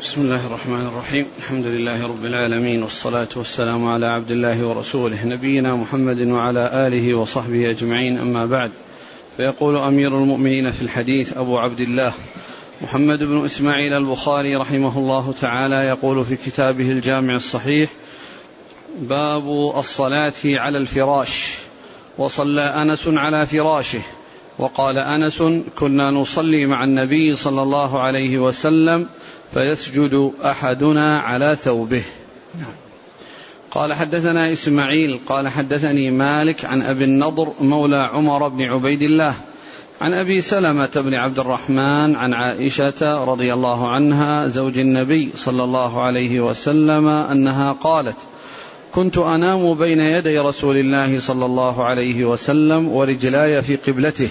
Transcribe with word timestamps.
بسم 0.00 0.20
الله 0.20 0.46
الرحمن 0.46 0.86
الرحيم. 0.86 1.26
الحمد 1.38 1.66
لله 1.66 2.06
رب 2.06 2.24
العالمين 2.24 2.82
والصلاة 2.82 3.28
والسلام 3.36 3.88
على 3.88 4.06
عبد 4.06 4.30
الله 4.30 4.66
ورسوله 4.66 5.24
نبينا 5.24 5.76
محمد 5.76 6.20
وعلى 6.20 6.86
آله 6.86 7.14
وصحبه 7.14 7.70
أجمعين. 7.70 8.18
أما 8.18 8.46
بعد 8.46 8.70
فيقول 9.36 9.76
أمير 9.76 10.18
المؤمنين 10.18 10.70
في 10.70 10.82
الحديث 10.82 11.36
أبو 11.36 11.58
عبد 11.58 11.80
الله 11.80 12.12
محمد 12.82 13.24
بن 13.24 13.44
إسماعيل 13.44 13.92
البخاري 13.92 14.56
رحمه 14.56 14.98
الله 14.98 15.32
تعالى 15.32 15.74
يقول 15.74 16.24
في 16.24 16.36
كتابه 16.36 16.90
الجامع 16.90 17.34
الصحيح 17.34 17.90
باب 19.00 19.48
الصلاة 19.76 20.32
على 20.44 20.78
الفراش. 20.78 21.54
وصلى 22.18 22.62
أنس 22.62 23.08
على 23.08 23.46
فراشه. 23.46 24.02
وقال 24.58 24.98
أنس 24.98 25.42
كنا 25.78 26.10
نصلي 26.10 26.66
مع 26.66 26.84
النبي 26.84 27.34
صلى 27.34 27.62
الله 27.62 28.00
عليه 28.00 28.38
وسلم 28.38 29.06
فيسجد 29.54 30.32
أحدنا 30.44 31.20
على 31.20 31.56
ثوبه 31.56 32.02
نعم. 32.54 32.74
قال 33.70 33.94
حدثنا 33.94 34.52
إسماعيل 34.52 35.20
قال 35.26 35.48
حدثني 35.48 36.10
مالك 36.10 36.64
عن 36.64 36.82
أبي 36.82 37.04
النضر 37.04 37.52
مولى 37.60 37.96
عمر 37.96 38.48
بن 38.48 38.62
عبيد 38.62 39.02
الله 39.02 39.34
عن 40.00 40.14
أبي 40.14 40.40
سلمة 40.40 40.90
بن 40.96 41.14
عبد 41.14 41.38
الرحمن 41.38 42.16
عن 42.16 42.34
عائشة 42.34 43.24
رضي 43.24 43.52
الله 43.52 43.88
عنها 43.88 44.46
زوج 44.46 44.78
النبي 44.78 45.30
صلى 45.34 45.64
الله 45.64 46.02
عليه 46.02 46.40
وسلم 46.40 47.08
أنها 47.08 47.72
قالت 47.72 48.16
كنت 48.94 49.18
أنام 49.18 49.74
بين 49.74 50.00
يدي 50.00 50.38
رسول 50.38 50.76
الله 50.76 51.20
صلى 51.20 51.44
الله 51.44 51.84
عليه 51.84 52.24
وسلم 52.24 52.88
ورجلاي 52.88 53.62
في 53.62 53.76
قبلته 53.76 54.28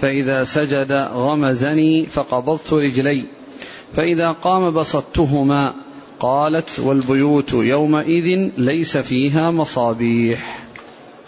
فإذا 0.00 0.44
سجد 0.44 0.92
غمزني 1.14 2.06
فقبضت 2.06 2.72
رجلي 2.72 3.26
فإذا 3.96 4.32
قام 4.32 4.74
بسطتهما 4.74 5.74
قالت 6.20 6.80
والبيوت 6.80 7.52
يومئذ 7.52 8.50
ليس 8.56 8.96
فيها 8.96 9.50
مصابيح. 9.50 10.58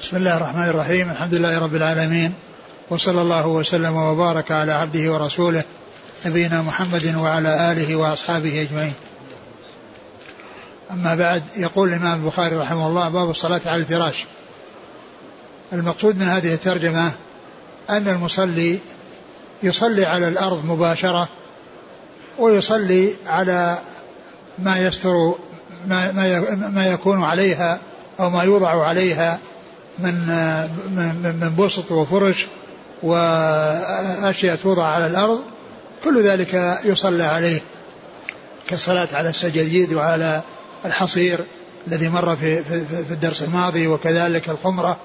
بسم 0.00 0.16
الله 0.16 0.36
الرحمن 0.36 0.68
الرحيم. 0.68 1.10
الحمد 1.10 1.34
لله 1.34 1.58
رب 1.58 1.74
العالمين. 1.74 2.34
وصلى 2.90 3.22
الله 3.22 3.46
وسلم 3.46 3.96
وبارك 3.96 4.52
على 4.52 4.72
عبده 4.72 5.12
ورسوله 5.12 5.64
نبينا 6.26 6.62
محمد 6.62 7.14
وعلى 7.16 7.72
آله 7.72 7.96
وأصحابه 7.96 8.62
أجمعين. 8.62 8.94
أما 10.90 11.14
بعد 11.14 11.42
يقول 11.56 11.88
الإمام 11.88 12.24
البخاري 12.24 12.56
رحمه 12.56 12.88
الله 12.88 13.08
باب 13.08 13.30
الصلاة 13.30 13.60
على 13.66 13.76
الفراش. 13.76 14.24
المقصود 15.72 16.16
من 16.18 16.28
هذه 16.28 16.54
الترجمة 16.54 17.12
أن 17.90 18.08
المصلي 18.08 18.78
يصلي 19.62 20.04
على 20.04 20.28
الأرض 20.28 20.64
مباشرة 20.66 21.28
ويصلي 22.38 23.14
على 23.26 23.78
ما 24.58 24.78
يستر 24.78 25.34
ما 25.88 26.12
ما 26.12 26.54
ما 26.68 26.86
يكون 26.86 27.22
عليها 27.22 27.78
أو 28.20 28.30
ما 28.30 28.42
يوضع 28.42 28.86
عليها 28.86 29.38
من 29.98 30.14
من 30.96 31.36
من 31.40 31.64
بسط 31.64 31.92
وفرش 31.92 32.46
وأشياء 33.02 34.56
توضع 34.56 34.86
على 34.86 35.06
الأرض 35.06 35.40
كل 36.04 36.22
ذلك 36.22 36.80
يصلى 36.84 37.24
عليه 37.24 37.60
كالصلاة 38.68 39.08
على 39.12 39.28
السجاجيد 39.28 39.92
وعلى 39.92 40.40
الحصير 40.84 41.40
الذي 41.88 42.08
مر 42.08 42.36
في 42.36 42.64
في, 42.64 42.84
في 43.04 43.10
الدرس 43.10 43.42
الماضي 43.42 43.86
وكذلك 43.86 44.48
الخمرة. 44.48 44.96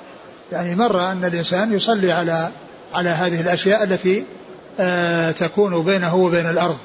يعني 0.52 0.75
مر 0.75 1.11
أن 1.11 1.25
الإنسان 1.25 1.73
يصلي 1.73 2.11
على 2.11 2.49
على 2.93 3.09
هذه 3.09 3.41
الأشياء 3.41 3.83
التي 3.83 4.23
آه 4.80 5.31
تكون 5.31 5.83
بينه 5.83 6.16
وبين 6.16 6.49
الأرض. 6.49 6.77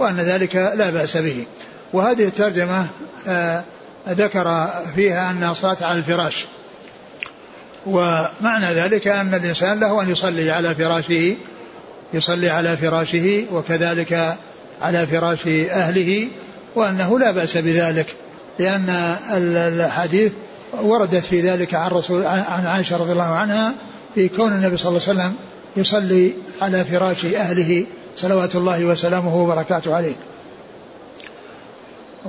وأن 0.00 0.16
ذلك 0.16 0.56
لا 0.56 0.90
بأس 0.90 1.16
به. 1.16 1.46
وهذه 1.92 2.24
الترجمة 2.24 2.86
آه، 3.28 3.64
ذكر 4.08 4.68
فيها 4.94 5.30
أن 5.30 5.44
الصلاة 5.44 5.76
على 5.80 5.98
الفراش. 5.98 6.46
ومعنى 7.86 8.66
ذلك 8.66 9.08
أن 9.08 9.34
الإنسان 9.34 9.80
له 9.80 10.02
أن 10.02 10.10
يصلي 10.10 10.50
على 10.50 10.74
فراشه 10.74 11.36
يصلي 12.14 12.48
على 12.48 12.76
فراشه 12.76 13.44
وكذلك 13.52 14.36
على 14.82 15.06
فراش 15.06 15.46
أهله 15.70 16.28
وأنه 16.74 17.18
لا 17.18 17.30
بأس 17.30 17.56
بذلك. 17.56 18.14
لأن 18.58 19.16
الحديث 19.30 20.32
وردت 20.82 21.24
في 21.24 21.40
ذلك 21.40 21.74
عن 21.74 21.90
رسول 21.90 22.26
عن 22.26 22.66
عائشة 22.66 22.96
رضي 22.96 23.12
الله 23.12 23.34
عنها 23.34 23.72
في 24.14 24.28
كون 24.28 24.52
النبي 24.52 24.76
صلى 24.76 24.88
الله 24.88 25.02
عليه 25.08 25.20
وسلم 25.20 25.34
يصلي 25.76 26.32
على 26.62 26.84
فراش 26.84 27.24
أهله. 27.24 27.86
صلوات 28.20 28.56
الله 28.56 28.84
وسلامه 28.84 29.36
وبركاته 29.36 29.94
عليه. 29.94 30.14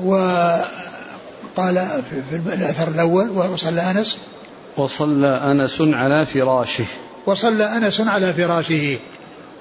وقال 0.04 1.88
في 2.30 2.54
الأثر 2.54 2.88
الأول 2.88 3.30
وصلى 3.30 3.82
أنس. 3.82 4.18
وصلى 4.78 5.28
أنس 5.28 5.82
على 5.82 6.26
فراشه. 6.26 6.86
وصلى 7.26 7.78
أنس 7.78 8.02
على 8.02 8.34
فراشه. 8.34 8.98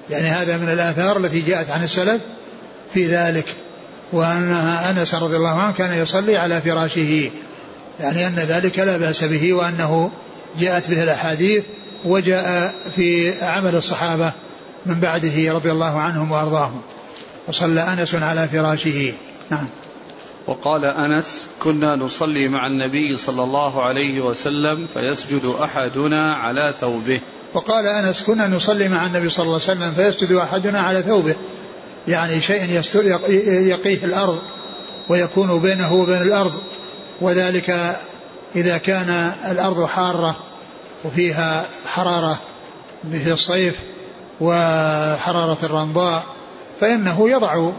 يعني 0.09 0.27
هذا 0.27 0.57
من 0.57 0.69
الآثار 0.69 1.17
التي 1.17 1.41
جاءت 1.41 1.69
عن 1.69 1.83
السلف 1.83 2.21
في 2.93 3.07
ذلك 3.07 3.55
وأنها 4.11 4.91
أنس 4.91 5.15
رضي 5.15 5.35
الله 5.35 5.59
عنه 5.61 5.73
كان 5.73 6.01
يصلي 6.01 6.37
على 6.37 6.61
فراشه. 6.61 7.31
يعني 7.99 8.27
أن 8.27 8.35
ذلك 8.35 8.79
لا 8.79 8.97
بأس 8.97 9.23
به 9.23 9.53
وأنه 9.53 10.11
جاءت 10.59 10.89
به 10.89 11.03
الأحاديث 11.03 11.63
وجاء 12.05 12.73
في 12.95 13.33
عمل 13.43 13.75
الصحابة. 13.75 14.31
من 14.85 14.99
بعده 14.99 15.53
رضي 15.53 15.71
الله 15.71 15.99
عنهم 15.99 16.31
وأرضاهم. 16.31 16.81
وصلى 17.47 17.81
أنس 17.81 18.15
على 18.15 18.47
فراشه. 18.47 19.13
نعم. 19.49 19.67
وقال 20.47 20.85
أنس 20.85 21.47
كنا 21.59 21.95
نصلي 21.95 22.47
مع 22.47 22.67
النبي 22.67 23.17
صلى 23.17 23.43
الله 23.43 23.83
عليه 23.83 24.21
وسلم 24.21 24.87
فيسجد 24.93 25.55
أحدنا 25.63 26.33
على 26.35 26.73
ثوبه. 26.81 27.19
وقال 27.53 27.85
أنس 27.85 28.23
كنا 28.23 28.47
نصلي 28.47 28.89
مع 28.89 29.05
النبي 29.05 29.29
صلى 29.29 29.43
الله 29.43 29.59
عليه 29.67 29.79
وسلم 29.79 29.93
فيسجد 29.93 30.31
أحدنا 30.31 30.81
على 30.81 31.01
ثوبه. 31.01 31.35
يعني 32.07 32.41
شيء 32.41 32.79
يستر 32.79 33.05
يقيه 33.47 34.05
الأرض 34.05 34.39
ويكون 35.09 35.59
بينه 35.59 35.93
وبين 35.93 36.21
الأرض. 36.21 36.53
وذلك 37.21 37.97
إذا 38.55 38.77
كان 38.77 39.31
الأرض 39.51 39.85
حارة 39.85 40.35
وفيها 41.03 41.65
حرارة 41.87 42.39
في 43.11 43.31
الصيف 43.31 43.79
وحرارة 44.41 45.57
الرمضاء 45.63 46.23
فإنه 46.79 47.29
يضع 47.29 47.69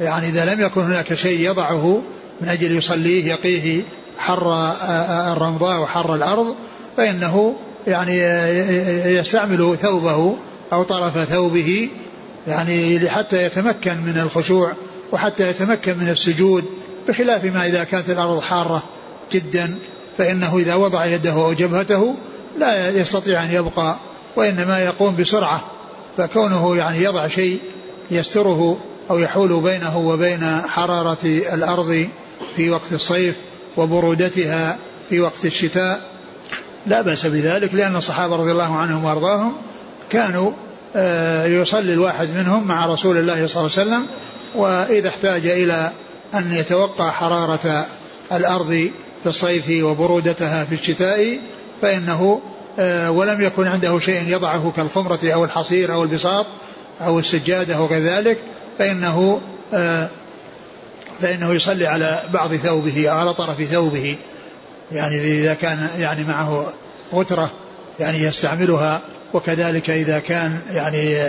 يعني 0.00 0.28
إذا 0.28 0.54
لم 0.54 0.60
يكن 0.60 0.80
هناك 0.80 1.14
شيء 1.14 1.40
يضعه 1.50 2.02
من 2.40 2.48
أجل 2.48 2.76
يصليه 2.76 3.26
يقيه 3.26 3.82
حر 4.18 4.72
الرمضاء 5.32 5.80
وحر 5.80 6.14
الأرض 6.14 6.54
فإنه 6.96 7.56
يعني 7.86 8.18
يستعمل 9.16 9.76
ثوبه 9.82 10.36
أو 10.72 10.82
طرف 10.82 11.18
ثوبه 11.18 11.88
يعني 12.48 13.08
حتى 13.10 13.42
يتمكن 13.42 13.96
من 13.96 14.18
الخشوع 14.18 14.72
وحتى 15.12 15.48
يتمكن 15.48 15.98
من 15.98 16.08
السجود 16.08 16.64
بخلاف 17.08 17.44
ما 17.44 17.66
إذا 17.66 17.84
كانت 17.84 18.10
الأرض 18.10 18.40
حارة 18.40 18.82
جدا 19.32 19.78
فإنه 20.18 20.58
إذا 20.58 20.74
وضع 20.74 21.04
يده 21.04 21.32
أو 21.32 21.52
جبهته 21.52 22.14
لا 22.58 22.90
يستطيع 22.90 23.44
أن 23.44 23.50
يبقى 23.50 23.96
وإنما 24.36 24.78
يقوم 24.84 25.16
بسرعة. 25.16 25.64
فكونه 26.16 26.76
يعني 26.76 27.02
يضع 27.02 27.26
شيء 27.26 27.60
يستره 28.10 28.78
أو 29.10 29.18
يحول 29.18 29.60
بينه 29.60 29.98
وبين 29.98 30.60
حرارة 30.68 31.18
الأرض 31.24 32.08
في 32.56 32.70
وقت 32.70 32.92
الصيف 32.92 33.34
وبرودتها 33.76 34.78
في 35.10 35.20
وقت 35.20 35.44
الشتاء 35.44 36.00
لا 36.86 37.02
بأس 37.02 37.26
بذلك 37.26 37.74
لأن 37.74 37.96
الصحابة 37.96 38.36
رضي 38.36 38.52
الله 38.52 38.76
عنهم 38.76 39.04
وأرضاهم 39.04 39.52
كانوا 40.10 40.52
آه، 40.96 41.46
يصلي 41.46 41.92
الواحد 41.92 42.28
منهم 42.36 42.66
مع 42.66 42.86
رسول 42.86 43.16
الله 43.16 43.46
صلى 43.46 43.66
الله 43.66 43.72
عليه 43.78 43.90
وسلم 43.90 44.06
وإذا 44.54 45.08
احتاج 45.08 45.46
إلى 45.46 45.90
أن 46.34 46.54
يتوقع 46.54 47.10
حرارة 47.10 47.86
الأرض 48.32 48.90
في 49.22 49.28
الصيف 49.28 49.84
وبرودتها 49.84 50.64
في 50.64 50.74
الشتاء 50.74 51.38
فإنه 51.82 52.40
ولم 53.08 53.40
يكن 53.40 53.66
عنده 53.66 53.98
شيء 53.98 54.28
يضعه 54.28 54.72
كالخمرة 54.76 55.18
أو 55.24 55.44
الحصير 55.44 55.94
أو 55.94 56.02
البساط 56.02 56.46
أو 57.00 57.18
السجادة 57.18 57.76
أو 57.76 57.86
غير 57.86 58.02
ذلك 58.02 58.38
فإنه 58.78 59.40
آه، 59.74 60.08
فإنه 61.20 61.54
يصلي 61.54 61.86
على 61.86 62.22
بعض 62.32 62.54
ثوبه 62.54 63.08
أو 63.08 63.18
على 63.18 63.34
طرف 63.34 63.62
ثوبه. 63.62 64.16
يعني 64.92 65.40
إذا 65.40 65.54
كان 65.54 65.88
يعني 65.98 66.24
معه 66.24 66.72
غترة 67.14 67.50
يعني 68.00 68.22
يستعملها 68.22 69.00
وكذلك 69.34 69.90
إذا 69.90 70.18
كان 70.18 70.58
يعني 70.70 71.22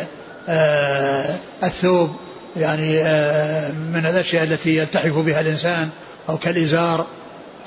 آه 0.49 1.35
الثوب 1.63 2.15
يعني 2.57 3.01
آه 3.01 3.71
من 3.71 4.05
الأشياء 4.05 4.43
التي 4.43 4.75
يلتحف 4.75 5.17
بها 5.17 5.41
الإنسان 5.41 5.89
أو 6.29 6.37
كالإزار 6.37 7.05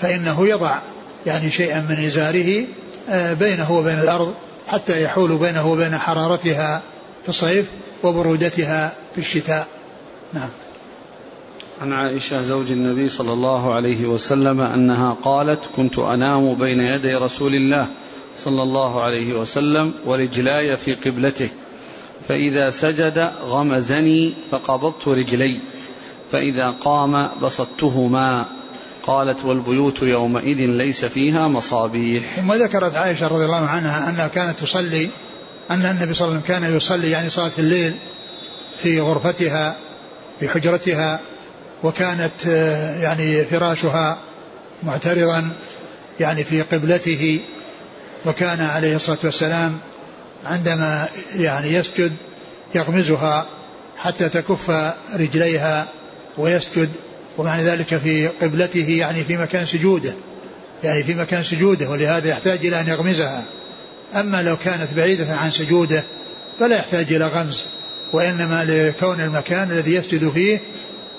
فإنه 0.02 0.48
يضع 0.48 0.78
يعني 1.26 1.50
شيئا 1.50 1.80
من 1.80 2.04
إزاره 2.04 2.60
آه، 2.60 2.64
بينه 3.10 3.72
وبين 3.72 3.98
الأرض 3.98 4.34
حتى 4.66 5.02
يحول 5.02 5.36
بينه 5.38 5.72
وبين 5.72 5.98
حرارتها 5.98 6.82
في 7.22 7.28
الصيف 7.28 7.70
وبرودتها 8.02 8.92
في 9.14 9.18
الشتاء. 9.18 9.68
نعم. 10.32 10.48
عن 11.82 11.92
عائشة 11.92 12.42
زوج 12.42 12.72
النبي 12.72 13.08
صلى 13.08 13.32
الله 13.32 13.74
عليه 13.74 14.06
وسلم 14.06 14.60
أنها 14.60 15.16
قالت 15.22 15.60
كنت 15.76 15.98
أنام 15.98 16.54
بين 16.54 16.80
يدي 16.80 17.14
رسول 17.14 17.54
الله 17.54 17.86
صلى 18.38 18.62
الله 18.62 19.02
عليه 19.02 19.32
وسلم 19.40 19.92
ورجلاي 20.06 20.76
في 20.76 20.94
قبلته 20.94 21.48
فإذا 22.28 22.70
سجد 22.70 23.30
غمزني 23.42 24.34
فقبضت 24.50 25.08
رجلي 25.08 25.60
فإذا 26.32 26.70
قام 26.70 27.40
بسطتهما 27.42 28.46
قالت 29.06 29.44
والبيوت 29.44 30.02
يومئذ 30.02 30.58
ليس 30.58 31.04
فيها 31.04 31.48
مصابيح. 31.48 32.24
ثم 32.36 32.52
ذكرت 32.52 32.96
عائشة 32.96 33.28
رضي 33.28 33.44
الله 33.44 33.66
عنها 33.66 34.10
أنها 34.10 34.28
كانت 34.28 34.60
تصلي 34.60 35.08
أن 35.70 35.82
النبي 35.82 36.14
صلى 36.14 36.28
الله 36.28 36.36
عليه 36.36 36.44
وسلم 36.44 36.60
كان 36.60 36.76
يصلي 36.76 37.10
يعني 37.10 37.30
صلاة 37.30 37.52
الليل 37.58 37.94
في 38.82 39.00
غرفتها 39.00 39.76
في 40.40 40.48
حجرتها 40.48 41.20
وكانت 41.82 42.46
آه، 42.48 43.02
يعني 43.02 43.44
فراشها 43.44 44.18
معترضا 44.82 45.50
يعني 46.20 46.44
في 46.44 46.62
قبلته 46.62 47.40
وكان 48.26 48.60
عليه 48.60 48.96
الصلاة 48.96 49.18
والسلام 49.24 49.78
عندما 50.44 51.08
يعني 51.34 51.68
يسجد 51.68 52.12
يغمزها 52.74 53.46
حتى 53.98 54.28
تكف 54.28 54.70
رجليها 55.16 55.88
ويسجد 56.38 56.90
ومعنى 57.38 57.62
ذلك 57.62 57.96
في 57.96 58.28
قبلته 58.28 58.90
يعني 58.90 59.24
في 59.24 59.36
مكان 59.36 59.66
سجوده 59.66 60.14
يعني 60.84 61.04
في 61.04 61.14
مكان 61.14 61.42
سجوده 61.42 61.90
ولهذا 61.90 62.28
يحتاج 62.28 62.66
إلى 62.66 62.80
أن 62.80 62.88
يغمزها. 62.88 63.42
أما 64.14 64.42
لو 64.42 64.56
كانت 64.56 64.94
بعيدة 64.96 65.36
عن 65.36 65.50
سجوده 65.50 66.02
فلا 66.60 66.76
يحتاج 66.76 67.12
إلى 67.12 67.26
غمز 67.26 67.64
وإنما 68.12 68.64
لكون 68.64 69.20
المكان 69.20 69.70
الذي 69.70 69.94
يسجد 69.94 70.30
فيه 70.30 70.60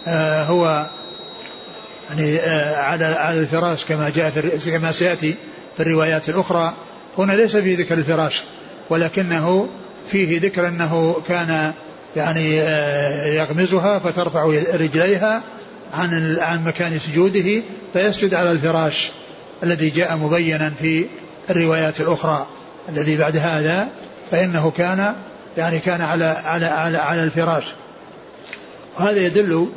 آه 0.08 0.44
هو 0.44 0.90
يعني 2.10 2.40
آه 2.40 2.76
على 2.76 3.06
على 3.06 3.40
الفراش 3.40 3.86
كما 3.86 4.10
جاء 4.10 4.30
في 4.60 4.72
كما 4.72 4.92
سيأتي 4.92 5.36
في 5.78 5.84
الروايات 5.84 6.30
الأخرى. 6.30 6.74
هنا 7.18 7.34
ليس 7.34 7.56
في 7.56 7.76
ذكر 7.76 7.94
الفراش 7.94 8.44
ولكنه 8.90 9.70
فيه 10.12 10.40
ذكر 10.40 10.68
أنه 10.68 11.22
كان 11.28 11.74
يعني 12.16 12.62
آه 12.62 13.26
يغمزها 13.26 14.00
فترفع 14.00 14.44
رجليها 14.74 15.44
عن 15.96 16.38
عن 16.40 16.64
مكان 16.64 17.00
سجوده 17.00 17.64
فيسجد 17.94 18.34
على 18.34 18.52
الفراش 18.52 19.12
الذي 19.64 19.90
جاء 19.90 20.18
مبينا 20.18 20.70
في 20.70 21.06
الروايات 21.50 22.02
الأخرى. 22.02 22.48
الذي 22.90 23.18
بعد 23.18 23.38
هذا 23.38 23.88
فإنه 24.32 24.72
كان 24.78 25.16
يعني 25.58 25.80
كان 25.80 26.02
على 26.02 26.26
على 26.26 26.66
على, 26.66 26.98
على 26.98 27.24
الفراش. 27.24 27.64
وهذا 29.00 29.20
يدل 29.20 29.70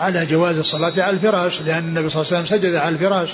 على 0.00 0.26
جواز 0.26 0.56
الصلاة 0.58 0.92
على 0.96 1.10
الفراش 1.10 1.62
لأن 1.62 1.84
النبي 1.84 2.08
صلى 2.08 2.22
الله 2.22 2.32
عليه 2.32 2.44
وسلم 2.44 2.58
سجد 2.58 2.74
على 2.74 2.88
الفراش 2.88 3.28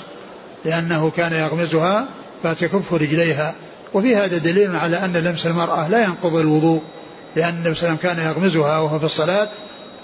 لأنه 0.65 1.11
كان 1.17 1.33
يغمزها 1.33 2.07
فتكف 2.43 2.93
رجليها. 2.93 3.55
وفي 3.93 4.15
هذا 4.15 4.37
دليل 4.37 4.75
على 4.75 5.05
أن 5.05 5.17
لمس 5.17 5.47
المرأة 5.47 5.87
لا 5.87 6.03
ينقض 6.03 6.35
الوضوء 6.35 6.81
لأن 7.35 7.53
النبي 7.53 7.75
صلى 7.75 7.89
الله 7.89 7.99
عليه 8.03 8.11
وسلم 8.11 8.23
كان 8.23 8.31
يغمزها 8.31 8.79
وهو 8.79 8.99
في 8.99 9.05
الصلاة 9.05 9.49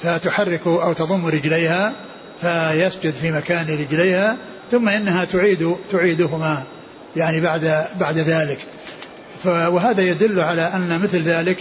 فتحرك 0.04 0.68
أو 0.68 0.94
تضم 0.94 1.26
رجليها 1.26 1.94
فيسجد 2.42 3.14
في 3.14 3.32
مكان 3.32 3.66
رجليها 3.68 4.38
ثم 4.72 4.90
إنها 4.90 5.26
تعيد 5.26 5.76
تعيدهما 5.92 6.64
يعني 7.16 7.40
بعد 7.42 7.86
بعد 8.00 8.18
ذلك. 8.18 8.60
وهذا 9.46 10.02
يدل 10.02 10.40
على 10.40 10.62
أن 10.62 11.00
مثل 11.00 11.24
ذلك 11.24 11.58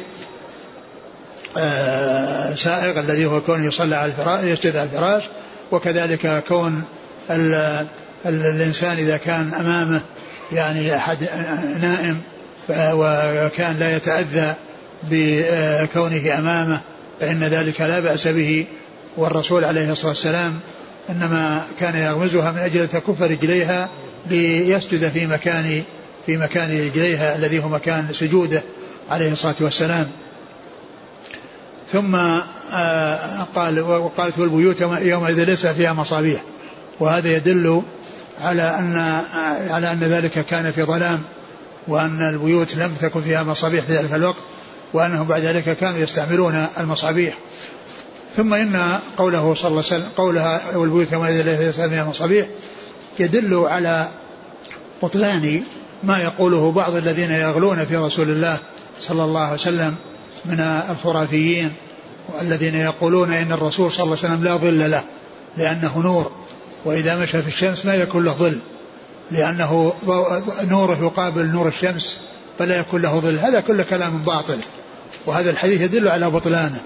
آه، 1.58 2.54
سائق 2.54 2.98
الذي 2.98 3.26
هو 3.26 3.40
كون 3.40 3.69
يصلى 3.69 3.96
على 3.96 4.12
الفراش 4.12 4.44
يسجد 4.44 4.76
على 4.76 4.84
الفراش 4.84 5.22
وكذلك 5.72 6.44
كون 6.48 6.82
ال 7.31 7.54
ال 8.26 8.46
الإنسان 8.46 8.98
إذا 8.98 9.16
كان 9.16 9.54
أمامه 9.54 10.00
يعني 10.52 10.96
أحد 10.96 11.22
نائم 11.81 12.20
وكان 12.70 13.76
لا 13.78 13.96
يتأذى 13.96 14.54
بكونه 15.02 16.38
أمامه 16.38 16.81
فإن 17.20 17.44
ذلك 17.44 17.81
لا 17.81 18.00
بأس 18.00 18.28
به. 18.28 18.66
والرسول 19.19 19.65
عليه 19.65 19.93
الصلاة 19.93 20.09
والسلام 20.09 20.61
إنما 21.11 21.67
كان 21.81 21.97
يغمزها 21.97 22.53
من 22.53 22.59
أجل 22.59 22.88
تكف 22.88 23.23
رجليها 23.23 23.88
ليسجد 24.26 25.09
في 25.09 25.26
مكان 25.26 25.82
في 26.26 26.37
مكان 26.37 26.70
رجليها 26.70 27.37
الذي 27.37 27.65
هو 27.65 27.69
مكان 27.69 28.09
سجوده 28.12 28.62
عليه 29.11 29.32
الصلاة 29.32 29.55
والسلام. 29.61 30.06
ثم 31.93 32.15
آه، 32.73 33.43
قال 33.55 33.81
وقالت 33.81 34.38
والبيوت 34.38 34.81
يومئذ 34.81 35.44
ليس 35.44 35.67
فيها 35.67 35.93
مصابيح. 35.93 36.43
وهذا 37.00 37.37
يدل 37.37 37.82
على 38.41 38.62
أن 38.62 39.23
على 39.70 39.93
أن 39.93 40.00
ذلك 40.00 40.47
كان 40.50 40.73
في 40.73 40.82
ظلام 40.82 41.23
وأن 41.88 42.29
البيوت 42.29 42.76
لم 42.76 42.94
تكن 43.00 43.20
فيها 43.20 43.43
مصابيح 43.43 43.85
في 43.85 43.93
ذلك 43.93 44.15
الوقت 44.15 44.43
وأنهم 44.93 45.26
بعد 45.26 45.43
ذلك 45.43 45.76
كانوا 45.76 45.99
يستعملون 45.99 46.67
المصابيح. 46.79 47.38
ثم 48.38 48.55
إن 48.55 48.99
قوله 49.17 49.55
صلى 49.55 49.70
الله 49.70 49.85
عليه 49.85 49.96
وسلم 49.96 50.08
قولها 50.17 50.76
والبيوت 50.76 51.12
يومئذ 51.12 51.43
ليس 51.43 51.81
فيها 51.81 52.05
مصابيح 52.05 52.49
يدل 53.19 53.55
على 53.55 54.08
بطلان 55.02 55.62
ما 56.05 56.19
يقوله 56.19 56.73
بعض 56.73 56.94
الذين 56.94 57.31
يغلون 57.31 57.85
في 57.85 57.96
رسول 57.96 58.31
الله 58.31 58.58
صلى 59.00 59.25
الله 59.25 59.40
عليه 59.40 59.55
وسلم 59.55 59.94
من 60.44 60.61
الخرافيين 60.61 61.73
والذين 62.38 62.75
يقولون 62.75 63.32
إن 63.32 63.52
الرسول 63.52 63.93
صلى 63.93 64.05
الله 64.05 64.17
عليه 64.23 64.35
وسلم 64.35 64.44
لا 64.44 64.56
ظل 64.56 64.91
له 64.91 65.02
لأنه 65.56 65.99
نور 65.99 66.32
وإذا 66.84 67.17
مشى 67.17 67.43
في 67.43 67.49
الشمس 67.49 67.87
ما 67.87 67.94
يكون 67.94 68.25
له 68.25 68.32
ظل 68.32 68.58
لأنه 69.31 69.93
نوره 70.64 70.99
يقابل 71.02 71.46
نور 71.46 71.69
الشمس 71.69 72.17
فلا 72.58 72.79
يكون 72.79 73.02
له 73.02 73.20
ظل. 73.20 73.38
هذا 73.38 73.61
كله 73.61 73.82
كلام 73.82 74.19
باطل 74.19 74.58
وهذا 75.26 75.50
الحديث 75.50 75.81
يدل 75.81 76.08
على 76.08 76.31
بطلانه. 76.31 76.81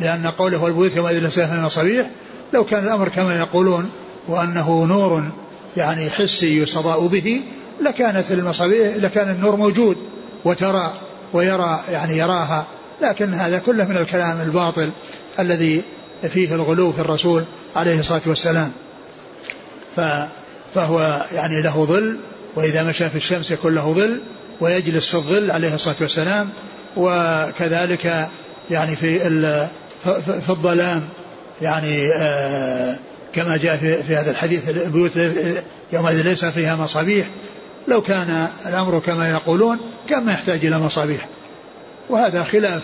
لأن 0.00 0.26
قوله 0.26 0.62
والبيوت 0.62 0.96
يومئذ 0.96 1.18
ليس 1.18 1.34
فيها 1.34 1.62
مصابيح 1.62 2.10
لو 2.54 2.64
كان 2.64 2.84
الأمر 2.84 3.08
كما 3.08 3.38
يقولون 3.38 3.90
وأنه 4.28 4.84
نور 4.84 5.24
يعني 5.76 6.10
حسي 6.10 6.62
يستضاء 6.62 7.06
به 7.06 7.42
لكانت 7.80 8.30
المصابيح 8.30 8.96
لكان 8.96 9.30
النور 9.30 9.56
موجود 9.56 9.96
وترى 10.44 10.92
ويرى 11.32 11.80
يعني 11.90 12.18
يراها. 12.18 12.66
لكن 13.02 13.34
هذا 13.34 13.58
كله 13.58 13.84
من 13.84 13.96
الكلام 13.96 14.40
الباطل 14.40 14.90
الذي 15.38 15.82
فيه 16.28 16.54
الغلو 16.54 16.92
في 16.92 16.98
الرسول 16.98 17.44
عليه 17.76 18.00
الصلاة 18.00 18.22
والسلام. 18.26 18.72
فهو 20.74 21.26
يعني 21.32 21.62
له 21.62 21.84
ظل 21.84 22.18
وإذا 22.56 22.84
مشى 22.84 23.10
في 23.10 23.16
الشمس 23.16 23.50
يكون 23.50 23.74
له 23.74 23.92
ظل 23.92 24.20
ويجلس 24.60 25.08
في 25.08 25.14
الظل 25.14 25.50
عليه 25.50 25.74
الصلاة 25.74 25.96
والسلام 26.00 26.50
وكذلك 26.96 28.28
يعني 28.70 28.96
في 28.96 29.18
في 30.40 30.50
الظلام. 30.50 31.08
يعني 31.62 32.12
آه 32.14 32.96
كما 33.34 33.56
جاء 33.56 33.76
في, 33.76 34.02
في 34.02 34.16
هذا 34.16 34.30
الحديث 34.30 34.68
البيوت 34.68 35.16
يومئذ 35.92 36.22
ليس 36.22 36.44
فيها 36.44 36.76
مصابيح. 36.76 37.26
لو 37.88 38.02
كان 38.02 38.48
الأمر 38.66 38.98
كما 38.98 39.28
يقولون 39.28 39.78
كان 40.08 40.24
ما 40.24 40.32
يحتاج 40.32 40.66
إلى 40.66 40.78
مصابيح. 40.78 41.28
وهذا 42.08 42.44
خلاف 42.44 42.82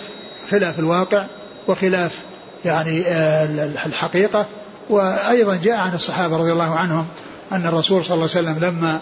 خلاف 0.51 0.79
الواقع 0.79 1.25
وخلاف 1.69 2.19
يعني 2.65 3.03
آه، 3.07 3.45
الحقيقة. 3.87 4.47
وأيضا 4.91 5.57
جاء 5.57 5.77
عن 5.77 5.95
الصحابة 5.95 6.37
رضي 6.37 6.53
الله 6.53 6.75
عنهم 6.77 7.07
أن 7.53 7.67
الرسول 7.67 8.05
صلى 8.05 8.15
الله 8.15 8.29
عليه 8.37 8.49
وسلم 8.49 8.65
لما 8.65 9.01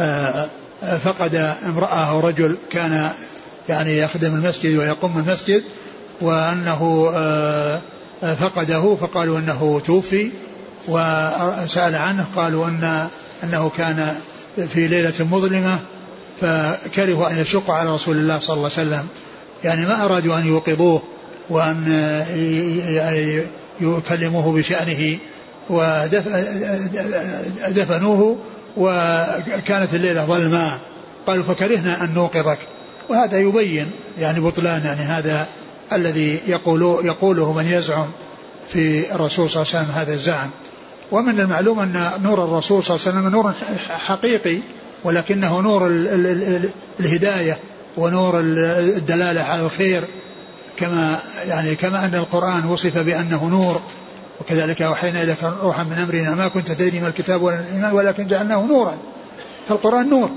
آه، 0.00 0.48
فقد 1.04 1.34
امرأة 1.66 2.10
أو 2.10 2.20
رجل 2.20 2.56
كان 2.70 3.10
يعني 3.68 3.98
يخدم 3.98 4.34
المسجد 4.34 4.78
ويقوم 4.78 5.18
المسجد 5.18 5.62
وأنه 6.20 7.10
آه، 7.14 7.80
فقده 8.22 8.96
فقالوا 8.96 9.38
أنه 9.38 9.80
توفي 9.84 10.30
وسأل 10.88 11.94
عنه 11.94 12.26
قالوا 12.36 12.66
أن 12.66 13.08
أنه 13.44 13.70
كان 13.76 14.14
في 14.74 14.88
ليلة 14.88 15.12
مظلمة 15.20 15.78
فكرهوا 16.40 17.30
أن 17.30 17.38
يشق 17.38 17.70
على 17.70 17.94
رسول 17.94 18.16
الله 18.16 18.38
صلى 18.38 18.56
الله 18.56 18.70
عليه 18.78 18.88
وسلم. 18.88 19.06
يعني 19.64 19.86
ما 19.86 20.04
أرادوا 20.04 20.38
أن 20.38 20.46
يوقظوه 20.46 21.02
وأن 21.50 21.84
يكلموه 23.80 24.52
بشأنه 24.52 25.18
ودفنوه 27.68 28.38
وكانت 28.76 29.94
الليلة 29.94 30.24
ظلماء 30.24 30.78
قالوا 31.26 31.44
فكرهنا 31.44 32.04
أن 32.04 32.14
نوقظك. 32.14 32.58
وهذا 33.08 33.38
يبين 33.38 33.90
يعني 34.18 34.40
بطلان 34.40 34.84
يعني 34.84 35.00
هذا 35.00 35.46
الذي 35.92 36.40
يقول 36.46 37.06
يقوله 37.06 37.52
من 37.52 37.66
يزعم 37.66 38.10
في 38.68 39.14
الرسول 39.14 39.50
صلى 39.50 39.62
الله 39.62 39.74
عليه 39.74 39.84
وسلم 39.84 39.96
هذا 39.96 40.14
الزعم. 40.14 40.50
ومن 41.12 41.40
المعلوم 41.40 41.80
أن 41.80 42.10
نور 42.22 42.44
الرسول 42.44 42.84
صلى 42.84 42.96
الله 42.96 43.06
عليه 43.06 43.18
وسلم 43.18 43.32
نور 43.32 43.52
حقيقي 43.88 44.58
ولكنه 45.04 45.60
نور 45.60 45.86
ال 45.86 46.08
ال 46.08 46.26
ال 46.26 46.70
الهداية 47.00 47.58
ونور 47.96 48.40
الدلالة 48.40 49.42
على 49.42 49.62
الخير 49.62 50.02
كما 50.76 51.18
يعني 51.44 51.74
كما 51.74 52.04
أن 52.04 52.14
القرآن 52.14 52.64
وصف 52.64 52.98
بأنه 52.98 53.44
نور. 53.44 53.80
وكذلك 54.40 54.82
أوحينا 54.82 55.22
إليك 55.22 55.44
روحا 55.62 55.82
من 55.82 55.92
أمرنا 55.92 56.34
ما 56.34 56.48
كنت 56.48 56.72
تدري 56.72 57.00
ما 57.00 57.08
الكتاب 57.08 57.42
ولا 57.42 57.60
الإيمان 57.60 57.92
ولكن 57.92 58.26
جعلناه 58.26 58.66
نورا. 58.66 58.98
فالقرآن 59.68 60.08
نور. 60.08 60.30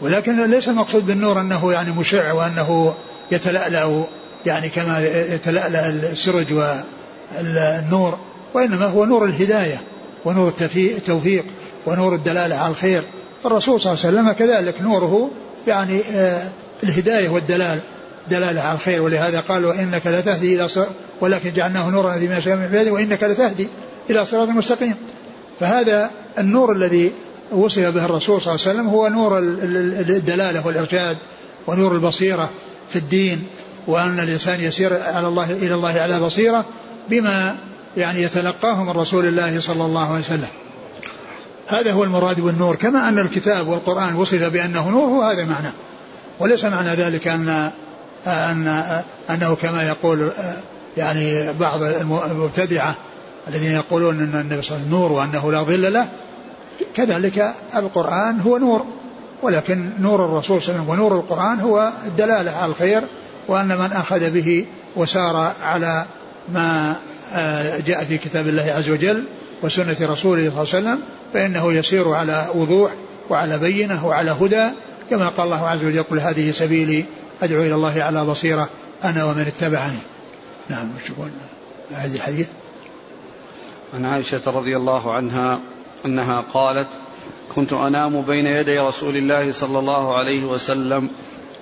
ولكن 0.00 0.50
ليس 0.50 0.68
المقصود 0.68 1.06
بالنور 1.06 1.40
أنه 1.40 1.72
يعني 1.72 1.92
مشع 1.92 2.32
وأنه 2.32 2.94
يتلألأ 3.32 4.04
يعني 4.46 4.68
كما 4.68 5.00
يتلألأ 5.34 5.88
السرج 5.88 6.46
والنور 6.52 8.18
وإنما 8.54 8.84
هو 8.84 9.04
نور 9.04 9.24
الهداية 9.24 9.80
ونور 10.24 10.52
التوفيق 10.76 11.44
ونور 11.86 12.14
الدلالة 12.14 12.56
على 12.56 12.70
الخير. 12.70 13.02
الرسول 13.46 13.80
صلى 13.80 13.92
الله 13.92 14.04
عليه 14.04 14.18
وسلم 14.18 14.32
كذلك 14.32 14.82
نوره 14.82 15.30
يعني 15.66 16.00
آه 16.14 16.48
الهداية 16.82 17.28
والدلال 17.28 17.78
دلالة 18.30 18.60
على 18.60 18.74
الخير. 18.74 19.02
ولهذا 19.02 19.40
قال 19.40 19.66
وإنك 19.66 20.06
لتهدي 20.06 20.54
إلى 20.54 20.68
صراط 20.68 20.88
ولكن 21.20 21.52
جعلناه 21.52 21.90
نورا 21.90 22.14
الذي 22.14 22.28
من 22.28 22.88
وإنك 22.90 23.24
لتهدي 23.24 23.68
إلى 24.10 24.26
صراط 24.26 24.48
مستقيم. 24.48 24.94
فهذا 25.60 26.10
النور 26.38 26.72
الذي 26.72 27.12
وصف 27.52 27.82
به 27.82 28.04
الرسول 28.04 28.42
صلى 28.42 28.54
الله 28.54 28.66
عليه 28.66 28.78
وسلم 28.78 28.88
هو 28.88 29.08
نور 29.08 29.38
الدلالة 29.38 30.66
والإرشاد 30.66 31.18
ونور 31.66 31.92
البصيرة 31.92 32.50
في 32.88 32.96
الدين 32.96 33.46
وأن 33.86 34.20
الإنسان 34.20 34.60
يسير 34.60 35.02
على 35.02 35.28
الله 35.28 35.50
إلى 35.52 35.74
الله 35.74 35.92
على 36.00 36.20
بصيرة 36.20 36.64
بما 37.10 37.56
يعني 37.96 38.22
يتلقاه 38.22 38.84
من 38.84 38.90
رسول 38.90 39.26
الله 39.26 39.60
صلى 39.60 39.84
الله 39.84 40.08
عليه 40.12 40.20
وسلم. 40.20 40.48
هذا 41.66 41.92
هو 41.92 42.04
المراد 42.04 42.40
بالنور 42.40 42.76
كما 42.76 43.08
أن 43.08 43.18
الكتاب 43.18 43.68
والقرآن 43.68 44.14
وصف 44.14 44.44
بأنه 44.44 44.88
نور 44.88 45.04
هو 45.04 45.22
هذا 45.22 45.44
معناه 45.44 45.72
وليس 46.40 46.64
معنى 46.64 46.94
ذلك 46.94 47.28
أن 47.28 47.70
أن 48.26 49.02
أنه 49.30 49.54
كما 49.54 49.82
يقول 49.82 50.30
يعني 50.96 51.52
بعض 51.52 51.82
المبتدعة 51.82 52.94
الذين 53.48 53.72
يقولون 53.72 54.20
أن 54.20 54.40
النبي 54.40 54.62
صلى 54.62 54.76
الله 54.76 54.86
عليه 54.86 54.86
وسلم 54.86 54.90
نور 54.90 55.12
وأنه 55.12 55.52
لا 55.52 55.62
ظل 55.62 55.92
له 55.92 56.08
كذلك 56.94 57.54
القرآن 57.76 58.40
هو 58.40 58.58
نور 58.58 58.86
ولكن 59.42 59.90
نور 60.00 60.24
الرسول 60.24 60.62
صلى 60.62 60.74
الله 60.74 60.82
عليه 60.82 60.92
وسلم 60.92 61.04
ونور 61.04 61.20
القرآن 61.20 61.60
هو 61.60 61.92
الدلالة 62.06 62.50
على 62.50 62.70
الخير 62.70 63.02
وأن 63.48 63.68
من 63.68 63.92
أخذ 63.92 64.30
به 64.30 64.66
وسار 64.96 65.52
على 65.62 66.06
ما 66.52 66.96
آه، 67.32 67.78
جاء 67.78 68.04
في 68.04 68.18
كتاب 68.18 68.48
الله 68.48 68.62
عز 68.62 68.90
وجل 68.90 69.24
وسنة 69.62 69.96
رسوله 70.00 70.14
صلى 70.14 70.28
الله 70.28 70.50
عليه 70.50 70.60
وسلم 70.60 71.00
فإنه 71.34 71.72
يسير 71.72 72.08
على 72.08 72.46
وضوح 72.54 72.94
وعلى 73.30 73.58
بينة 73.58 74.06
وعلى 74.06 74.30
هدى 74.30 74.68
كما 75.10 75.28
قال 75.28 75.46
الله 75.46 75.68
عز 75.68 75.84
وجل 75.84 76.02
قل 76.02 76.20
هذه 76.20 76.50
سبيلي 76.50 77.04
أدعو 77.42 77.62
إلى 77.62 77.74
الله 77.74 78.02
على 78.02 78.24
بصيرة 78.24 78.68
أنا 79.04 79.24
ومن 79.24 79.40
اتبعني. 79.40 79.98
نعم 80.68 80.88
شكرا. 81.08 81.30
أعد 81.94 82.14
الحديث. 82.14 82.46
عن 83.94 84.04
عائشة 84.04 84.40
رضي 84.46 84.76
الله 84.76 85.12
عنها 85.12 85.60
أنها 86.04 86.40
قالت 86.40 86.88
كنت 87.54 87.72
أنام 87.72 88.22
بين 88.22 88.46
يدي 88.46 88.78
رسول 88.78 89.16
الله 89.16 89.52
صلى 89.52 89.78
الله 89.78 90.18
عليه 90.18 90.44
وسلم 90.44 91.10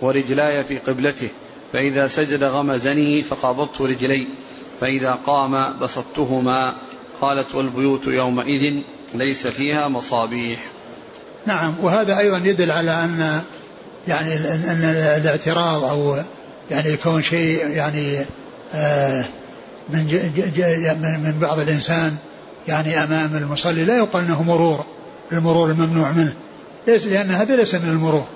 ورجلاي 0.01 0.65
في 0.65 0.79
قبلته 0.79 1.29
فإذا 1.73 2.07
سجد 2.09 2.45
غمزني 2.45 3.23
فقبضت 3.23 3.81
رجلي 3.81 4.29
فإذا 4.81 5.19
قام 5.27 5.79
بسطتهما 5.79 6.75
قالت 7.21 7.55
والبيوت 7.55 8.07
يومئذ 8.07 8.83
ليس 9.15 9.47
فيها 9.47 9.89
مصابيح. 9.89 10.61
نعم 11.47 11.75
وهذا 11.83 12.19
أيضا 12.19 12.39
يدل 12.39 12.71
على 12.71 12.91
أن 12.91 13.41
يعني 14.09 14.35
أن 14.35 14.85
الاعتراض 15.21 15.85
أو 15.85 16.17
يعني 16.71 16.89
يكون 16.89 17.23
شيء 17.23 17.69
يعني 17.69 18.27
آه 18.75 19.25
من 19.89 20.05
من 21.23 21.39
بعض 21.41 21.61
الإنسان 21.61 22.17
يعني 22.69 23.05
أمام 23.05 23.37
المصلي 23.37 23.85
لا 23.85 23.97
يقال 23.97 24.25
أنه 24.25 24.43
مرور 24.43 24.85
المرور 25.33 25.71
الممنوع 25.71 26.11
منه. 26.11 26.33
ليس 26.87 27.07
لأن 27.07 27.31
هذا 27.31 27.57
ليس 27.57 27.75
من 27.75 27.89
المرور 27.89 28.27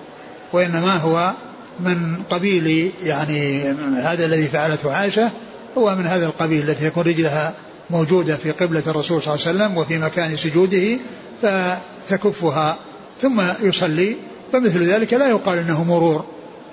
وإنما 0.53 0.97
هو 0.97 1.35
من 1.81 2.23
قبيل 2.31 2.93
يعني 3.05 3.63
هذا 4.03 4.27
الذي 4.27 4.49
فعلته 4.49 4.93
عائشة 4.93 5.31
هو 5.79 5.95
من 5.95 6.07
هذا 6.07 6.27
القبيل 6.27 6.71
التي 6.71 6.87
يكون 6.87 7.03
رجلها 7.03 7.55
موجودة 7.91 8.37
في 8.37 8.51
قبلة 8.51 8.83
الرسول 8.87 9.23
صلى 9.23 9.35
الله 9.35 9.47
عليه 9.47 9.57
وسلم 9.57 9.77
وفي 9.77 9.99
مكان 9.99 10.37
سجوده 10.37 10.99
فتكفها 11.43 12.79
ثم 13.21 13.43
يصلي 13.63 14.17
فمثل 14.53 14.85
ذلك 14.85 15.15
لا 15.15 15.29
يقال 15.29 15.59
إنه 15.59 15.85
مرور. 15.85 16.25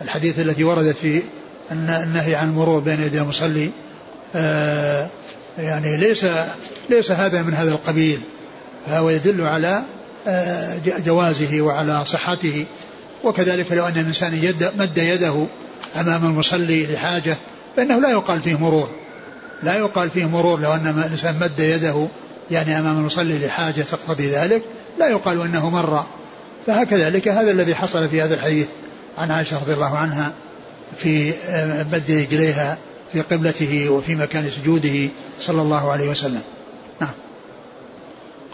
الحديث 0.02 0.40
التي 0.40 0.64
وردت 0.64 0.96
في 0.98 1.22
النهي 1.72 2.36
عن 2.36 2.50
المرور 2.50 2.80
بين 2.80 3.02
يدي 3.02 3.22
المصلي 3.22 3.70
آه 4.36 5.08
يعني 5.58 5.98
ليس 5.98 6.26
ليس 6.90 7.12
هذا 7.12 7.42
من 7.42 7.54
هذا 7.54 7.72
القبيل 7.72 8.20
فهو 8.88 9.10
يدل 9.10 9.42
على 9.42 9.84
آه 10.28 10.78
جوازه 11.06 11.62
وعلى 11.62 12.06
صحته. 12.06 12.66
وكذلك 13.24 13.72
لو 13.72 13.88
أن 13.88 13.98
الإنسان 13.98 14.34
يد 14.34 14.72
مد 14.78 14.98
يده 14.98 15.46
أمام 16.00 16.26
المصلي 16.26 16.94
لحاجة 16.94 17.38
فإنه 17.78 18.00
لا 18.00 18.10
يقال 18.10 18.42
فيه 18.42 18.60
مرور. 18.60 18.90
لا 19.64 19.76
يقال 19.76 20.10
فيه 20.10 20.26
مرور 20.26 20.60
لو 20.60 20.74
أن 20.74 20.88
الإنسان 20.88 21.40
مد 21.40 21.60
يده 21.60 22.08
يعني 22.52 22.80
أمام 22.80 22.98
المصلي 22.98 23.46
لحاجة 23.46 23.82
تقتضي 23.82 24.28
ذلك 24.28 24.62
لا 25.00 25.08
يقال 25.08 25.42
أنه 25.42 25.70
مر. 25.70 26.04
فهكذلك 26.68 27.28
هذا 27.28 27.52
الذي 27.52 27.76
حصل 27.76 28.10
في 28.10 28.22
هذا 28.22 28.34
الحديث 28.34 28.68
عن 29.18 29.32
عائشة 29.32 29.60
رضي 29.60 29.74
الله 29.74 29.98
عنها 29.98 30.34
في 30.98 31.34
آه، 31.46 31.84
مد 31.84 32.12
رجليها 32.12 32.78
في 33.14 33.22
قبلته 33.22 33.90
وفي 33.90 34.16
مكان 34.16 34.50
سجوده 34.50 35.10
صلى 35.40 35.62
الله 35.62 35.92
عليه 35.92 36.10
وسلم. 36.10 36.42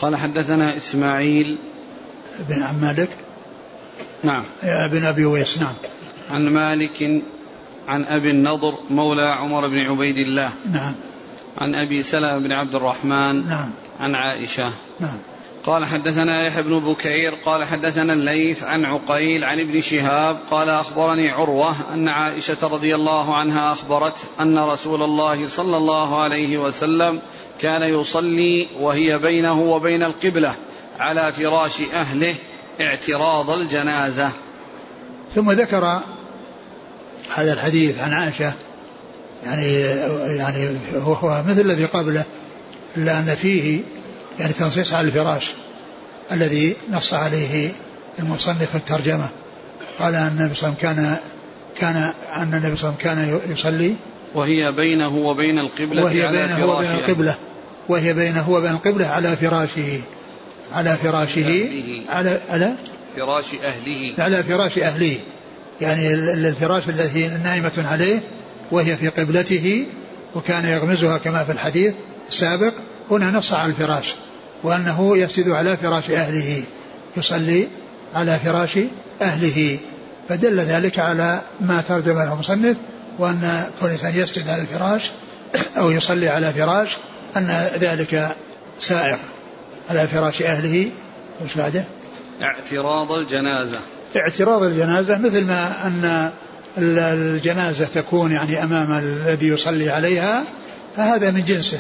قال 0.03 0.15
حدثنا 0.15 0.77
إسماعيل 0.77 1.57
بن 2.50 2.63
عم 2.63 2.75
مالك. 2.75 3.10
نعم. 4.24 4.43
بن 4.63 5.05
أبي 5.05 5.25
ويس 5.25 5.57
نعم. 5.57 5.74
عن 6.31 6.50
مالك 6.50 7.24
عن 7.88 8.03
أبي 8.03 8.29
النضر 8.29 8.74
مولى 8.89 9.25
عمر 9.25 9.67
بن 9.67 9.79
عبيد 9.79 10.17
الله. 10.17 10.51
نعم. 10.72 10.95
عن 11.57 11.75
أبي 11.75 12.03
سلمة 12.03 12.38
بن 12.38 12.51
عبد 12.51 12.75
الرحمن. 12.75 13.48
نعم. 13.48 13.72
عن 14.00 14.15
عائشة. 14.15 14.74
نعم. 15.00 15.17
قال 15.65 15.86
حدثنا 15.86 16.48
يحيى 16.48 16.63
بن 16.63 16.79
بكير 16.79 17.36
قال 17.46 17.63
حدثنا 17.63 18.13
الليث 18.13 18.63
عن 18.63 18.86
عقيل 18.86 19.43
عن 19.43 19.60
ابن 19.60 19.82
شهاب 19.82 20.38
قال 20.51 20.70
أخبرني 20.70 21.29
عروة 21.29 21.93
أن 21.93 22.08
عائشة 22.08 22.58
رضي 22.63 22.96
الله 22.96 23.36
عنها 23.36 23.72
أخبرت 23.72 24.15
أن 24.39 24.60
رسول 24.60 25.03
الله 25.03 25.48
صلى 25.48 25.77
الله 25.77 26.22
عليه 26.22 26.58
وسلم 26.58 27.22
كان 27.62 27.82
يصلي 27.82 28.67
وهي 28.79 29.20
بينه 29.20 29.62
وبين 29.62 30.03
القبلة 30.03 30.55
على 31.00 31.34
فراش 31.34 31.82
أهله 31.93 32.36
اعتراض 32.82 33.50
الجنازة. 33.50 34.32
ثم 35.36 35.51
ذكر 35.51 36.01
هذا 37.36 37.53
الحديث 37.53 38.00
عن 38.00 38.13
عائشة 38.13 38.53
يعني 39.46 39.72
يعني 40.38 40.77
هو 40.96 41.43
مثل 41.48 41.62
الذي 41.62 41.86
قبله 41.86 42.25
إلا 42.98 43.20
أن 43.20 43.36
فيه 43.36 43.82
يعني 44.40 44.54
تنصيص 44.54 44.94
على 44.94 45.08
الفراش 45.08 45.52
الذي 46.32 46.75
نص 46.92 47.13
عليه 47.13 47.72
المصنف 48.20 48.70
في 48.70 48.75
الترجمة. 48.75 49.30
قال 50.00 50.16
أن 50.16 50.28
النبي 50.28 50.56
صلى 50.56 50.70
الله 50.70 50.78
عليه 50.84 50.92
وسلم 50.92 50.96
كان 50.96 51.18
كان 51.78 52.13
أن 52.36 52.54
النبي 52.54 52.75
صلى 52.75 52.90
الله 52.90 53.12
عليه 53.12 53.34
وسلم 53.34 53.40
كان 53.44 53.52
يصلي. 53.54 53.96
وهي 54.36 54.72
بينه 54.72 55.16
وبين 55.16 55.60
القبلة 55.60 56.04
وهي 56.04 56.25
على 56.25 56.38
بينه 56.38 56.66
وبين 56.66 56.92
القبلة. 56.92 57.36
وهي 57.90 58.13
بينه 58.13 58.50
وبين 58.50 58.72
القبلة 58.72 59.08
على 59.08 59.36
فراشه. 59.36 60.02
على 60.74 60.98
فراشه. 60.98 61.70
على 62.10 62.40
على 62.50 62.75
فراش 63.16 63.46
أهله. 63.63 64.24
على 64.24 64.44
فراش 64.44 64.80
أهله. 64.80 65.18
يعني 65.82 66.13
الفراش 66.13 66.90
الذي 66.90 67.28
نائمة 67.28 67.86
عليه 67.92 68.20
وهي 68.72 68.98
في 68.98 69.08
قبلته 69.08 69.86
وكان 70.36 70.66
يغمزها 70.66 71.18
كما 71.18 71.44
في 71.44 71.52
الحديث 71.52 71.94
السابق. 72.30 72.74
هنا 73.15 73.32
نص 73.32 73.53
على 73.53 73.70
الفراش 73.70 74.15
وأنه 74.63 75.17
يسجد 75.17 75.50
على 75.50 75.77
فراش 75.77 76.10
أهله 76.10 76.63
يصلي 77.17 77.67
على 78.15 78.39
فراش 78.39 78.79
أهله. 79.22 79.77
فدل 80.29 80.60
ذلك 80.60 81.00
على 81.00 81.41
ما 81.62 81.82
ترجم 81.82 82.13
له 82.13 82.34
المصنف 82.34 82.77
وأن 83.20 83.65
كل 83.82 83.88
إنسان 83.88 84.15
يسجد 84.15 84.50
على 84.50 84.62
الفراش 84.62 85.12
أو 85.77 85.91
يصلي 85.91 86.27
على 86.27 86.53
فراش 86.53 86.98
أن 87.38 87.70
ذلك 87.79 88.36
سائر 88.79 89.20
على 89.89 90.08
فراش 90.08 90.41
أهله. 90.41 90.89
وش 91.46 91.58
بعده؟ 91.58 91.84
اعتراض 92.43 93.12
الجنازة. 93.12 93.79
اعتراض 94.15 94.63
الجنازة 94.63 95.17
مثل 95.17 95.46
ما 95.46 95.88
أن 95.88 96.32
الجنازة 96.77 97.86
تكون 97.86 98.32
يعني 98.32 98.63
أمام 98.63 98.91
الذي 98.91 99.48
يصلي 99.48 99.89
عليها 99.89 100.43
فهذا 100.98 101.32
من 101.32 101.46
جنسه. 101.46 101.79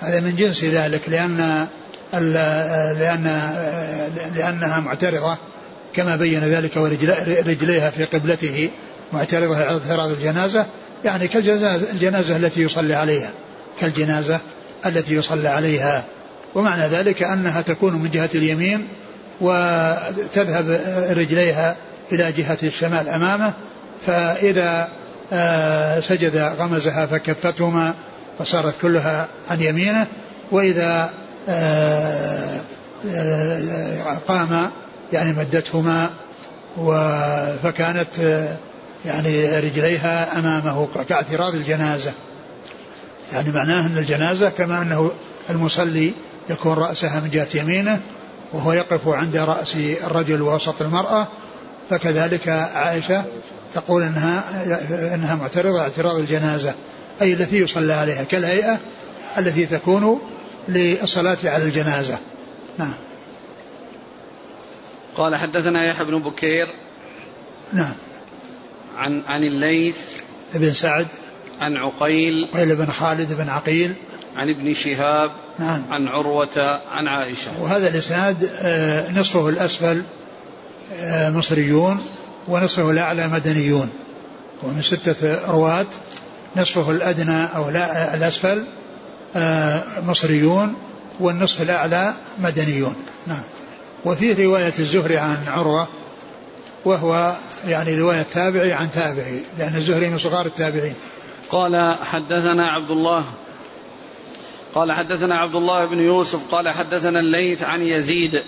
هذا 0.00 0.20
من 0.20 0.36
جنس 0.36 0.64
ذلك 0.64 1.08
لأن 1.08 1.66
لأن 2.12 3.54
لأنها 4.34 4.80
معترضة 4.80 5.36
كما 5.94 6.16
بين 6.16 6.40
ذلك 6.40 6.76
ورجليها 6.76 7.90
في 7.90 8.04
قبلته 8.04 8.70
معترضة 9.12 9.56
على 9.56 9.72
اعتراض 9.72 10.10
الجنازة 10.10 10.66
يعني 11.04 11.28
كالجنازة 11.28 12.36
التي 12.36 12.62
يصلي 12.62 12.94
عليها 12.94 13.30
كالجنازة 13.80 14.40
التي 14.86 15.14
يصلى 15.14 15.48
عليها. 15.48 16.04
ومعنى 16.54 16.86
ذلك 16.86 17.22
أنها 17.22 17.60
تكون 17.60 17.92
من 17.92 18.10
جهة 18.10 18.30
اليمين 18.34 18.88
وتذهب 19.40 20.80
رجليها 21.10 21.76
إلى 22.12 22.32
جهة 22.32 22.58
الشمال 22.62 23.08
أمامه 23.08 23.52
فإذا 24.06 24.88
آه، 25.32 26.00
سجد 26.00 26.36
غمزها 26.36 27.06
فكفتهما 27.06 27.94
فصارت 28.38 28.74
كلها 28.82 29.28
عن 29.50 29.60
يمينه 29.60 30.06
وإذا 30.50 31.10
آه، 31.48 32.60
آه، 33.10 34.18
قام 34.28 34.70
يعني 35.12 35.32
مدتهما 35.32 36.10
فكانت 37.62 38.18
يعني 39.06 39.58
رجليها 39.58 40.38
أمامه 40.38 40.88
كاعتراض 41.08 41.54
الجنازة. 41.54 42.12
يعني 43.32 43.50
معناه 43.50 43.86
أن 43.86 43.98
الجنازة 43.98 44.48
كما 44.48 44.82
أنه 44.82 45.10
المصلي 45.50 46.12
يكون 46.50 46.72
رأسها 46.72 47.20
من 47.20 47.30
جهة 47.30 47.46
يمينه 47.54 48.00
وهو 48.52 48.72
يقف 48.72 49.08
عند 49.08 49.36
رأس 49.36 49.76
الرجل 50.04 50.42
ووسط 50.42 50.82
المرأة. 50.82 51.28
فكذلك 51.90 52.48
عائشة 52.48 53.24
تقول 53.74 54.02
إنها 54.02 54.44
إنها 55.14 55.34
معترضة 55.34 55.80
اعتراض 55.80 56.16
الجنازة. 56.16 56.74
أي 57.22 57.32
التي 57.32 57.56
يصلى 57.56 57.92
عليها 57.92 58.24
كالهيئة 58.24 58.78
التي 59.38 59.66
تكون 59.66 60.20
للصلاة 60.68 61.38
على 61.44 61.64
الجنازة. 61.64 62.18
نعم. 62.78 62.94
قال 65.16 65.36
حدثنا 65.36 65.84
يحيى 65.84 66.06
بن 66.06 66.18
بكير 66.18 66.68
نعم. 67.72 67.92
عن 68.96 69.22
عن 69.26 69.44
الليث 69.44 69.98
بن 70.54 70.72
سعد 70.72 71.06
عن 71.60 71.76
عقيل 71.76 72.48
عقيل 72.54 72.76
بن 72.76 72.86
خالد 72.86 73.32
بن 73.32 73.48
عقيل 73.48 73.94
عن 74.36 74.50
ابن 74.50 74.74
شهاب 74.74 75.30
نعم. 75.58 75.82
عن 75.90 76.08
عروة 76.08 76.80
عن 76.90 77.08
عائشة. 77.08 77.62
وهذا 77.62 77.88
الإسناد 77.88 78.50
آه، 78.58 79.10
نصفه 79.12 79.48
الأسفل 79.48 80.02
آه، 80.92 81.30
مصريون 81.30 82.06
ونصفه 82.48 82.90
الأعلى 82.90 83.28
مدنيون. 83.28 83.90
ومن 84.62 84.82
ستة 84.82 85.50
رواة. 85.52 85.86
نصفه 86.56 86.90
الأدنى 86.90 87.44
أو 87.56 87.68
الأسفل 88.14 88.64
آه، 89.36 89.82
مصريون 90.06 90.74
والنصف 91.20 91.62
الأعلى 91.62 92.14
مدنيون. 92.38 92.96
نعم. 93.26 93.42
وفيه 94.04 94.44
رواية 94.44 94.74
الزهري 94.78 95.16
عن 95.16 95.36
عروة 95.48 95.88
وهو 96.84 97.34
يعني 97.64 98.00
رواية 98.00 98.22
تابعي 98.22 98.72
عن 98.72 98.90
تابعي 98.90 99.42
لأن 99.58 99.76
الزهري 99.76 100.08
من 100.08 100.18
صغار 100.18 100.46
التابعين. 100.46 100.94
قال 101.50 101.94
حدثنا 102.02 102.70
عبد 102.70 102.90
الله 102.90 103.24
قال 104.74 104.92
حدثنا 104.92 105.38
عبد 105.38 105.54
الله 105.54 105.86
بن 105.86 105.98
يوسف 105.98 106.40
قال 106.50 106.68
حدثنا 106.68 107.20
الليث 107.20 107.62
عن 107.62 107.82
يزيد 107.82 108.42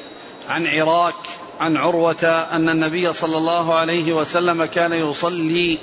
عن 0.48 0.66
عراك 0.66 1.14
عن 1.60 1.76
عروة 1.76 2.24
أن 2.24 2.68
النبي 2.68 3.12
صلى 3.12 3.36
الله 3.36 3.74
عليه 3.74 4.12
وسلم 4.12 4.64
كان 4.64 4.92
يصلي 4.92 5.78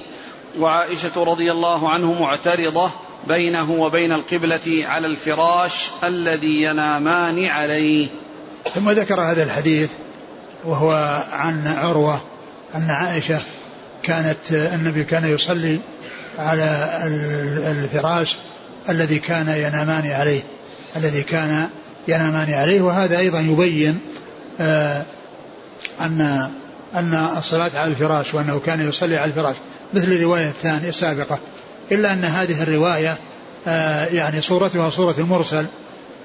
وعائشة 0.60 1.24
رضي 1.24 1.52
الله 1.52 1.90
عنه 1.90 2.14
معترضة 2.14 2.92
بينه 3.28 3.72
وبين 3.72 4.12
القبلة 4.12 4.86
على 4.88 5.08
الفراش 5.08 5.92
الذي 6.04 6.62
ينامان 6.62 7.46
عليه. 7.46 8.08
ثم 8.76 8.90
ذكر 8.90 9.22
هذا 9.22 9.44
الحديث 9.44 9.90
وهو 10.66 11.24
عن 11.32 11.68
عروة 11.68 12.22
أن 12.76 12.90
عائشة 12.90 13.40
كانت 14.04 14.52
النبي 14.52 15.04
كان 15.04 15.26
يصلي 15.26 15.80
على 16.40 16.90
الفراش 17.72 18.38
الذي 18.90 19.20
كان 19.20 19.48
ينامان 19.48 20.12
عليه 20.12 20.42
الذي 20.96 21.24
كان 21.24 21.70
ينامان 22.08 22.54
عليه. 22.54 22.82
وهذا 22.82 23.18
أيضا 23.20 23.40
يبين 23.40 24.00
آه 24.60 25.04
أن 26.02 26.50
أن 26.96 27.14
الصلاة 27.38 27.72
على 27.76 27.92
الفراش 27.92 28.34
وأنه 28.34 28.60
كان 28.60 28.90
يصلي 28.90 29.18
على 29.18 29.30
الفراش. 29.30 29.56
مثل 29.94 30.12
الرواية 30.12 30.48
الثانية 30.48 30.90
السابقة 30.90 31.40
إلا 31.92 32.14
أن 32.14 32.24
هذه 32.24 32.64
الرواية 32.64 33.18
آه 33.68 34.06
يعني 34.06 34.42
صورتها 34.42 34.90
صورة 34.90 35.16
المرسل 35.18 35.66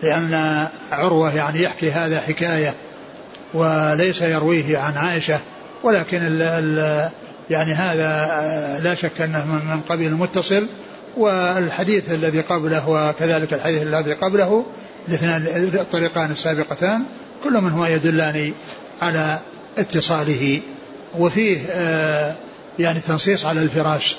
لأن 0.02 0.66
عروة 0.92 1.34
يعني 1.34 1.62
يحكي 1.62 1.90
هذا 1.90 2.20
حكاية 2.20 2.74
وليس 3.54 4.22
يرويه 4.22 4.78
عن 4.78 4.96
عائشة 4.96 5.38
ولكن 5.82 6.18
ال 6.22 6.42
ال 6.42 7.10
يعني 7.50 7.72
هذا 7.72 8.28
آه، 8.30 8.78
لا 8.78 8.94
شك 8.94 9.20
أنه 9.20 9.46
من 9.46 9.80
قبيل 9.88 10.06
المتصل 10.06 10.66
والحديث 11.16 12.10
الذي 12.10 12.40
قبله 12.40 12.88
وكذلك 12.88 13.54
الحديث 13.54 13.82
الذي 13.82 14.12
قبله 14.12 14.64
الاثنان 15.08 15.46
الطريقان 15.74 16.30
السابقتان 16.30 17.02
كل 17.44 17.52
منهما 17.52 17.88
يدلان 17.88 18.52
على 19.02 19.38
اتصاله 19.78 20.60
وفيه 21.18 21.58
آه، 21.70 22.34
يعني 22.78 23.00
تنصيص 23.00 23.46
على 23.46 23.62
الفراش 23.62 24.16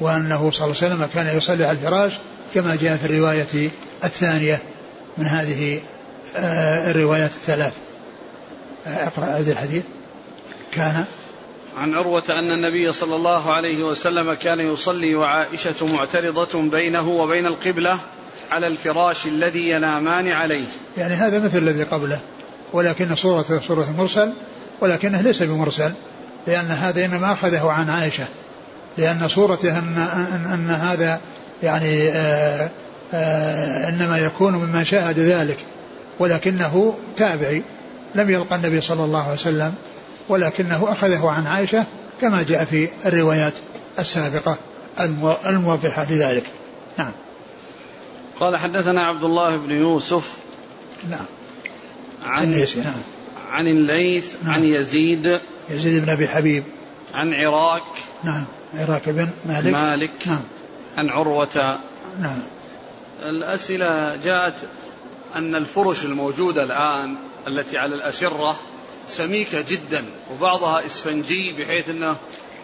وأنه 0.00 0.50
صلى 0.50 0.64
الله 0.64 0.76
عليه 0.82 0.94
وسلم 0.94 1.08
كان 1.14 1.36
يصلي 1.36 1.64
على 1.64 1.78
الفراش 1.78 2.12
كما 2.54 2.76
جاء 2.76 2.96
في 2.96 3.04
الرواية 3.04 3.70
الثانية 4.04 4.62
من 5.18 5.26
هذه 5.26 5.80
آه، 6.36 6.90
الروايات 6.90 7.30
الثلاث. 7.30 7.72
اقرأ 8.86 9.24
عيد 9.24 9.48
الحديث. 9.48 9.84
كان 10.72 11.04
عن 11.78 11.94
عروة 11.94 12.22
أن 12.30 12.52
النبي 12.52 12.92
صلى 12.92 13.16
الله 13.16 13.52
عليه 13.52 13.84
وسلم 13.84 14.34
كان 14.34 14.60
يصلي 14.60 15.14
وعائشة 15.14 15.86
معترضة 15.86 16.70
بينه 16.70 17.08
وبين 17.08 17.46
القبلة 17.46 17.98
على 18.50 18.66
الفراش 18.66 19.26
الذي 19.26 19.68
ينامان 19.68 20.28
عليه. 20.28 20.66
يعني 20.98 21.14
هذا 21.14 21.38
مثل 21.38 21.58
الذي 21.58 21.82
قبله 21.82 22.20
ولكن 22.72 23.14
صورته 23.14 23.60
صورة 23.60 23.94
مرسل 23.98 24.32
ولكنه 24.80 25.20
ليس 25.20 25.42
بمرسل. 25.42 25.92
لأن 26.46 26.66
هذا 26.66 27.04
إنما 27.04 27.32
أخذه 27.32 27.70
عن 27.70 27.90
عائشة. 27.90 28.24
لأن 28.98 29.28
صورته 29.28 29.78
أن, 29.78 29.98
أن, 29.98 30.52
أن 30.52 30.70
هذا 30.70 31.20
يعني 31.62 32.08
آآ 32.08 32.14
آه، 32.14 32.70
آآ 33.14 33.86
آه، 33.86 33.88
إنما 33.88 34.18
يكون 34.18 34.52
ممن 34.52 34.84
شاهد 34.84 35.18
ذلك. 35.18 35.58
ولكنه 36.18 36.94
تابعي. 37.16 37.62
لم 38.14 38.30
يلقى 38.30 38.56
النبي 38.56 38.80
صلى 38.80 39.04
الله 39.04 39.22
عليه 39.22 39.34
وسلم. 39.34 39.74
ولكنه 40.28 40.92
أخذه 40.92 41.28
عن 41.28 41.46
عائشة 41.46 41.84
كما 42.20 42.42
جاء 42.42 42.64
في 42.64 42.88
الروايات 43.06 43.54
السابقة 43.98 44.56
الموضحة 45.46 46.06
لذلك. 46.10 46.44
نعم. 46.98 47.12
قال 48.40 48.56
حدثنا 48.56 49.06
عبد 49.06 49.22
الله 49.24 49.56
بن 49.56 49.70
يوسف. 49.70 50.32
نعم. 51.10 51.26
عن 52.26 52.50
نعم. 52.76 52.92
عن 53.50 53.66
الليث 53.66 54.36
نعم. 54.44 54.54
عن 54.54 54.64
يزيد 54.64 55.40
يزيد 55.70 56.04
بن 56.04 56.10
أبي 56.10 56.28
حبيب. 56.28 56.64
عن 57.14 57.34
عراك. 57.34 57.82
نعم. 58.24 58.44
عراك 58.74 59.08
بن 59.08 59.28
مالك. 59.46 59.72
مالك. 59.72 60.12
نعم. 60.26 60.42
عن 60.98 61.10
عروة. 61.10 61.78
نعم. 62.20 62.42
الأسئلة 63.22 64.16
جاءت 64.16 64.54
أن 65.36 65.54
الفرش 65.56 66.04
الموجودة 66.04 66.62
الآن 66.62 67.16
التي 67.48 67.78
على 67.78 67.94
الأسرة 67.94 68.56
سميكة 69.08 69.64
جدا 69.68 70.04
وبعضها 70.32 70.86
إسفنجي 70.86 71.52
بحيث 71.58 71.88
أنه 71.90 72.16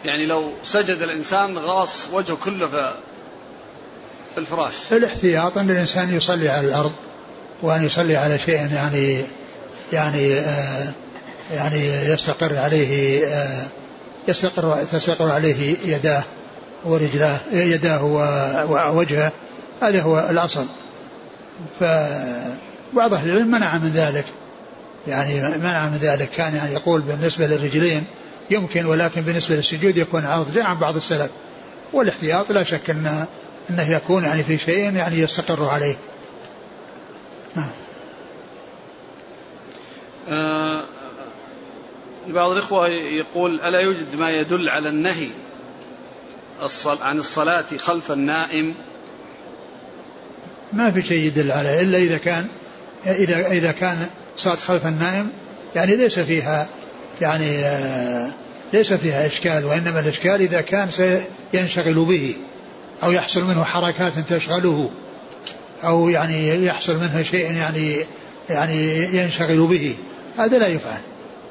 يعني 0.05 0.27
لو 0.27 0.53
سجد 0.65 1.03
الإنسان 1.03 1.59
غاص 1.59 2.07
وجهه 2.13 2.37
كله 2.37 2.69
في 2.69 2.95
في 4.35 4.39
الفراش. 4.41 4.73
الاحتياط 4.93 5.59
أن 5.59 5.71
الإنسان 5.71 6.15
يصلي 6.15 6.49
على 6.49 6.69
الأرض 6.69 6.93
وأن 7.63 7.85
يصلي 7.85 8.17
على 8.17 8.39
شيء 8.39 8.55
يعني 8.55 9.25
يعني 9.93 10.39
آه 10.39 10.93
يعني 11.51 11.87
يستقر 12.13 12.57
عليه 12.57 13.27
آه 13.27 13.67
يستقر 14.29 14.85
تستقر 14.85 15.31
عليه 15.31 15.77
يداه 15.85 16.25
ورجلاه 16.85 17.41
يداه 17.53 18.05
ووجهه. 18.71 19.33
هذا 19.83 20.03
هو 20.03 20.27
الأصل. 20.31 20.67
فبعض 21.81 23.15
أهل 23.15 23.31
العلم 23.31 23.51
منع 23.51 23.79
من 23.79 23.91
ذلك. 23.95 24.25
يعني 25.09 25.59
منع 25.59 25.89
من 25.89 25.99
ذلك. 26.03 26.31
كان 26.31 26.55
يعني 26.55 26.73
يقول 26.73 27.01
بالنسبة 27.01 27.47
للرجلين 27.47 28.05
يمكن 28.51 28.87
ولكن 28.87 29.21
بالنسبة 29.21 29.57
للسجود 29.57 29.97
يكون 29.97 30.27
عرض 30.27 30.55
جاء 30.55 30.65
عن 30.65 30.79
بعض 30.79 30.97
السلف. 30.97 31.31
والاحتياط 31.93 32.53
لا 32.53 32.63
شك 32.63 32.91
أنه, 32.91 33.27
أنه 33.71 33.91
يكون 33.91 34.25
يعني 34.25 34.43
في 34.43 34.59
شيء 34.59 34.95
يعني 34.95 35.19
يستقر 35.19 35.69
عليه. 35.69 35.97
نعم. 37.57 37.71
آه 40.31 40.85
بعض 42.29 42.51
الإخوة 42.51 42.89
يقول 42.89 43.61
ألا 43.61 43.81
يوجد 43.81 44.17
ما 44.17 44.31
يدل 44.31 44.69
على 44.69 44.89
النهي 44.89 45.29
عن 46.87 47.19
الصلاة 47.19 47.65
خلف 47.79 48.13
النائم؟ 48.13 48.75
ما 50.73 50.91
في 50.91 51.03
شيء 51.03 51.23
يدل 51.23 51.53
عليه 51.53 51.81
إلا 51.81 51.99
إذا 51.99 52.19
كان 52.19 52.47
إذا 53.07 53.47
إذا 53.53 53.73
كان 53.73 54.07
صلاة 54.37 54.55
خلف 54.55 54.87
النائم 54.87 55.29
يعني 55.77 55.97
ليس 55.97 56.19
فيها 56.19 56.69
يعني 57.21 57.59
آه 57.59 58.33
ليس 58.73 58.93
فيها 58.93 59.27
إشكال 59.27 59.65
وإنما 59.65 60.01
الإشكال 60.01 60.41
إذا 60.41 60.61
كان 60.61 60.89
سينشغل 60.91 61.95
به 61.95 62.35
أو 63.03 63.13
يحصل 63.13 63.45
منه 63.45 63.65
حركات 63.65 64.13
تشغله 64.19 64.91
أو 65.85 66.09
يعني 66.09 66.65
يحصل 66.65 66.97
منه 66.97 67.23
شيء 67.23 67.53
يعني 67.53 67.97
يعني 68.51 69.05
ينشغل 69.17 69.67
به 69.67 69.97
هذا 70.39 70.59
لا 70.59 70.67
يفعل. 70.67 71.01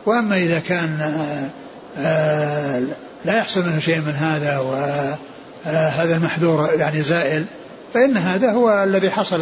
وأما 0.05 0.35
إذا 0.35 0.59
كان 0.59 1.01
آآ 1.01 1.49
آآ 1.97 2.85
لا 3.25 3.37
يحصل 3.37 3.61
منه 3.61 3.79
شيء 3.79 3.97
من 3.97 4.11
هذا 4.11 4.59
وهذا 4.59 6.15
المحذور 6.15 6.69
يعني 6.73 7.01
زائل 7.01 7.45
فإن 7.93 8.17
هذا 8.17 8.51
هو 8.51 8.83
الذي 8.83 9.09
حصل 9.09 9.39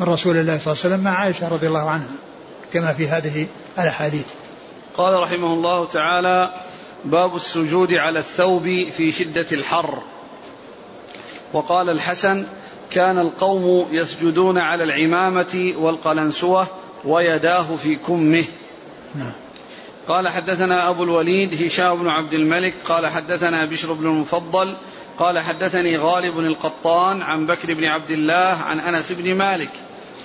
من 0.00 0.06
رسول 0.06 0.36
الله 0.36 0.58
صلى 0.58 0.72
الله 0.72 0.84
عليه 0.84 0.94
وسلم 0.94 1.00
مع 1.00 1.10
عائشة 1.10 1.48
رضي 1.48 1.66
الله 1.66 1.90
عنها 1.90 2.08
كما 2.72 2.92
في 2.92 3.08
هذه 3.08 3.46
الأحاديث. 3.78 4.26
قال 4.96 5.20
رحمه 5.20 5.52
الله 5.52 5.86
تعالى 5.86 6.54
باب 7.04 7.36
السجود 7.36 7.92
على 7.92 8.18
الثوب 8.18 8.62
في 8.96 9.12
شدة 9.12 9.46
الحر. 9.52 10.02
وقال 11.52 11.90
الحسن 11.90 12.46
كان 12.90 13.18
القوم 13.18 13.88
يسجدون 13.90 14.58
على 14.58 14.84
العمامة 14.84 15.74
والقلنسوة 15.78 16.66
ويداه 17.04 17.76
في 17.76 17.96
كمه. 17.96 18.44
نعم. 19.14 19.32
قال 20.08 20.28
حدثنا 20.28 20.90
أبو 20.90 21.04
الوليد 21.04 21.64
هشام 21.64 21.96
بن 21.96 22.08
عبد 22.08 22.34
الملك 22.34 22.74
قال 22.84 23.06
حدثنا 23.06 23.66
بشر 23.66 23.92
بن 23.92 24.06
المفضل 24.06 24.76
قال 25.18 25.38
حدثني 25.38 25.98
غالب 25.98 26.38
القطان 26.38 27.22
عن 27.22 27.46
بكر 27.46 27.74
بن 27.74 27.84
عبد 27.84 28.10
الله 28.10 28.62
عن 28.62 28.80
أنس 28.80 29.12
بن 29.12 29.34
مالك 29.34 29.70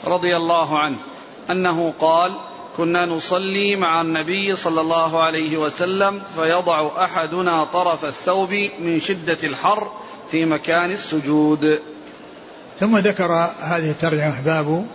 رضي 0.06 0.38
الله 0.38 0.80
عنه 0.80 0.98
أنه 1.50 1.94
قال 2.00 2.32
كنا 2.78 3.06
نصلي 3.06 3.76
مع 3.76 4.02
النبي 4.02 4.56
صلى 4.56 4.82
الله 4.82 5.24
عليه 5.24 5.58
وسلم 5.58 6.22
فيضع 6.36 7.04
أحدنا 7.04 7.64
طرف 7.64 8.06
الثوب 8.06 8.70
من 8.80 9.02
شدة 9.02 9.38
الحر 9.44 9.92
في 10.32 10.46
مكان 10.46 10.92
السجود. 10.92 11.80
ثم 12.80 12.98
ذكر 12.98 13.32
هذه 13.60 13.92
الترجمة 13.92 14.42
باب 14.42 14.86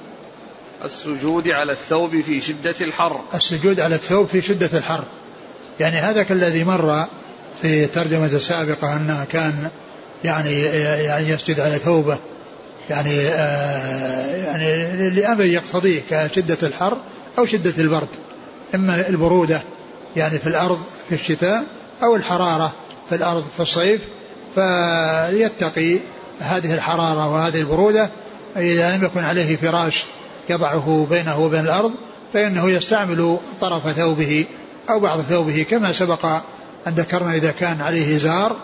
السجود 0.85 1.49
على 1.49 1.73
الثوب 1.73 2.21
في 2.21 2.41
شدة 2.41 2.75
الحر. 2.81 3.21
السجود 3.35 3.81
على 3.81 3.95
الثوب 3.95 4.27
في 4.27 4.43
شدة 4.43 4.71
الحر. 4.79 5.05
يعني 5.81 5.97
هذا 5.97 6.23
كالذي 6.23 6.65
مر 6.65 7.07
في 7.63 7.85
الترجمه 7.85 8.27
السابقه 8.27 8.97
أنه 8.97 9.25
كان 9.25 9.71
يعني 10.25 10.63
يعني 11.05 11.29
يسجد 11.29 11.61
على 11.61 11.79
ثوبه 11.79 12.19
يعني 12.91 13.29
آه 13.29 14.37
يعني 14.37 15.11
لأمر 15.11 15.45
يقتضيه 15.45 16.01
كشدة 16.11 16.59
الحر 16.63 16.99
أو 17.39 17.47
شدة 17.47 17.75
البرد 17.79 18.09
إما 18.75 19.09
البرودة 19.09 19.63
يعني 20.17 20.39
في 20.39 20.47
الأرض 20.47 20.81
في 21.09 21.15
الشتاء 21.15 21.65
أو 22.03 22.17
الحرارة 22.17 22.73
في 23.09 23.15
الأرض 23.15 23.45
في 23.57 23.63
الصيف 23.63 24.09
فيتقي 24.55 25.99
هذه 26.41 26.75
الحرارة 26.75 27.33
وهذه 27.33 27.61
البرودة 27.61 28.11
إذا 28.57 28.97
لم 28.97 29.05
يكن 29.05 29.25
عليه 29.25 29.57
فراش 29.57 30.05
يضعه 30.51 31.07
بينه 31.11 31.41
وبين 31.41 31.61
الأرض 31.61 31.93
فإنه 32.33 32.71
يستعمل 32.71 33.39
طرف 33.61 33.91
ثوبه 33.91 34.45
أو 34.91 35.01
بعض 35.01 35.21
ثوبه 35.21 35.67
كما 35.71 35.93
سبق 35.93 36.25
أن 36.87 36.93
ذكرنا 36.93 37.35
إذا 37.35 37.51
كان 37.51 37.81
عليه 37.81 38.17
إزار 38.17 38.57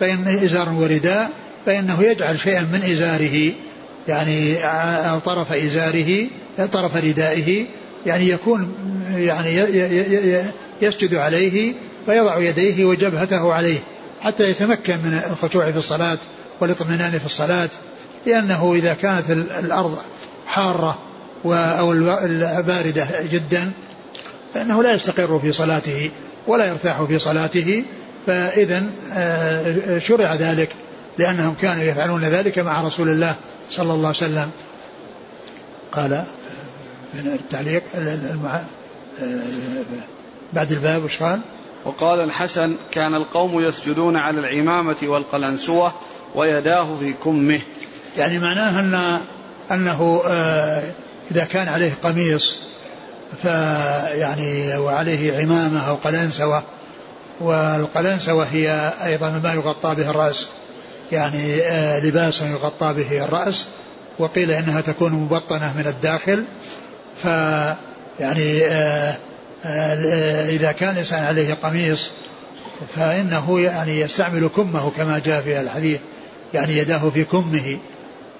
فإن 0.00 0.40
إزار 0.44 0.68
ورداء 0.68 1.30
فإنه 1.66 2.02
يجعل 2.02 2.38
شيئا 2.38 2.62
من 2.62 2.82
إزاره 2.82 3.52
يعني 4.08 4.54
طرف 5.20 5.52
إزاره 5.52 6.26
طرف 6.72 6.96
ردائه 6.96 7.66
يعني 8.06 8.28
يكون 8.28 8.74
يعني 9.16 9.54
يسجد 10.82 11.14
عليه 11.14 11.72
فيضع 12.06 12.38
يديه 12.38 12.84
وجبهته 12.84 13.52
عليه 13.52 13.78
حتى 14.20 14.50
يتمكن 14.50 14.94
من 14.96 15.20
الخشوع 15.30 15.72
في 15.72 15.78
الصلاة 15.78 16.18
والاطمئنان 16.60 17.18
في 17.18 17.26
الصلاة 17.26 17.70
لأنه 18.26 18.74
إذا 18.74 18.94
كانت 18.94 19.30
الأرض 19.30 19.98
حارة 20.46 20.98
أو 21.44 21.90
باردة 22.62 23.06
جدا 23.32 23.70
فإنه 24.54 24.82
لا 24.82 24.92
يستقر 24.92 25.38
في 25.38 25.52
صلاته 25.52 26.10
ولا 26.46 26.66
يرتاح 26.66 27.02
في 27.02 27.18
صلاته 27.18 27.84
فإذا 28.26 28.84
آه، 29.12 29.98
شرع 29.98 30.34
ذلك 30.34 30.70
لأنهم 31.18 31.54
كانوا 31.62 31.82
يفعلون 31.82 32.24
ذلك 32.24 32.58
مع 32.58 32.82
رسول 32.82 33.08
الله 33.08 33.34
صلى 33.70 33.92
الله 33.92 34.06
عليه 34.06 34.16
وسلم 34.16 34.50
قال 35.92 36.24
من 37.14 37.26
التعليق 37.26 37.82
المع... 37.94 38.60
بعد 40.52 40.72
الباب 40.72 41.04
وش 41.04 41.22
قال؟ 41.22 41.40
وقال 41.84 42.20
الحسن 42.20 42.76
كان 42.90 43.14
القوم 43.14 43.60
يسجدون 43.60 44.16
على 44.16 44.40
العمامة 44.40 44.96
والقلنسوة 45.02 45.92
ويداه 46.34 46.96
في 47.00 47.12
كمه 47.24 47.60
يعني 48.18 48.38
معناه 48.38 48.80
أن 48.80 49.20
أنه 49.70 50.22
آه، 50.26 50.82
إذا 51.30 51.44
كان 51.44 51.68
عليه 51.68 51.92
قميص 52.02 52.58
فيعني 53.42 54.76
وعليه 54.78 55.38
عمامة 55.38 55.88
أو 55.88 55.94
قلنسوة 55.94 56.62
والقلنسوة 57.40 58.44
هي 58.44 58.92
أيضا 59.04 59.30
ما 59.30 59.52
يغطى 59.52 59.94
به 59.94 60.10
الرأس 60.10 60.48
يعني 61.12 61.62
آه، 61.62 62.00
لباس 62.00 62.42
يغطى 62.42 62.92
به 62.92 63.24
الرأس 63.24 63.66
وقيل 64.18 64.50
إنها 64.50 64.80
تكون 64.80 65.12
مبطنة 65.12 65.72
من 65.76 65.86
الداخل 65.86 66.44
ف 67.22 67.24
يعني 68.20 68.66
آه، 68.66 69.16
آه، 69.64 70.48
إذا 70.48 70.72
كان 70.72 70.90
الإنسان 70.90 71.24
عليه 71.24 71.54
قميص 71.54 72.10
فإنه 72.96 73.60
يعني 73.60 74.00
يستعمل 74.00 74.48
كمه 74.56 74.90
كما 74.90 75.18
جاء 75.18 75.42
في 75.42 75.60
الحديث 75.60 76.00
يعني 76.54 76.76
يداه 76.76 77.10
في 77.10 77.24
كمه 77.24 77.78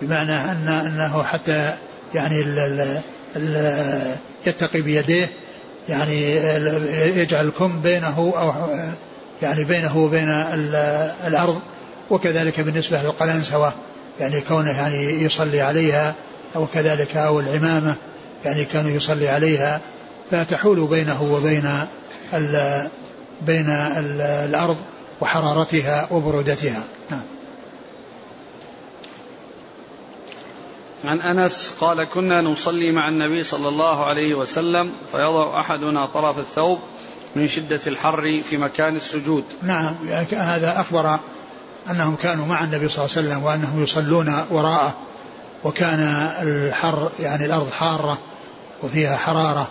بمعنى 0.02 0.32
أن 0.32 0.68
أنه 0.68 1.22
حتى 1.22 1.74
يعني 2.14 2.40
ال 2.40 2.58
ال 2.58 3.00
ال 3.36 4.16
يتقي 4.46 4.80
بيديه 4.80 5.30
يعني 5.88 6.36
يجعل 7.20 7.46
الكم 7.46 7.80
بينه 7.80 8.32
أو 8.38 8.52
يعني 9.42 9.64
بينه 9.64 9.98
وبين 9.98 10.28
الأرض 11.26 11.60
وكذلك 12.10 12.60
بالنسبة 12.60 13.02
للقلنسوة 13.02 13.72
يعني 14.20 14.40
كونه 14.40 14.70
يعني 14.70 15.22
يصلي 15.22 15.60
عليها 15.60 16.14
أو 16.56 16.66
كذلك 16.66 17.16
أو 17.16 17.40
العمامة 17.40 17.94
يعني 18.44 18.64
كانوا 18.64 18.90
يصلي 18.90 19.28
عليها 19.28 19.80
فتحول 20.30 20.86
بينه 20.86 21.22
وبين 21.22 21.70
ال 22.34 22.82
بين 23.46 23.70
ال 23.70 24.20
الأرض 24.20 24.76
وحرارتها 25.20 26.08
وبرودتها 26.10 26.82
نعم. 27.10 27.20
عن 31.04 31.20
أنس 31.20 31.70
قال 31.80 32.04
كنا 32.04 32.40
نصلي 32.40 32.92
مع 32.92 33.08
النبي 33.08 33.44
صلى 33.44 33.68
الله 33.68 34.04
عليه 34.04 34.34
وسلم 34.34 34.92
فيضع 35.12 35.60
أحدنا 35.60 36.06
طرف 36.06 36.38
الثوب 36.38 36.78
من 37.36 37.48
شدة 37.48 37.80
الحر 37.86 38.40
في 38.50 38.56
مكان 38.56 38.96
السجود. 38.96 39.44
نعم 39.62 39.94
يعني 40.06 40.26
هذا 40.36 40.80
أخبر 40.80 41.18
أنهم 41.90 42.16
كانوا 42.16 42.46
مع 42.46 42.64
النبي 42.64 42.88
صلى 42.88 43.04
الله 43.04 43.16
عليه 43.16 43.28
وسلم 43.28 43.42
وأنهم 43.44 43.82
يصلون 43.82 44.34
وراءه 44.50 44.94
وكان 45.64 46.00
الحر 46.42 47.10
يعني 47.20 47.46
الأرض 47.46 47.70
حارة 47.70 48.18
وفيها 48.82 49.16
حرارة 49.16 49.68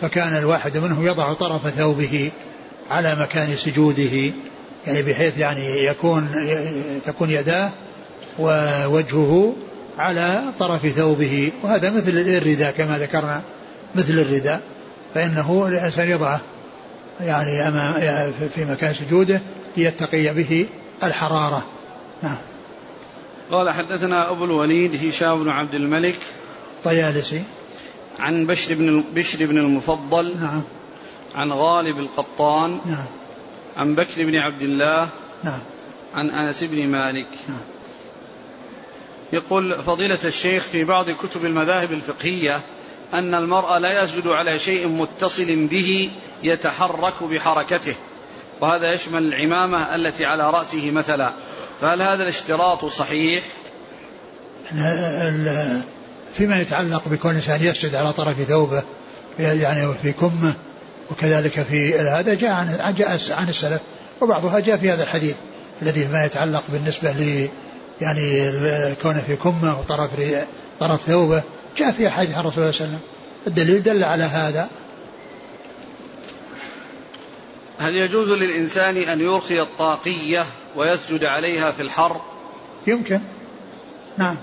فكان 0.00 0.36
الواحد 0.36 0.78
منهم 0.78 1.06
يضع 1.06 1.32
طرف 1.32 1.68
ثوبه 1.68 2.30
على 2.90 3.14
مكان 3.14 3.56
سجوده 3.56 4.32
يعني 4.86 5.02
بحيث 5.02 5.38
يعني 5.38 5.84
يكون 5.84 6.28
تكون 7.06 7.30
يداه 7.30 7.70
ووجهه 8.38 9.54
على 9.98 10.42
طرف 10.58 10.86
ثوبه 10.86 11.52
وهذا 11.62 11.90
مثل 11.90 12.10
الرداء 12.10 12.72
كما 12.72 12.98
ذكرنا 12.98 13.42
مثل 13.94 14.12
الرداء 14.12 14.60
فإنه 15.14 15.68
الإنسان 15.68 16.10
يضعه 16.10 16.40
يعني 17.20 17.68
أمام 17.68 18.32
في 18.54 18.64
مكان 18.64 18.94
سجوده 18.94 19.40
ليتقي 19.76 20.34
به 20.34 20.66
الحرارة. 21.02 21.64
نعم. 22.22 22.36
قال 23.50 23.70
حدثنا 23.70 24.30
أبو 24.30 24.44
الوليد 24.44 25.06
هشام 25.06 25.44
بن 25.44 25.48
عبد 25.48 25.74
الملك 25.74 26.18
طيالسي. 26.84 27.42
عن 28.18 28.46
بشر 28.46 28.74
بن 28.74 29.04
بشر 29.14 29.46
بن 29.46 29.58
المفضل 29.58 30.36
نعم. 30.40 30.62
عن 31.34 31.52
غالب 31.52 31.98
القطان 31.98 32.80
نعم. 32.86 33.06
عن 33.76 33.94
بكر 33.94 34.24
بن 34.24 34.36
عبد 34.36 34.62
الله 34.62 35.08
نعم. 35.44 35.60
عن 36.14 36.30
أنس 36.30 36.64
بن 36.64 36.88
مالك 36.88 37.28
نعم. 37.48 37.58
يقول 39.32 39.82
فضيلة 39.82 40.18
الشيخ 40.24 40.62
في 40.62 40.84
بعض 40.84 41.10
كتب 41.10 41.44
المذاهب 41.44 41.92
الفقهية 41.92 42.60
أن 43.14 43.34
المرء 43.34 43.78
لا 43.78 44.02
يسجد 44.02 44.26
على 44.26 44.58
شيء 44.58 44.88
متصل 44.88 45.66
به 45.66 46.10
يتحرك 46.42 47.22
بحركته 47.22 47.94
وهذا 48.60 48.92
يشمل 48.92 49.22
العمامة 49.22 49.94
التي 49.94 50.24
على 50.24 50.50
رأسه 50.50 50.90
مثلا 50.90 51.32
فهل 51.80 52.02
هذا 52.02 52.22
الاشتراط 52.22 52.84
صحيح؟ 52.84 53.42
فيما 56.34 56.60
يتعلق 56.60 57.08
بكون 57.08 57.30
الإنسان 57.30 57.62
يسجد 57.62 57.94
على 57.94 58.12
طرف 58.12 58.42
ثوبه 58.42 58.82
يعني 59.38 59.94
في 60.02 60.12
كمه 60.12 60.54
وكذلك 61.10 61.62
في 61.62 61.98
هذا 61.98 62.34
جاء 62.34 62.50
عن 62.50 62.94
جاء 62.98 63.20
عن 63.30 63.48
السلف 63.48 63.80
وبعضها 64.20 64.60
جاء 64.60 64.76
في 64.76 64.90
هذا 64.90 65.02
الحديث 65.02 65.36
الذي 65.82 66.04
فيما 66.04 66.24
يتعلق 66.24 66.62
بالنسبة 66.68 67.12
يعني 68.00 68.52
كونه 69.02 69.20
في 69.20 69.36
كمة 69.36 69.80
وطرف 69.80 70.10
طرف 70.80 71.00
ثوبه. 71.06 71.42
جاء 71.76 71.92
في 71.92 72.10
حديث 72.10 72.34
عن 72.34 72.40
الرسول 72.40 72.52
صلى 72.54 72.70
الله 72.70 72.80
عليه 72.80 72.84
وسلم. 72.84 73.00
الدليل 73.46 73.82
دل 73.82 74.04
على 74.04 74.24
هذا. 74.24 74.68
هل 77.78 77.96
يجوز 77.96 78.30
للإنسان 78.30 78.96
أن 78.96 79.20
يرخي 79.20 79.60
الطاقية 79.60 80.44
ويسجد 80.76 81.24
عليها 81.24 81.72
في 81.72 81.82
الحر؟ 81.82 82.20
يمكن. 82.86 83.20
نعم. 84.18 84.36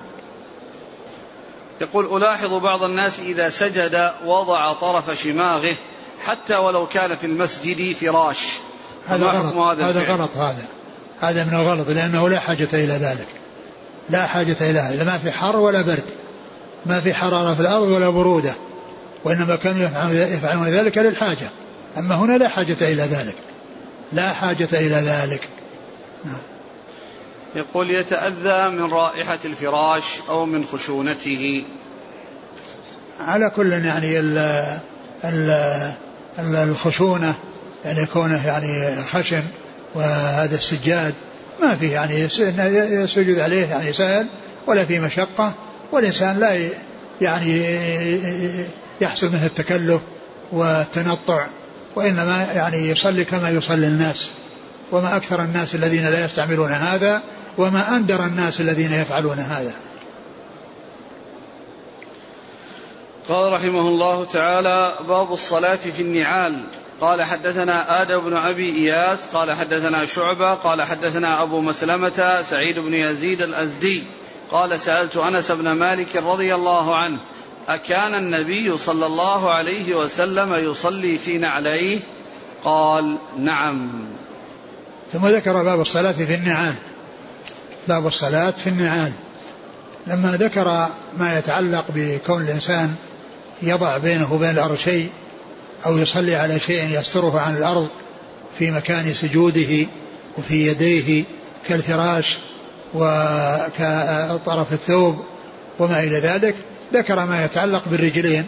يقول 1.82 2.18
ألاحظ 2.18 2.54
بعض 2.54 2.84
الناس 2.84 3.20
إذا 3.20 3.50
سجد 3.50 4.12
وضع 4.26 4.74
طرف 4.74 5.12
شماغه 5.12 5.76
حتى 6.26 6.56
ولو 6.56 6.88
كان 6.88 7.16
في 7.16 7.28
المسجد 7.28 7.96
فراش. 7.96 8.40
هذا 9.08 9.26
غلط. 9.26 9.56
هذا, 9.56 9.90
هذا 9.90 10.14
غلط 10.14 10.38
هذا. 10.38 10.66
هذا 11.22 11.44
من 11.44 11.54
الغلط 11.54 11.90
لأنه 11.90 12.30
لا 12.30 12.40
حاجة 12.40 12.70
إلى 12.74 12.94
ذلك. 12.94 13.28
لا 14.10 14.26
حاجة 14.28 14.56
إلى 14.62 14.80
هذا 14.80 15.04
ما 15.04 15.18
في 15.18 15.32
حر 15.32 15.56
ولا 15.56 15.82
برد. 15.82 16.04
ما 16.86 17.00
في 17.00 17.14
حرارة 17.14 17.54
في 17.54 17.60
الأرض 17.60 17.88
ولا 17.88 18.10
برودة. 18.10 18.54
وإنما 19.24 19.56
كانوا 19.56 20.12
يفعلون 20.12 20.68
ذلك 20.68 20.98
للحاجة. 20.98 21.50
أما 21.98 22.16
هنا 22.16 22.38
لا 22.38 22.48
حاجة 22.48 22.78
إلى 22.82 23.04
ذلك. 23.04 23.36
لا 24.14 24.34
حاجة 24.34 24.70
إلى 24.74 24.96
ذلك. 24.96 25.50
نعم. 26.26 26.38
يقول 27.56 27.92
يتأذى 27.92 28.70
من 28.70 28.92
رائحة 28.92 29.40
الفراش 29.46 30.06
أو 30.30 30.46
من 30.46 30.66
خشونته. 30.66 31.66
على 33.20 33.50
كل 33.50 33.72
يعني 33.72 34.20
ال 34.20 34.38
ال 35.24 36.56
الخشونة 36.56 37.36
يعني 37.86 38.06
كونه 38.06 38.48
يعني 38.48 39.04
خشن 39.04 39.44
وهذا 39.96 40.56
السجاد 40.56 41.14
ما 41.62 41.76
فيه 41.76 41.94
يعني 41.94 42.20
يسجد 43.04 43.40
عليه 43.40 43.66
يعني 43.66 43.94
سهل 43.94 44.28
ولا 44.68 44.86
في 44.86 45.00
مشقة 45.00 45.54
والإنسان 45.92 46.40
لا 46.40 46.70
يعني 47.22 47.80
يحصل 49.02 49.28
منه 49.28 49.46
التكلف 49.46 50.02
والتنطع 50.52 51.46
وإنما 51.96 52.48
يعني 52.56 52.90
يصلي 52.90 53.26
كما 53.26 53.50
يصلي 53.50 53.88
الناس. 53.88 54.30
وما 54.92 55.16
أكثر 55.16 55.42
الناس 55.42 55.76
الذين 55.76 56.10
لا 56.10 56.26
يستعملون 56.26 56.72
هذا 56.72 57.22
وما 57.58 57.96
أندر 57.96 58.26
الناس 58.26 58.62
الذين 58.62 58.94
يفعلون 58.94 59.40
هذا. 59.40 59.74
قال 63.30 63.54
رحمه 63.54 63.88
الله 63.88 64.26
تعالى 64.26 64.94
باب 65.08 65.34
الصلاة 65.34 65.76
في 65.76 66.02
النعال. 66.02 66.64
قال 67.02 67.24
حدثنا 67.24 68.02
آدم 68.02 68.20
بن 68.20 68.38
أبي 68.38 68.76
إياس 68.76 69.26
قال 69.34 69.52
حدثنا 69.52 70.06
شعبة 70.06 70.54
قال 70.54 70.84
حدثنا 70.84 71.42
أبو 71.44 71.62
مسلمة 71.62 72.42
سعيد 72.42 72.80
بن 72.80 72.94
يزيد 72.94 73.42
الأزدي. 73.42 74.08
قال 74.52 74.80
سألت 74.80 75.18
أنس 75.18 75.52
بن 75.52 75.72
مالك 75.72 76.16
رضي 76.16 76.56
الله 76.56 76.96
عنه 76.96 77.20
أكان 77.68 78.14
النبي 78.14 78.78
صلى 78.78 79.06
الله 79.06 79.52
عليه 79.52 79.96
وسلم 79.96 80.54
يصلي 80.54 81.18
في 81.18 81.38
نعليه؟ 81.38 82.00
قال 82.64 83.18
نعم. 83.38 84.06
ثم 85.14 85.28
ذكر 85.28 85.64
باب 85.64 85.82
الصلاة 85.82 86.12
في 86.12 86.36
النعال. 86.36 86.74
باب 87.88 88.08
الصلاة 88.08 88.52
في 88.52 88.68
النعال. 88.68 89.12
لما 90.08 90.32
ذكر 90.32 90.88
ما 91.18 91.38
يتعلق 91.38 91.86
بكون 91.96 92.42
الإنسان 92.42 92.96
يضع 93.62 93.98
بينه 93.98 94.34
وبين 94.34 94.50
الأرض 94.50 94.76
شيء 94.76 95.10
أو 95.86 95.98
يصلي 95.98 96.36
على 96.36 96.60
شيء 96.60 97.00
يستره 97.00 97.40
عن 97.40 97.58
الأرض 97.58 97.88
في 98.60 98.72
مكان 98.72 99.14
سجوده 99.14 99.88
وفي 100.38 100.68
يديه 100.68 101.24
كالفراش 101.68 102.38
وكطرف 102.94 104.74
الثوب 104.74 105.24
وما 105.80 106.04
إلى 106.04 106.20
ذلك 106.20 106.56
ذكر 106.94 107.26
ما 107.26 107.46
يتعلق 107.46 107.84
بالرجلين 107.90 108.46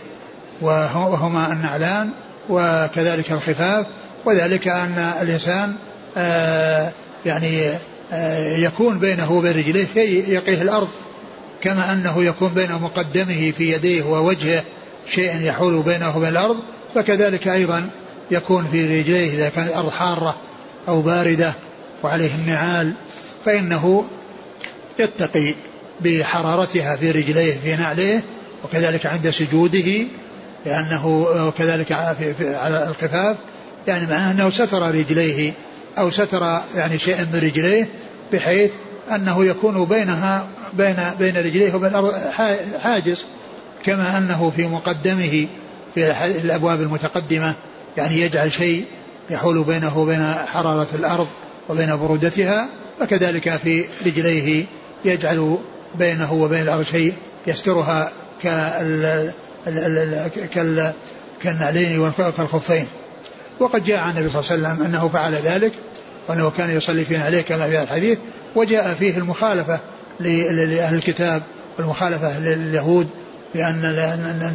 وهما 0.62 1.52
النعلان 1.54 2.10
وكذلك 2.50 3.32
الخفاف 3.32 3.86
وذلك 4.26 4.68
أن 4.68 5.14
الإنسان 5.22 5.76
آه، 6.18 6.92
يعني 7.26 7.70
آه، 8.14 8.58
يكون 8.58 9.00
بينه 9.00 9.32
وبين 9.32 9.52
رجليه 9.52 9.88
شيء 9.94 10.30
يقيه 10.30 10.62
الأرض 10.62 10.88
كما 11.62 11.94
أنه 11.94 12.24
يكون 12.24 12.50
بين 12.50 12.72
مقدمه 12.72 13.52
في 13.52 13.74
يديه 13.74 14.04
ووجهه 14.04 14.64
شيء 15.10 15.42
يحول 15.42 15.82
بينه 15.84 16.18
وبين 16.18 16.30
الأرض 16.30 16.58
فكذلك 16.96 17.48
أيضا 17.48 17.90
يكون 18.32 18.68
في 18.72 19.00
رجليه 19.00 19.34
إذا 19.34 19.50
كانت 19.50 19.70
الأرض 19.70 19.90
حارة 19.90 20.36
أو 20.88 21.02
باردة 21.02 21.54
وعليه 22.04 22.36
النعال 22.36 22.94
فإنه 23.46 24.06
يتقي 25.00 25.56
بحرارتها 26.02 26.96
في 26.96 27.12
رجليه 27.12 27.58
في 27.64 27.76
نعليه 27.76 28.24
وكذلك 28.64 29.06
عند 29.06 29.30
سجوده 29.30 30.06
لأنه 30.66 31.52
كذلك 31.58 31.92
على 32.42 32.88
الخفاف 32.88 33.38
يعني 33.88 34.06
معناه 34.06 34.32
أنه 34.32 34.50
ستر 34.50 34.82
رجليه 34.82 35.54
أو 35.98 36.10
ستر 36.10 36.60
يعني 36.76 37.00
شيئا 37.00 37.28
من 37.34 37.40
رجليه 37.40 37.90
بحيث 38.34 38.72
أنه 39.16 39.46
يكون 39.46 39.86
بينها 39.86 40.48
بين 40.74 40.96
بين 41.20 41.38
رجليه 41.38 41.74
وبين 41.74 41.90
الأرض 41.90 42.14
حاجز 42.80 43.26
كما 43.86 44.18
أنه 44.18 44.52
في 44.56 44.68
مقدمه 44.68 45.48
في 45.98 46.42
الأبواب 46.42 46.82
المتقدمة 46.82 47.56
يعني 47.98 48.22
يجعل 48.22 48.52
شيء 48.52 48.86
يحول 49.30 49.64
بينه 49.64 49.98
وبين 49.98 50.34
حرارة 50.34 50.88
الأرض 50.94 51.28
وبين 51.70 51.98
برودتها 51.98 52.70
وكذلك 53.02 53.56
في 53.56 53.86
رجليه 54.06 54.66
يجعل 55.06 55.58
بينه 55.96 56.34
وبين 56.34 56.62
الأرض 56.62 56.84
شيء 56.84 57.14
يسترها 57.48 58.12
كالنعلين 61.44 62.00
والخفين 62.00 62.88
وقد 63.60 63.84
جاء 63.84 64.00
عن 64.00 64.18
النبي 64.18 64.30
صلى 64.30 64.56
الله 64.56 64.70
عليه 64.70 64.80
وسلم 64.80 64.86
أنه 64.86 65.08
فعل 65.08 65.36
ذلك 65.36 65.72
وأنه 66.28 66.52
كان 66.58 66.78
يصلي 66.78 67.06
في 67.06 67.18
نعليه 67.18 67.42
كما 67.42 67.70
في 67.70 67.84
الحديث 67.84 68.18
وجاء 68.56 68.96
فيه 69.00 69.18
المخالفة 69.18 69.80
لأهل 70.20 70.96
الكتاب 70.96 71.44
والمخالفة 71.78 72.40
لليهود 72.40 73.10
بأن 73.58 73.86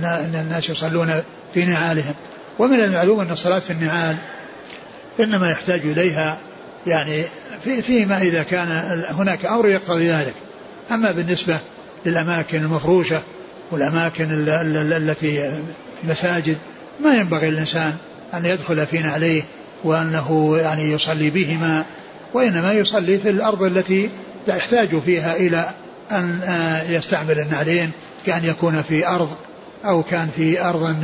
أن 0.05 0.35
الناس 0.35 0.71
يصلون 0.71 1.23
في 1.55 1.65
نعالهم. 1.65 2.15
ومن 2.59 2.81
المعلوم 2.81 3.21
أن 3.21 3.31
الصلاة 3.31 3.59
في 3.59 3.71
النعال 3.71 4.17
إنما 5.21 5.51
يحتاج 5.51 5.81
إليها 5.85 6.39
يعني 6.87 7.25
في 7.65 7.83
فيما 7.83 8.23
إذا 8.23 8.43
كان 8.43 9.03
هناك 9.09 9.47
أمر 9.47 9.69
يقتضي 9.69 10.11
ذلك. 10.11 10.35
أما 10.91 11.13
بالنسبة 11.13 11.59
للأماكن 12.07 12.59
المفروشة 12.59 13.23
والأماكن 13.71 14.29
التي 14.29 15.53
مساجد 16.05 16.57
ما 17.01 17.15
ينبغي 17.15 17.49
الإنسان 17.49 17.97
أن 18.35 18.47
يدخل 18.47 18.87
في 18.87 18.99
نعليه 18.99 19.43
وأنه 19.85 20.59
يعني 20.59 20.93
يصلي 20.93 21.31
بهما 21.31 21.85
وإنما 22.35 22.73
يصلي 22.73 23.19
في 23.19 23.31
الأرض 23.31 23.63
التي 23.63 24.11
تحتاج 24.47 24.99
فيها 24.99 25.37
إلى 25.37 25.71
أن 26.11 26.41
يستعمل 26.89 27.39
النعلين 27.39 27.91
كأن 28.27 28.45
يكون 28.45 28.83
في 28.83 29.09
أرض 29.09 29.29
أو 29.85 30.03
كان 30.03 30.29
في 30.37 30.65
أرض 30.65 30.97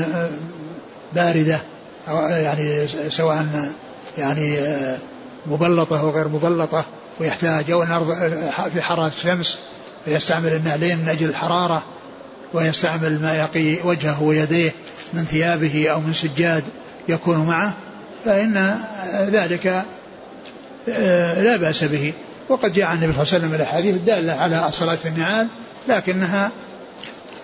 باردة 1.15 1.61
أو 2.09 2.17
يعني 2.29 2.89
سواء 3.11 3.73
يعني 4.19 4.59
مبلطة 5.47 6.01
أو 6.01 6.11
غير 6.11 6.29
مبلطة 6.29 6.85
ويحتاج 7.21 7.71
أو 7.71 7.83
الأرض 7.83 8.15
في 8.73 8.83
حرارة 8.83 9.13
الشمس 9.17 9.59
فيستعمل 10.05 10.53
النعلين 10.53 10.99
من 10.99 11.09
أجل 11.09 11.29
الحرارة 11.29 11.83
ويستعمل 12.55 13.23
ما 13.23 13.37
يقي 13.37 13.89
وجهه 13.89 14.23
ويديه 14.23 14.75
من 15.13 15.25
ثيابه 15.25 15.89
أو 15.89 16.01
من 16.01 16.13
سجاد 16.13 16.65
يكون 17.09 17.47
معه 17.47 17.75
فإن 18.25 18.79
ذلك 19.15 19.85
آه، 20.89 21.43
لا 21.43 21.57
بأس 21.57 21.85
به. 21.85 22.13
وقد 22.49 22.73
جاء 22.73 22.87
عن 22.87 22.97
النبي 22.97 23.13
صلى 23.13 23.23
الله 23.23 23.35
عليه 23.35 23.45
وسلم 23.45 23.55
الأحاديث 23.55 23.95
الدالة 23.95 24.33
على 24.33 24.69
الصلاة 24.69 24.95
في 24.95 25.09
النعال 25.09 25.49
لكنها 25.89 26.51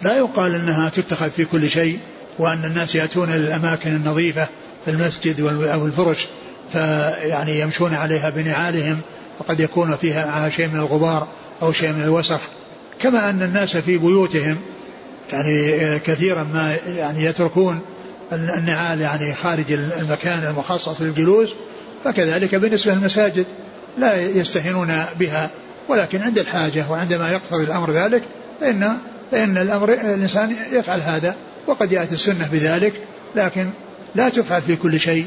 لا 0.02 0.16
يقال 0.16 0.54
أنها 0.54 0.88
تتخذ 0.88 1.30
في 1.30 1.44
كل 1.44 1.70
شيء 1.70 1.98
وأن 2.38 2.64
الناس 2.64 2.94
يأتون 2.94 3.30
للأماكن 3.30 3.90
النظيفة 3.90 4.48
في 4.84 4.90
المسجد 4.90 5.40
أو 5.64 5.86
الفرش 5.86 6.26
فيعني 6.72 7.60
يمشون 7.60 7.94
عليها 7.94 8.30
بنعالهم 8.30 9.00
وقد 9.40 9.60
يكون 9.60 9.96
فيها 9.96 10.26
معها 10.26 10.50
شيء 10.50 10.68
من 10.68 10.76
الغبار 10.76 11.28
أو 11.62 11.72
شيء 11.72 11.92
من 11.92 12.02
الوسخ. 12.02 12.40
كما 13.00 13.30
أن 13.30 13.42
الناس 13.42 13.76
في 13.76 13.98
بيوتهم 13.98 14.56
يعني 15.32 15.98
كثيرا 15.98 16.42
ما 16.42 16.76
يعني 16.86 17.24
يتركون 17.24 17.80
النعال 18.32 19.00
يعني 19.00 19.34
خارج 19.34 19.72
المكان 19.72 20.44
المخصص 20.44 21.00
للجلوس 21.00 21.54
فكذلك 22.04 22.54
بالنسبة 22.54 22.94
للمساجد 22.94 23.46
لا 23.98 24.20
يستهينون 24.20 25.04
بها 25.18 25.50
ولكن 25.88 26.22
عند 26.22 26.38
الحاجة 26.38 26.84
وعندما 26.90 27.30
يقتضي 27.30 27.64
الأمر 27.64 27.90
ذلك 27.90 28.22
فإن 28.60 28.96
فإن 29.34 29.58
الأمر 29.58 29.92
الإنسان 29.92 30.56
يفعل 30.72 31.00
هذا 31.00 31.36
وقد 31.66 31.88
جاءت 31.88 32.12
السنة 32.12 32.48
بذلك 32.52 32.92
لكن 33.36 33.70
لا 34.14 34.28
تفعل 34.28 34.62
في 34.62 34.76
كل 34.76 35.00
شيء 35.00 35.26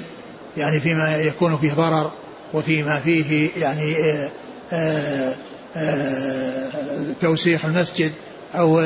يعني 0.57 0.79
فيما 0.79 1.15
يكون 1.15 1.57
فيه 1.57 1.73
ضرر 1.73 2.11
وفيما 2.53 2.99
فيه 2.99 3.49
يعني 3.57 3.95
آآ 3.97 4.29
آه، 4.73 5.35
آآ 5.75 6.71
آه، 6.75 7.13
توسيخ 7.21 7.65
المسجد 7.65 8.11
أو 8.55 8.79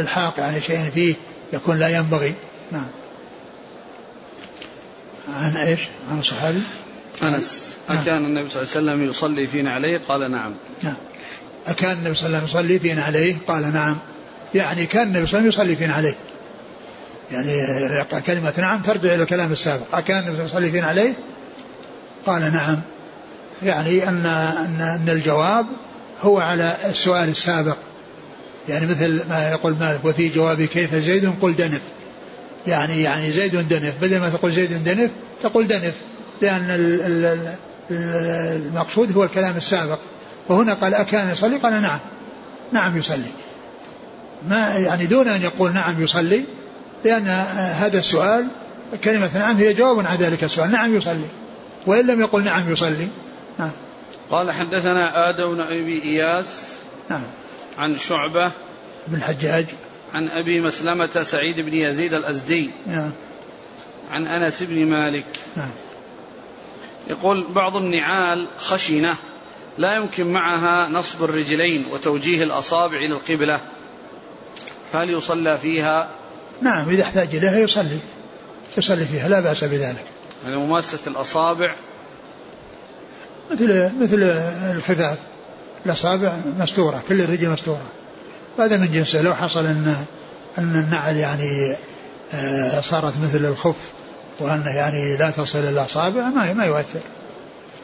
الحاق 0.00 0.34
يعني 0.38 0.60
شيء 0.60 0.90
فيه 0.94 1.14
يكون 1.52 1.78
لا 1.78 1.88
ينبغي. 1.88 2.34
نعم. 2.72 2.86
عن 5.42 5.56
إيش؟ 5.56 5.80
عن 6.10 6.18
الصحابي؟ 6.18 6.60
أنس. 7.22 7.68
أكان 7.88 8.24
النبي 8.24 8.50
صلى 8.50 8.62
الله 8.62 8.72
عليه 8.76 9.02
وسلم 9.02 9.10
يصلي 9.10 9.46
في 9.46 9.68
عليه؟ 9.68 10.00
قال 10.08 10.30
نعم. 10.30 10.54
نعم. 10.82 10.96
أكان 11.66 11.92
النبي 11.92 12.14
صلى 12.14 12.26
الله 12.26 12.38
عليه 12.38 12.48
وسلم 12.48 12.60
يصلي 12.60 12.78
في 12.78 13.00
عليه؟ 13.00 13.36
قال 13.46 13.72
نعم. 13.72 13.98
يعني 14.54 14.86
كان 14.86 15.02
النبي 15.02 15.26
صلى 15.26 15.38
الله 15.38 15.52
عليه 15.58 15.58
وسلم 15.58 15.74
يصلي 15.74 15.76
في 15.76 15.92
عليه. 15.92 16.14
يعني 17.32 18.04
كلمة 18.26 18.52
نعم 18.58 18.82
ترجع 18.82 19.14
إلى 19.14 19.22
الكلام 19.22 19.52
السابق. 19.52 19.84
أكان 19.92 20.18
النبي 20.18 20.36
صلى 20.36 20.44
الله 20.44 20.56
عليه 20.56 20.66
وسلم 20.66 20.76
يصلي 20.76 20.88
عليه؟ 20.88 21.14
قال 22.26 22.52
نعم. 22.52 22.80
يعني 23.62 24.08
أن 24.08 24.26
أن 24.26 24.80
أن 24.80 25.08
الجواب 25.08 25.66
هو 26.22 26.38
على 26.38 26.76
السؤال 26.84 27.28
السابق. 27.28 27.76
يعني 28.68 28.86
مثل 28.86 29.22
ما 29.28 29.50
يقول 29.50 29.76
مالك 29.80 30.04
وفي 30.04 30.28
جوابي 30.28 30.66
كيف 30.66 30.94
زيد؟ 30.94 31.32
قل 31.42 31.56
دنف. 31.56 31.82
يعني 32.66 33.02
يعني 33.02 33.32
زيد 33.32 33.68
دنف. 33.68 33.94
بدل 34.00 34.20
ما 34.20 34.28
تقول 34.28 34.52
زيد 34.52 34.84
دنف 34.84 35.10
تقول 35.42 35.66
دنف. 35.66 35.94
لأن 36.42 36.66
المقصود 37.90 39.16
هو 39.16 39.24
الكلام 39.24 39.56
السابق. 39.56 39.98
وهنا 40.48 40.74
قال 40.74 40.94
أكان 40.94 41.28
يصلي؟ 41.28 41.56
قال 41.56 41.82
نعم. 41.82 42.00
نعم 42.72 42.98
يصلي. 42.98 43.30
ما 44.48 44.78
يعني 44.78 45.06
دون 45.06 45.28
أن 45.28 45.42
يقول 45.42 45.72
نعم 45.72 46.02
يصلي 46.02 46.44
لأن 47.04 47.26
هذا 47.78 47.98
السؤال 47.98 48.48
كلمة 49.04 49.30
نعم 49.38 49.56
هي 49.56 49.74
جواب 49.74 50.06
عن 50.06 50.16
ذلك 50.16 50.44
السؤال 50.44 50.70
نعم 50.70 50.96
يصلي. 50.96 51.26
وإن 51.86 52.06
لم 52.06 52.20
يقل 52.20 52.44
نعم 52.44 52.72
يصلي. 52.72 53.08
نعم. 53.58 53.70
قال 54.30 54.52
حدثنا 54.52 55.28
آدم 55.28 55.54
بن 55.54 55.60
أبي 55.60 56.02
إياس 56.02 56.46
نعم. 57.10 57.22
عن 57.78 57.96
شعبة 57.96 58.52
بن 59.08 59.16
الحجاج. 59.16 59.66
عن 60.14 60.28
أبي 60.28 60.60
مسلمة 60.60 61.22
سعيد 61.22 61.60
بن 61.60 61.74
يزيد 61.74 62.14
الأزدي 62.14 62.70
نعم. 62.86 63.10
عن 64.12 64.26
أنس 64.26 64.62
بن 64.62 64.86
مالك. 64.86 65.26
نعم. 65.56 65.70
يقول 67.06 67.46
بعض 67.54 67.76
النعال 67.76 68.48
خشنة 68.56 69.14
لا 69.78 69.96
يمكن 69.96 70.32
معها 70.32 70.88
نصب 70.88 71.24
الرجلين 71.24 71.84
وتوجيه 71.92 72.42
الأصابع 72.42 72.96
إلى 72.96 73.14
القبلة. 73.14 73.60
فهل 74.92 75.10
يصلى 75.10 75.58
فيها؟ 75.58 76.08
نعم 76.62 76.88
إذا 76.88 77.02
احتاج 77.02 77.36
إليها 77.36 77.58
يصلي. 77.58 77.98
يصلي 78.78 79.04
فيها 79.04 79.28
لا 79.28 79.40
بأس 79.40 79.64
بذلك. 79.64 80.04
يعني 80.44 80.56
مماسة 80.56 80.98
الأصابع؟ 81.06 81.74
مثل 83.50 83.90
مثل 84.00 84.22
الخفاف 84.76 85.18
الأصابع 85.86 86.36
مستورة 86.58 87.02
كل 87.08 87.20
الرجل 87.20 87.48
مستورة. 87.48 87.86
هذا 88.58 88.76
من 88.76 88.92
جنسه 88.92 89.22
لو 89.22 89.34
حصل 89.34 89.66
أن 89.66 89.96
أن 90.58 90.76
النعل 90.76 91.16
يعني 91.16 91.76
آه، 92.34 92.80
صارت 92.80 93.14
مثل 93.22 93.44
الخف 93.44 93.92
وأن 94.38 94.62
يعني 94.66 95.16
لا 95.16 95.30
تصل 95.30 95.58
الأصابع 95.58 96.22
ما 96.22 96.52
ما 96.52 96.64
يؤثر. 96.64 97.00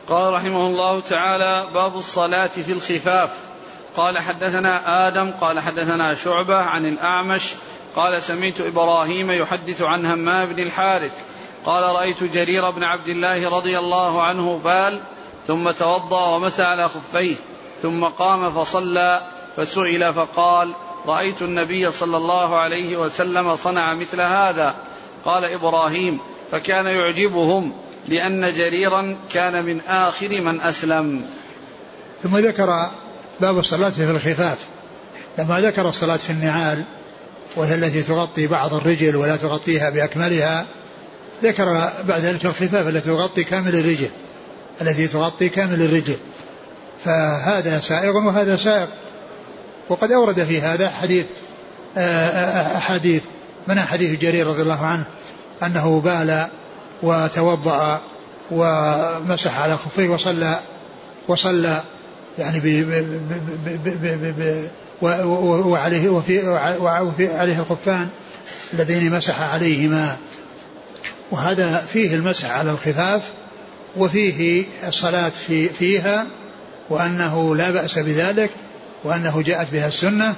قال 0.09 0.33
رحمه 0.33 0.67
الله 0.67 1.01
تعالى 1.01 1.67
باب 1.75 1.97
الصلاة 1.97 2.47
في 2.47 2.73
الخفاف. 2.73 3.48
قال 3.99 4.19
حدثنا 4.19 5.09
آدم 5.09 5.31
قال 5.31 5.61
حدثنا 5.61 6.15
شعبة 6.15 6.57
عن 6.57 6.87
الأعمش 6.87 7.55
قال 7.97 8.23
سمعت 8.23 8.61
إبراهيم 8.61 9.31
يحدث 9.31 9.83
عن 9.83 10.07
همام 10.07 10.53
بن 10.53 10.63
الحارث 10.63 11.13
قال 11.65 11.83
رأيت 11.83 12.25
جرير 12.25 12.71
بن 12.71 12.85
عبد 12.85 13.09
الله 13.09 13.49
رضي 13.49 13.79
الله 13.79 14.23
عنه 14.23 14.59
بال 14.59 15.01
ثم 15.47 15.71
توضأ 15.71 16.37
ومسى 16.37 16.63
على 16.63 16.89
خفيه 16.89 17.37
ثم 17.83 18.05
قام 18.05 18.53
فصلى 18.53 19.27
فسئل 19.57 20.15
فقال 20.15 20.75
رأيت 21.07 21.43
النبي 21.43 21.93
صلى 21.93 22.17
الله 22.17 22.57
عليه 22.57 22.97
وسلم 22.97 23.57
صنع 23.57 23.95
مثل 23.95 24.21
هذا. 24.21 24.75
قال 25.25 25.45
إبراهيم 25.45 26.21
فكان 26.51 26.87
يعجبهم 26.87 27.73
لأن 28.09 28.53
جريرا 28.53 29.17
كان 29.33 29.65
من 29.65 29.81
آخر 29.81 30.29
من 30.29 30.61
أسلم. 30.61 31.27
ثم 32.23 32.37
ذكر 32.37 32.89
باب 33.41 33.59
الصلاة 33.59 33.91
في 33.91 34.05
الخفاف. 34.05 34.59
لما 35.39 35.61
ذكر 35.61 35.89
الصلاة 35.89 36.17
في 36.17 36.31
النعال 36.31 36.85
وهي 37.57 37.75
التي 37.75 38.03
تغطي 38.03 38.47
بعض 38.47 38.75
الرجل 38.75 39.17
ولا 39.17 39.37
تغطيها 39.37 39.91
بأكملها 39.91 40.67
ذكر 41.43 41.91
بعد 42.05 42.21
ذلك 42.21 42.45
الخفاف 42.45 42.89
التي 42.89 43.09
تغطي 43.09 43.45
كامل 43.45 43.75
الرجل 43.75 44.11
التي 44.81 45.09
تغطي 45.09 45.49
كامل 45.49 45.83
الرجل. 45.83 46.17
فهذا 47.05 47.81
سائغ 47.81 48.17
وهذا 48.17 48.57
سائغ. 48.57 48.87
وقد 49.89 50.13
أورد 50.13 50.45
في 50.45 50.61
هذا 50.61 50.91
حديث 50.91 51.27
آه، 51.97 52.01
آه، 52.01 52.77
أحاديث 52.79 53.23
من 53.69 53.81
حديث 53.81 54.21
جرير 54.21 54.47
رضي 54.47 54.63
الله 54.63 54.87
عنه 54.87 55.05
أنه 55.63 56.01
بال 56.01 56.47
وتوضأ 57.03 58.01
ومسح 58.51 59.61
على 59.61 59.77
خفيه 59.77 60.09
وصلى 60.09 60.61
وصلى 61.29 61.83
يعني 62.39 62.61
ب 62.61 62.95
وعليه 65.03 66.09
وفي, 66.09 66.49
وفي 66.81 67.37
عليه 67.37 67.61
الخفان 67.61 68.09
اللذين 68.73 69.13
مسح 69.13 69.41
عليهما 69.41 70.17
وهذا 71.31 71.87
فيه 71.93 72.15
المسح 72.15 72.51
على 72.51 72.71
الخفاف 72.71 73.23
وفيه 73.97 74.65
الصلاة 74.89 75.29
في 75.29 75.69
فيها 75.69 76.27
وأنه 76.91 77.57
لا 77.57 77.71
بأس 77.71 77.99
بذلك 77.99 78.51
وأنه 79.05 79.43
جاءت 79.43 79.73
بها 79.73 79.89
السنة 79.89 80.35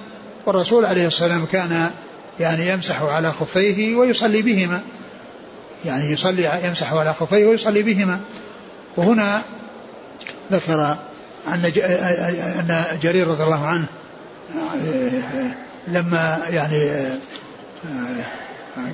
والرسول 0.47 0.85
عليه 0.85 1.07
الصلاة 1.07 1.41
والسلام 1.41 1.47
كان 1.47 1.91
يعني 2.41 2.69
يمسح 2.69 3.03
على 3.03 3.33
خفيه 3.33 3.97
ويصلي 3.97 4.43
بهما 4.43 4.81
يعني 5.85 6.13
يصلي 6.13 6.61
يمسح 6.65 6.93
على 6.93 7.15
خفيه 7.15 7.47
ويصلي 7.47 7.83
بهما 7.83 8.21
وهنا 8.97 9.43
ذكر 10.53 10.97
أن 11.48 11.64
أن 12.59 12.98
جرير 13.03 13.29
رضي 13.29 13.44
الله 13.44 13.66
عنه 13.66 13.87
لما 15.88 16.40
يعني 16.50 16.90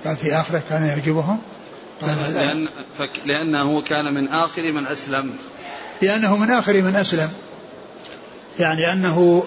قال 0.04 0.16
في 0.16 0.35
آخره 0.35 0.62
كان 0.70 0.87
يعجبهم. 0.87 1.38
لأن 2.02 2.68
لأنه 3.24 3.82
كان 3.82 4.14
من 4.14 4.28
آخر 4.28 4.62
من 4.72 4.87
أسلم. 4.87 5.32
لأنه 6.02 6.37
من 6.37 6.50
آخر 6.50 6.82
من 6.82 6.96
أسلم. 6.96 7.30
يعني 8.59 8.92
أنه 8.92 9.44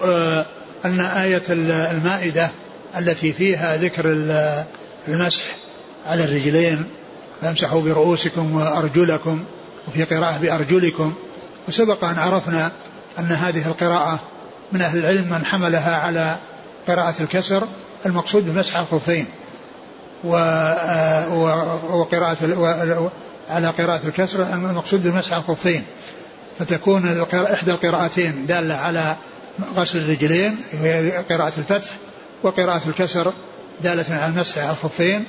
أن 0.84 1.00
آية 1.00 1.42
المائدة 1.90 2.50
التي 2.98 3.32
فيها 3.32 3.76
ذكر 3.76 4.04
المسح 5.08 5.44
على 6.06 6.24
الرجلين 6.24 6.84
فامسحوا 7.42 7.80
برؤوسكم 7.80 8.54
وأرجلكم 8.54 9.44
وفي 9.88 10.04
قراءة 10.04 10.38
بأرجلكم. 10.38 11.14
وسبق 11.68 12.04
أن 12.04 12.18
عرفنا 12.18 12.72
أن 13.20 13.32
هذه 13.32 13.66
القراءة 13.66 14.20
من 14.72 14.82
أهل 14.82 14.98
العلم 14.98 15.30
من 15.30 15.44
حملها 15.44 15.96
على 15.96 16.36
قراءة 16.88 17.14
الكسر 17.20 17.68
المقصود 18.06 18.46
بمسح 18.46 18.76
الخفين 18.76 19.26
وقراءة 21.92 22.36
على 23.50 23.68
قراءة 23.68 24.00
الكسر 24.06 24.42
المقصود 24.42 25.02
بمسح 25.02 25.36
الخفين. 25.36 25.84
فتكون 26.58 27.26
إحدى 27.34 27.70
القراءتين 27.70 28.46
دالة 28.46 28.74
على 28.74 29.16
غسل 29.74 29.98
الرجلين 29.98 30.56
وهي 30.80 31.10
قراءة 31.10 31.52
الفتح 31.58 31.90
وقراءة 32.42 32.82
الكسر 32.88 33.32
دالة 33.82 34.14
على 34.14 34.26
المسح 34.26 34.58
على 34.58 34.70
الخفين. 34.70 35.24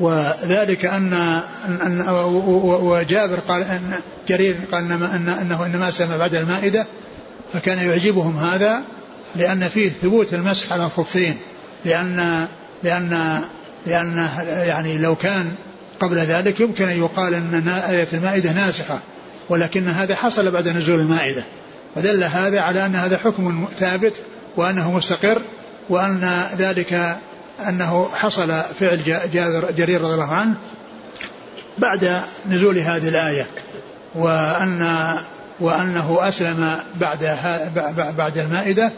وذلك 0.00 0.84
أن, 0.84 1.40
أن 1.68 2.04
وجابر 2.64 3.40
قال 3.40 3.62
أن 3.62 3.92
جرير 4.28 4.56
قال 4.72 4.92
أن 4.92 5.28
أنه 5.28 5.66
إنما 5.66 5.90
سمع 5.90 6.16
بعد 6.16 6.34
المائدة 6.34 6.86
فكان 7.52 7.78
يعجبهم 7.78 8.36
هذا 8.36 8.82
لأن 9.36 9.68
فيه 9.68 9.88
ثبوت 9.88 10.34
المسح 10.34 10.72
على 10.72 10.84
الخفين 10.84 11.36
لأن 11.84 12.46
لأن 12.82 13.40
لأن 13.86 14.28
يعني 14.46 14.98
لو 14.98 15.16
كان 15.16 15.52
قبل 16.00 16.16
ذلك 16.16 16.60
يمكن 16.60 16.88
أن 16.88 16.98
يقال 16.98 17.34
أن 17.34 17.68
آية 17.68 18.08
المائدة 18.12 18.52
ناسخة 18.52 18.98
ولكن 19.48 19.88
هذا 19.88 20.14
حصل 20.14 20.50
بعد 20.50 20.68
نزول 20.68 21.00
المائدة. 21.00 21.44
ودل 21.96 22.24
هذا 22.24 22.60
على 22.60 22.86
أن 22.86 22.96
هذا 22.96 23.18
حكم 23.18 23.66
ثابت 23.78 24.20
وأنه 24.56 24.90
مستقر 24.90 25.42
وأن 25.88 26.48
ذلك 26.58 27.16
أنه 27.68 28.08
حصل 28.14 28.62
فعل 28.80 29.02
جابر 29.32 29.70
جرير 29.70 30.00
رضي 30.00 30.14
الله 30.14 30.34
عنه 30.34 30.54
بعد 31.78 32.20
نزول 32.48 32.78
هذه 32.78 33.08
الآية 33.08 33.46
وأن 34.14 35.14
وأنه 35.60 36.18
أسلم 36.20 36.78
بعد 37.00 37.38
بعد 38.16 38.38
المائدة 38.38 38.92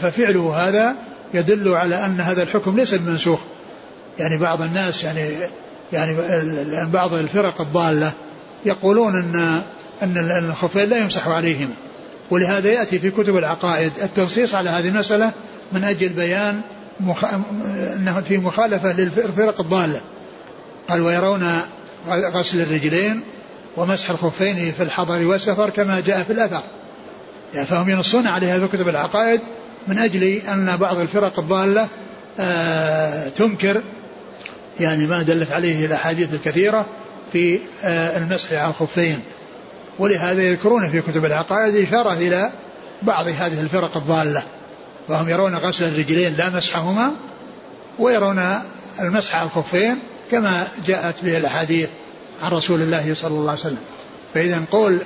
ففعله 0.00 0.68
هذا 0.68 0.96
يدل 1.34 1.68
على 1.68 2.04
أن 2.04 2.20
هذا 2.20 2.42
الحكم 2.42 2.76
ليس 2.76 2.94
بمنسوخ. 2.94 3.40
يعني 4.18 4.38
بعض 4.38 4.62
الناس 4.62 5.04
يعني 5.04 5.30
يعني 5.92 6.16
بعض 6.92 7.14
الفرق 7.14 7.60
الضالة 7.60 8.12
يقولون 8.64 9.16
أن 9.16 9.62
أن 10.02 10.44
الخفين 10.48 10.88
لا 10.88 10.98
يمسح 10.98 11.28
عليهما 11.28 11.74
ولهذا 12.30 12.68
يأتي 12.72 12.98
في 12.98 13.10
كتب 13.10 13.36
العقائد 13.36 13.92
التنصيص 14.02 14.54
على 14.54 14.70
هذه 14.70 14.88
المسألة 14.88 15.32
من 15.72 15.84
أجل 15.84 16.08
بيان 16.08 16.60
مخ... 17.00 17.24
أنه 17.96 18.20
في 18.20 18.38
مخالفة 18.38 18.92
للفرق 18.92 19.60
الضالة. 19.60 20.00
قال 20.88 21.02
ويرون 21.02 21.60
غسل 22.08 22.60
الرجلين 22.60 23.20
ومسح 23.76 24.10
الخفين 24.10 24.72
في 24.72 24.82
الحضر 24.82 25.26
والسفر 25.26 25.70
كما 25.70 26.00
جاء 26.00 26.22
في 26.22 26.32
الأثر. 26.32 26.62
يعني 27.54 27.66
فهم 27.66 27.88
ينصون 27.88 28.26
عليها 28.26 28.58
في 28.58 28.76
كتب 28.76 28.88
العقائد 28.88 29.40
من 29.88 29.98
أجل 29.98 30.24
أن 30.24 30.76
بعض 30.76 30.98
الفرق 30.98 31.38
الضالة 31.38 31.88
آه 32.40 33.28
تنكر 33.28 33.80
يعني 34.80 35.06
ما 35.06 35.22
دلت 35.22 35.52
عليه 35.52 35.86
الأحاديث 35.86 36.34
الكثيرة 36.34 36.86
في 37.32 37.58
آه 37.84 38.18
المسح 38.18 38.52
على 38.52 38.70
الخفين. 38.70 39.20
ولهذا 39.98 40.42
يذكرون 40.42 40.90
في 40.90 41.00
كتب 41.00 41.24
العقائد 41.24 41.76
إشارة 41.76 42.12
إلى 42.12 42.52
بعض 43.02 43.26
هذه 43.26 43.60
الفرق 43.60 43.96
الضالة. 43.96 44.42
فهم 45.08 45.28
يرون 45.28 45.54
غسل 45.54 45.84
الرجلين 45.84 46.34
لا 46.34 46.50
مسحهما 46.50 47.12
ويرون 47.98 48.58
المسح 49.00 49.34
على 49.34 49.46
الخفين 49.46 49.98
كما 50.30 50.66
جاءت 50.86 51.24
به 51.24 51.36
الأحاديث 51.36 51.88
عن 52.42 52.50
رسول 52.50 52.82
الله 52.82 53.14
صلى 53.14 53.30
الله 53.30 53.50
عليه 53.50 53.60
وسلم. 53.60 53.78
فإذا 54.34 54.62
قول 54.70 55.02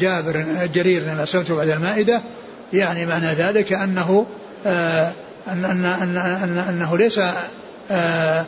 جابر 0.00 0.46
جرير 0.74 1.02
لما 1.02 1.22
أسلمت 1.22 1.52
بعد 1.52 1.68
المائدة 1.68 2.22
يعني 2.72 3.06
معنى 3.06 3.26
ذلك 3.26 3.72
أنه 3.72 4.26
آه 4.66 5.12
أن 5.48 5.64
أن 5.64 5.84
أن 5.84 6.16
أن 6.16 6.58
أنه 6.58 6.98
ليس 6.98 7.18
آه 7.18 7.34
آه 7.90 8.44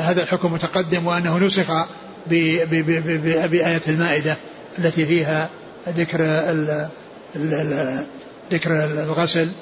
هذا 0.00 0.22
الحكم 0.22 0.52
متقدم 0.52 1.06
وأنه 1.06 1.38
نسخ 1.38 1.86
بآية 2.26 3.80
المائدة 3.88 4.36
التي 4.78 5.06
فيها 5.06 5.48
ذكر 5.88 6.22
ذكر 8.52 8.84
الغسل 8.84 9.52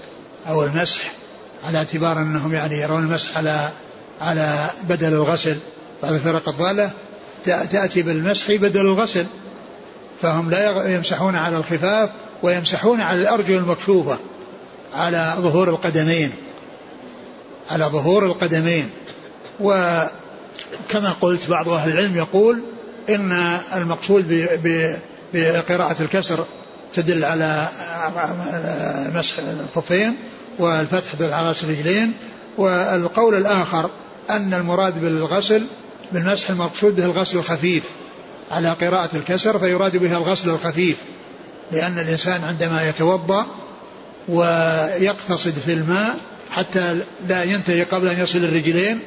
أو 0.48 0.64
المسح 0.64 1.12
على 1.66 1.78
اعتبار 1.78 2.18
أنهم 2.18 2.54
يعني 2.54 2.76
يرون 2.76 3.02
المسح 3.02 3.36
على 3.36 3.70
على 4.20 4.70
بدل 4.88 5.12
الغسل. 5.12 5.58
بعض 6.02 6.12
الفرق 6.12 6.48
الضالة 6.48 6.90
تأتي 7.44 8.02
بالمسح 8.02 8.50
بدل 8.52 8.80
الغسل. 8.80 9.26
فهم 10.22 10.50
لا 10.50 10.94
يمسحون 10.94 11.36
على 11.36 11.56
الخفاف 11.56 12.10
ويمسحون 12.42 13.00
على 13.00 13.20
الأرجل 13.20 13.56
المكشوفة 13.56 14.18
على 14.94 15.34
ظهور 15.38 15.68
القدمين. 15.68 16.32
على 17.70 17.84
ظهور 17.84 18.26
القدمين. 18.26 18.90
وكما 19.60 21.12
قلت 21.20 21.50
بعض 21.50 21.68
أهل 21.68 21.92
العلم 21.92 22.16
يقول 22.16 22.62
إن 23.08 23.32
المقصود 23.76 24.48
بقراءة 25.34 26.02
الكسر 26.02 26.44
تدل 26.92 27.24
على 27.24 27.68
مسح 29.14 29.38
الخفين. 29.38 30.16
والفتح 30.58 31.14
غسل 31.20 31.66
الرجلين 31.66 32.12
والقول 32.58 33.34
الآخر 33.34 33.90
أن 34.30 34.54
المراد 34.54 35.00
بالغسل 35.00 35.62
بالمسح 36.12 36.50
المقصود 36.50 36.96
به 36.96 37.04
الغسل 37.04 37.38
الخفيف 37.38 37.84
على 38.50 38.68
قراءة 38.68 39.16
الكسر 39.16 39.58
فيراد 39.58 39.96
بها 39.96 40.16
الغسل 40.16 40.50
الخفيف 40.50 40.96
لأن 41.72 41.98
الإنسان 41.98 42.44
عندما 42.44 42.88
يتوضأ 42.88 43.46
ويقتصد 44.28 45.54
في 45.66 45.72
الماء 45.72 46.16
حتى 46.50 47.00
لا 47.28 47.44
ينتهي 47.44 47.82
قبل 47.82 48.08
أن 48.08 48.20
يصل 48.20 48.38
الرجلين 48.38 49.00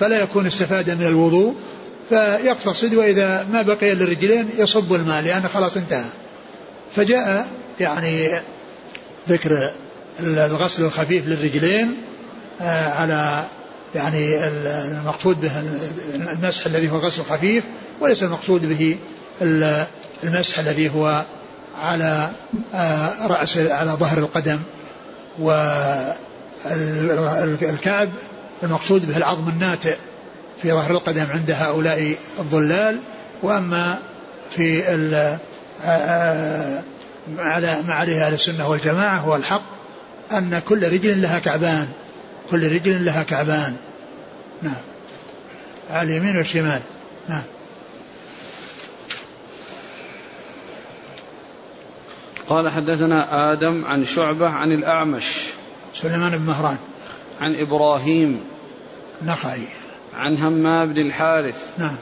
فلا 0.00 0.22
يكون 0.22 0.46
استفاد 0.46 0.90
من 0.90 1.06
الوضوء 1.06 1.54
فيقتصد 2.08 2.94
وإذا 2.94 3.46
ما 3.52 3.62
بقي 3.62 3.94
للرجلين 3.94 4.48
يصب 4.58 4.94
الماء 4.94 5.22
لأنه 5.22 5.48
خلاص 5.48 5.76
انتهى. 5.76 6.04
فجاء 6.96 7.48
يعني 7.80 8.40
ذكر 9.28 9.74
الغسل 10.20 10.84
الخفيف 10.84 11.26
للرجلين 11.26 11.94
آه، 12.60 12.88
على 12.88 13.44
يعني 13.94 14.46
المقصود 14.48 15.40
به 15.40 15.58
المسح 16.14 16.66
الذي 16.66 16.90
هو 16.90 16.98
غسل 16.98 17.22
خفيف 17.22 17.64
وليس 18.00 18.22
المقصود 18.22 18.68
به 18.68 18.96
المسح 20.24 20.58
الذي 20.58 20.88
هو 20.88 21.24
على 21.76 22.30
آه، 22.74 23.26
رأس 23.26 23.58
على 23.58 23.90
ظهر 23.90 24.18
القدم 24.18 24.58
والكعب 27.58 28.10
المقصود 28.62 29.06
به 29.06 29.16
العظم 29.16 29.48
الناتئ 29.48 29.96
في 30.62 30.72
ظهر 30.72 30.90
القدم 30.90 31.26
عند 31.30 31.50
هؤلاء 31.50 32.16
الضلال 32.38 33.00
وأما 33.42 33.98
في 34.56 34.82
على 37.38 37.82
ما 37.86 37.94
عليه 37.94 38.26
أهل 38.26 38.34
السنة 38.34 38.68
والجماعة 38.68 39.18
هو 39.18 39.36
الحق. 39.36 39.78
أن 40.32 40.62
كل 40.68 40.92
رجل 40.92 41.22
لها 41.22 41.38
كعبان 41.38 41.88
كل 42.50 42.72
رجل 42.72 43.04
لها 43.04 43.22
كعبان. 43.22 43.76
نعم. 44.62 44.74
على 45.90 46.10
اليمين 46.10 46.36
والشمال. 46.36 46.80
نعم. 47.28 47.42
قال 52.48 52.70
حدثنا 52.70 53.52
آدم 53.52 53.84
عن 53.84 54.04
شعبة 54.04 54.48
عن 54.48 54.72
الأعمش. 54.72 55.46
سليمان 55.94 56.38
بن 56.38 56.44
مهران. 56.44 56.76
عن 57.40 57.54
إبراهيم. 57.66 58.40
نخعي. 59.22 59.68
عن 60.16 60.36
همام 60.36 60.92
بن 60.92 61.06
الحارث. 61.06 61.68
نعم. 61.78 61.96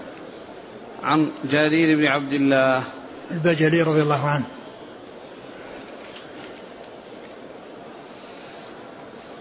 عن 1.03 1.33
جرير 1.51 1.97
بن 1.97 2.07
عبد 2.07 2.33
الله. 2.33 2.85
البجلي 3.31 3.83
رضي 3.83 4.03
الله 4.03 4.29
عنه. 4.29 4.45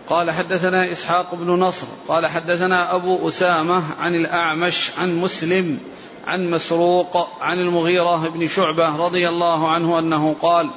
قال 0.09 0.31
حدثنا 0.31 0.91
إسحاق 0.91 1.35
بن 1.35 1.49
نصر 1.49 1.87
قال 2.07 2.27
حدثنا 2.27 2.95
أبو 2.95 3.27
أسامة 3.27 3.83
عن 3.99 4.13
الأعمش 4.13 4.91
عن 4.97 5.15
مسلم 5.15 5.79
عن 6.27 6.51
مسروق 6.51 7.27
عن 7.41 7.57
المغيرة 7.59 8.29
بن 8.29 8.47
شعبة 8.47 8.95
رضي 8.95 9.29
الله 9.29 9.71
عنه 9.71 9.99
أنه 9.99 10.35
قال 10.41 10.69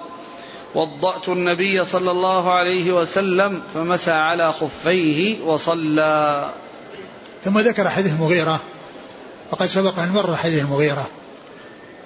وضأت 0.75 1.29
النبي 1.29 1.85
صلى 1.85 2.11
الله 2.11 2.53
عليه 2.53 2.93
وسلم 2.93 3.63
فمسى 3.75 4.11
على 4.11 4.53
خفيه 4.53 5.43
وصلى. 5.45 6.51
ثم 7.45 7.59
ذكر 7.59 7.89
حديث 7.89 8.13
المغيرة 8.13 8.61
وقد 9.51 9.67
سبق 9.67 9.99
أن 9.99 10.13
مر 10.13 10.37
حديث 10.37 10.63
المغيرة 10.63 11.07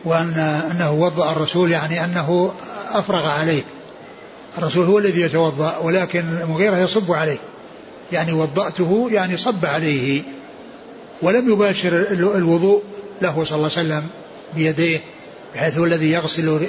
وأن 0.05 0.35
أنه 0.71 0.93
وضأ 0.93 1.33
الرسول 1.33 1.71
يعني 1.71 2.05
أنه 2.05 2.55
أفرغ 2.93 3.27
عليه. 3.27 3.63
الرسول 4.59 4.87
هو 4.87 4.99
الذي 4.99 5.21
يتوضأ 5.21 5.79
ولكن 5.79 6.25
المغيرة 6.43 6.77
يصب 6.77 7.13
عليه. 7.13 7.39
يعني 8.13 8.33
وضأته 8.33 9.09
يعني 9.13 9.37
صب 9.37 9.67
عليه. 9.67 10.23
ولم 11.23 11.53
يباشر 11.53 12.07
الوضوء 12.13 12.83
له 13.23 13.45
صلى 13.45 13.57
الله 13.57 13.71
عليه 13.77 13.89
وسلم 13.89 14.07
بيديه 14.57 15.01
بحيث 15.55 15.79
هو 15.79 15.85
الذي 15.85 16.11
يغسل 16.11 16.61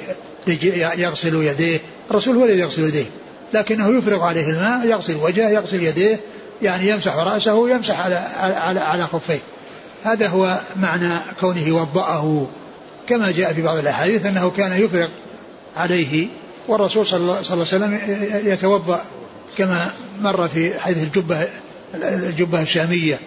يغسل 0.98 1.36
يديه. 1.36 1.80
الرسول 2.12 2.38
هو 2.38 2.46
الذي 2.46 2.60
يغسل 2.60 2.84
يديه 2.84 3.06
لكنه 3.54 3.98
يفرغ 3.98 4.24
عليه 4.24 4.50
الماء 4.50 4.88
يغسل 4.88 5.16
وجهه 5.16 5.50
يغسل 5.50 5.84
يديه 5.84 6.20
يعني 6.62 6.90
يمسح 6.90 7.16
رأسه 7.16 7.70
يمسح 7.70 8.00
على 8.00 8.16
على 8.36 8.80
على 8.80 9.08
خفيه. 9.08 9.40
هذا 10.04 10.28
هو 10.28 10.60
معنى 10.76 11.18
كونه 11.40 11.76
وضأه. 11.76 12.48
كما 13.10 13.32
جاء 13.32 13.54
في 13.54 13.62
بعض 13.62 13.78
الأحاديث 13.78 14.26
أنه 14.26 14.52
كان 14.58 14.82
يفرغ 14.82 15.08
عليه 15.78 16.28
والرسول 16.68 17.06
صلى 17.06 17.20
الله 17.20 17.36
عليه 17.52 17.62
وسلم 17.62 18.00
يتوضأ 18.46 19.02
كما 19.58 19.92
مر 20.22 20.48
في 20.48 20.80
حديث 20.80 21.04
الجبة 21.04 21.48
الجبة 21.96 22.62
الشامية 22.62 23.20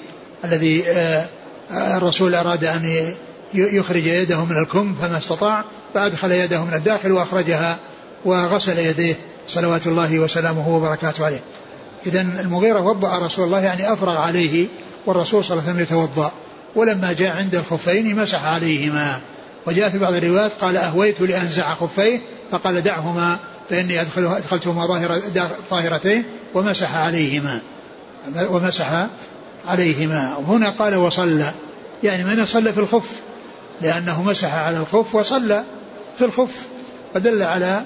الذي 0.44 0.84
آه، 0.90 1.26
الرسول 1.70 2.34
أراد 2.34 2.64
أن 2.64 3.14
يخرج 3.54 4.06
يده 4.06 4.44
من 4.44 4.56
الكم 4.62 4.94
فما 4.94 5.18
استطاع 5.18 5.64
فأدخل 5.94 6.32
يده 6.32 6.64
من 6.64 6.74
الداخل 6.74 7.12
وأخرجها 7.12 7.78
وغسل 8.24 8.78
يديه. 8.78 9.14
صلوات 9.48 9.86
الله 9.86 10.18
وسلامه 10.18 10.68
وبركاته 10.68 11.26
عليه. 11.26 11.40
إذا 12.06 12.20
المغيرة 12.20 12.80
وضأ 12.80 13.18
رسول 13.18 13.44
الله 13.44 13.60
يعني 13.60 13.92
أفرغ 13.92 14.16
عليه 14.16 14.66
والرسول 15.06 15.44
صلى 15.44 15.52
الله 15.52 15.62
عليه 15.62 15.72
وسلم 15.72 15.82
يتوضأ. 15.82 16.32
ولما 16.74 17.12
جاء 17.12 17.36
عند 17.36 17.54
الخفين 17.54 18.16
مسح 18.16 18.44
عليهما. 18.44 19.20
وجاء 19.66 19.90
في 19.90 19.98
بعض 19.98 20.14
الروايات 20.14 20.52
قال 20.60 20.76
أهويت 20.76 21.20
لأنزع 21.20 21.74
خفيه 21.74 22.22
فقال 22.50 22.82
دعهما 22.82 23.38
فإني 23.70 24.00
أدخلتهما 24.00 24.86
ظاهرة 24.86 25.22
ظاهرتين 25.70 26.24
ومسح 26.54 26.94
عليهما. 26.94 27.60
ومسح 28.36 29.06
عليهما. 29.68 30.36
وهنا 30.36 30.70
قال 30.70 30.96
وصلى. 30.96 31.52
يعني 32.02 32.24
من 32.24 32.46
صلى 32.46 32.72
في 32.72 32.80
الخف. 32.80 33.10
لأنه 33.80 34.22
مسح 34.22 34.54
على 34.54 34.78
الخف 34.78 35.14
وصلى 35.14 35.64
في 36.18 36.24
الخف. 36.24 36.66
فدل 37.14 37.42
على 37.42 37.82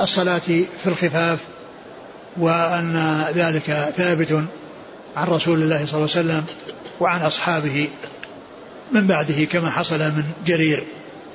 الصلاة 0.00 0.38
في 0.38 0.86
الخفاف 0.86 1.38
وأن 2.36 3.24
ذلك 3.34 3.92
ثابت 3.96 4.44
عن 5.16 5.28
رسول 5.28 5.62
الله 5.62 5.86
صلى 5.86 5.98
الله 5.98 6.16
عليه 6.16 6.26
وسلم 6.26 6.44
وعن 7.00 7.22
أصحابه 7.22 7.88
من 8.92 9.06
بعده 9.06 9.44
كما 9.44 9.70
حصل 9.70 9.98
من 9.98 10.24
جرير. 10.46 10.86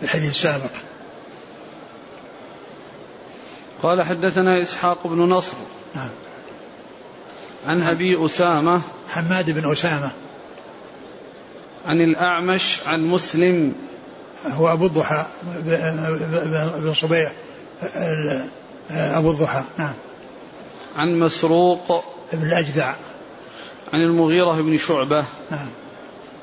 الحديث 0.03 0.29
السابق 0.29 0.71
قال 3.83 4.01
حدثنا 4.01 4.61
إسحاق 4.61 5.07
بن 5.07 5.19
نصر. 5.19 5.53
نعم. 5.95 6.09
عن 7.65 7.81
أبي 7.81 8.25
أسامة. 8.25 8.81
حماد 9.09 9.49
بن 9.49 9.71
أسامة. 9.71 10.11
عن 11.85 12.01
الأعمش 12.01 12.79
عن 12.85 13.05
مسلم. 13.05 13.75
هو 14.45 14.73
أبو 14.73 14.85
الضحى 14.85 15.25
بن 16.79 16.93
صبيح 16.93 17.31
أبو 18.91 19.31
الضحى 19.31 19.63
نعم. 19.77 19.93
عن 20.95 21.19
مسروق. 21.19 22.03
بن 22.33 22.47
الأجدع. 22.47 22.93
عن 23.93 23.99
المغيرة 23.99 24.61
بن 24.61 24.77
شعبة. 24.77 25.25
نعم. 25.51 25.69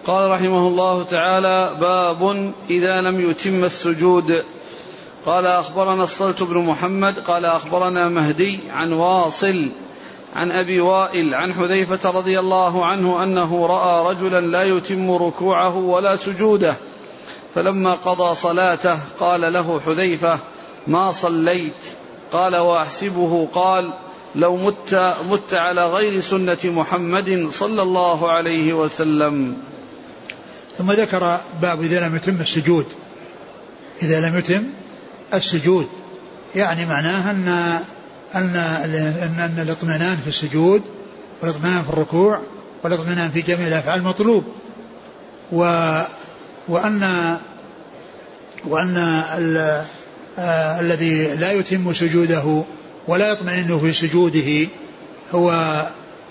قال 0.06 0.30
رحمه 0.30 0.68
الله 0.68 1.02
تعالى 1.02 1.76
باب 1.80 2.52
إذا 2.70 3.00
لم 3.00 3.30
يتم 3.30 3.64
السجود. 3.64 4.44
قال 5.26 5.46
أخبرنا 5.46 6.04
الصلت 6.04 6.42
بن 6.42 6.56
محمد 6.58 7.18
قال 7.18 7.44
أخبرنا 7.44 8.08
مهدي 8.08 8.60
عن 8.70 8.92
واصل 8.92 9.68
عن 10.36 10.50
أبي 10.50 10.80
وائل 10.80 11.34
عن 11.34 11.54
حذيفة 11.54 12.10
رضي 12.10 12.38
الله 12.38 12.86
عنه 12.86 13.22
أنه 13.22 13.66
رأى 13.66 14.14
رجلا 14.14 14.40
لا 14.40 14.62
يتم 14.62 15.10
ركوعه 15.10 15.76
ولا 15.76 16.16
سجوده 16.16 16.76
فلما 17.54 17.94
قضى 17.94 18.34
صلاته 18.34 18.98
قال 19.20 19.52
له 19.52 19.80
حذيفة 19.80 20.38
ما 20.86 21.12
صليت؟ 21.12 21.84
قال 22.32 22.56
وأحسبه. 22.56 23.48
قال 23.54 23.92
لو 24.34 24.56
مت 24.56 25.14
مت 25.30 25.54
على 25.54 25.86
غير 25.86 26.20
سنة 26.20 26.58
محمد 26.64 27.48
صلى 27.50 27.82
الله 27.82 28.30
عليه 28.30 28.72
وسلم. 28.72 29.56
ثم 30.78 30.92
ذكر 30.92 31.40
باب 31.62 31.82
إذا 31.82 32.08
لم 32.08 32.16
يتم 32.16 32.40
السجود. 32.40 32.86
إذا 34.02 34.20
لم 34.20 34.38
يتم 34.38 34.64
السجود. 35.34 35.88
يعني 36.54 36.86
معناه 36.86 37.30
أن 37.30 37.48
أن 38.34 38.56
أن, 38.56 39.40
أن 39.40 39.58
الاطمئنان 39.58 40.16
في 40.16 40.28
السجود 40.28 40.82
والاطمئنان 41.42 41.82
في 41.82 41.88
الركوع 41.88 42.40
والاطمئنان 42.84 43.30
في 43.30 43.40
جميع 43.40 43.66
الأفعال 43.68 44.02
مطلوب 44.02 44.44
و 45.52 45.60
وأن 46.68 47.36
وأن 48.64 48.96
آه 50.38 50.80
الذي 50.80 51.36
لا 51.36 51.52
يتم 51.52 51.92
سجوده 51.92 52.64
ولا 53.08 53.32
يطمئن 53.32 53.78
في 53.80 53.92
سجوده 53.92 54.68
هو 55.34 55.52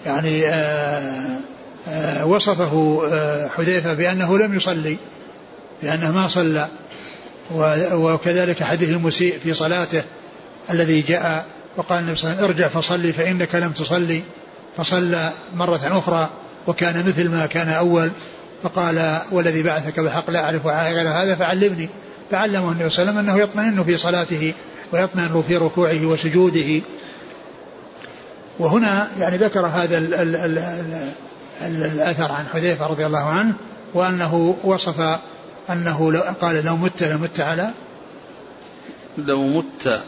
يعني 0.05 0.47
آه 0.47 1.39
وصفه 2.23 3.01
آه 3.11 3.47
حذيفة 3.47 3.93
بأنه 3.93 4.37
لم 4.37 4.55
يصلي 4.55 4.97
بأنه 5.83 6.11
ما 6.11 6.27
صلى. 6.27 6.67
وكذلك 7.91 8.63
حديث 8.63 8.89
المسيء 8.89 9.39
في 9.43 9.53
صلاته 9.53 10.03
الذي 10.69 11.01
جاء 11.01 11.45
وقال 11.77 11.99
النبي 11.99 12.15
صلى 12.15 12.31
الله 12.31 12.43
عليه 12.43 12.53
وسلم 12.53 12.63
ارجع 12.63 12.67
فصلي 12.67 13.13
فإنك 13.13 13.55
لم 13.55 13.71
تصلي 13.71 14.21
فصلى 14.77 15.31
مرة 15.55 15.81
أخرى 15.83 16.29
وكان 16.67 17.05
مثل 17.07 17.29
ما 17.29 17.45
كان 17.45 17.69
أول. 17.69 18.11
فقال 18.63 19.21
والذي 19.31 19.63
بعثك 19.63 19.99
بالحق 19.99 20.29
لا 20.29 20.43
أعرف 20.43 20.67
غير 20.67 21.09
هذا 21.09 21.35
فعلمني. 21.35 21.89
فعلمه 22.31 22.71
النبي 22.71 22.89
صلى 22.89 23.03
الله 23.03 23.19
عليه 23.19 23.21
وسلم 23.21 23.29
أنه 23.29 23.43
يطمئن 23.43 23.83
في 23.83 23.97
صلاته 23.97 24.53
ويطمئن 24.91 25.43
في 25.47 25.57
ركوعه 25.57 26.05
وسجوده. 26.05 26.81
وهنا 28.59 29.07
يعني 29.19 29.37
ذكر 29.37 29.65
هذا 29.65 29.97
ال 29.97 30.13
ال 30.13 30.35
ال 30.35 31.09
الأثر 31.61 32.31
عن 32.31 32.47
حذيفة 32.47 32.87
رضي 32.87 33.05
الله 33.05 33.23
عنه 33.23 33.53
وأنه 33.93 34.57
وصف 34.63 35.19
أنه 35.69 36.11
لو 36.11 36.21
قال 36.41 36.65
لو 36.65 36.77
مت 36.77 37.03
لمت 37.03 37.39
على 37.39 37.69
لو 39.17 39.37
مت 39.57 40.01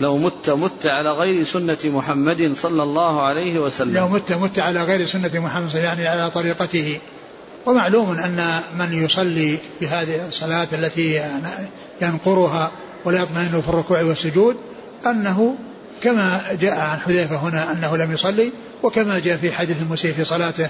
لو 0.00 0.16
مت 0.16 0.50
مت 0.50 0.86
على 0.86 1.10
غير 1.10 1.44
سنة 1.44 1.78
محمد 1.84 2.52
صلى 2.56 2.82
الله 2.82 3.22
عليه 3.22 3.58
وسلم. 3.58 3.96
لو 3.96 4.08
مت 4.08 4.32
مت 4.32 4.58
على 4.58 4.84
غير 4.84 5.06
سنة 5.06 5.30
محمد 5.34 5.74
يعني 5.74 6.08
على 6.08 6.30
طريقته. 6.30 7.00
ومعلوم 7.66 8.10
أن 8.10 8.60
من 8.78 9.04
يصلي 9.04 9.58
بهذه 9.80 10.28
الصلاة 10.28 10.68
التي 10.72 11.22
ينقرها 12.02 12.70
ولا 13.04 13.20
يطمئن 13.20 13.62
في 13.62 13.68
الركوع 13.68 14.02
والسجود 14.02 14.56
أنه 15.06 15.56
كما 16.02 16.40
جاء 16.60 16.80
عن 16.80 17.00
حذيفة 17.00 17.36
هنا 17.36 17.72
أنه 17.72 17.96
لم 17.96 18.12
يصلي 18.12 18.52
وكما 18.82 19.18
جاء 19.18 19.36
في 19.36 19.52
حديث 19.52 19.82
المسيء 19.82 20.12
في 20.12 20.24
صلاته 20.24 20.68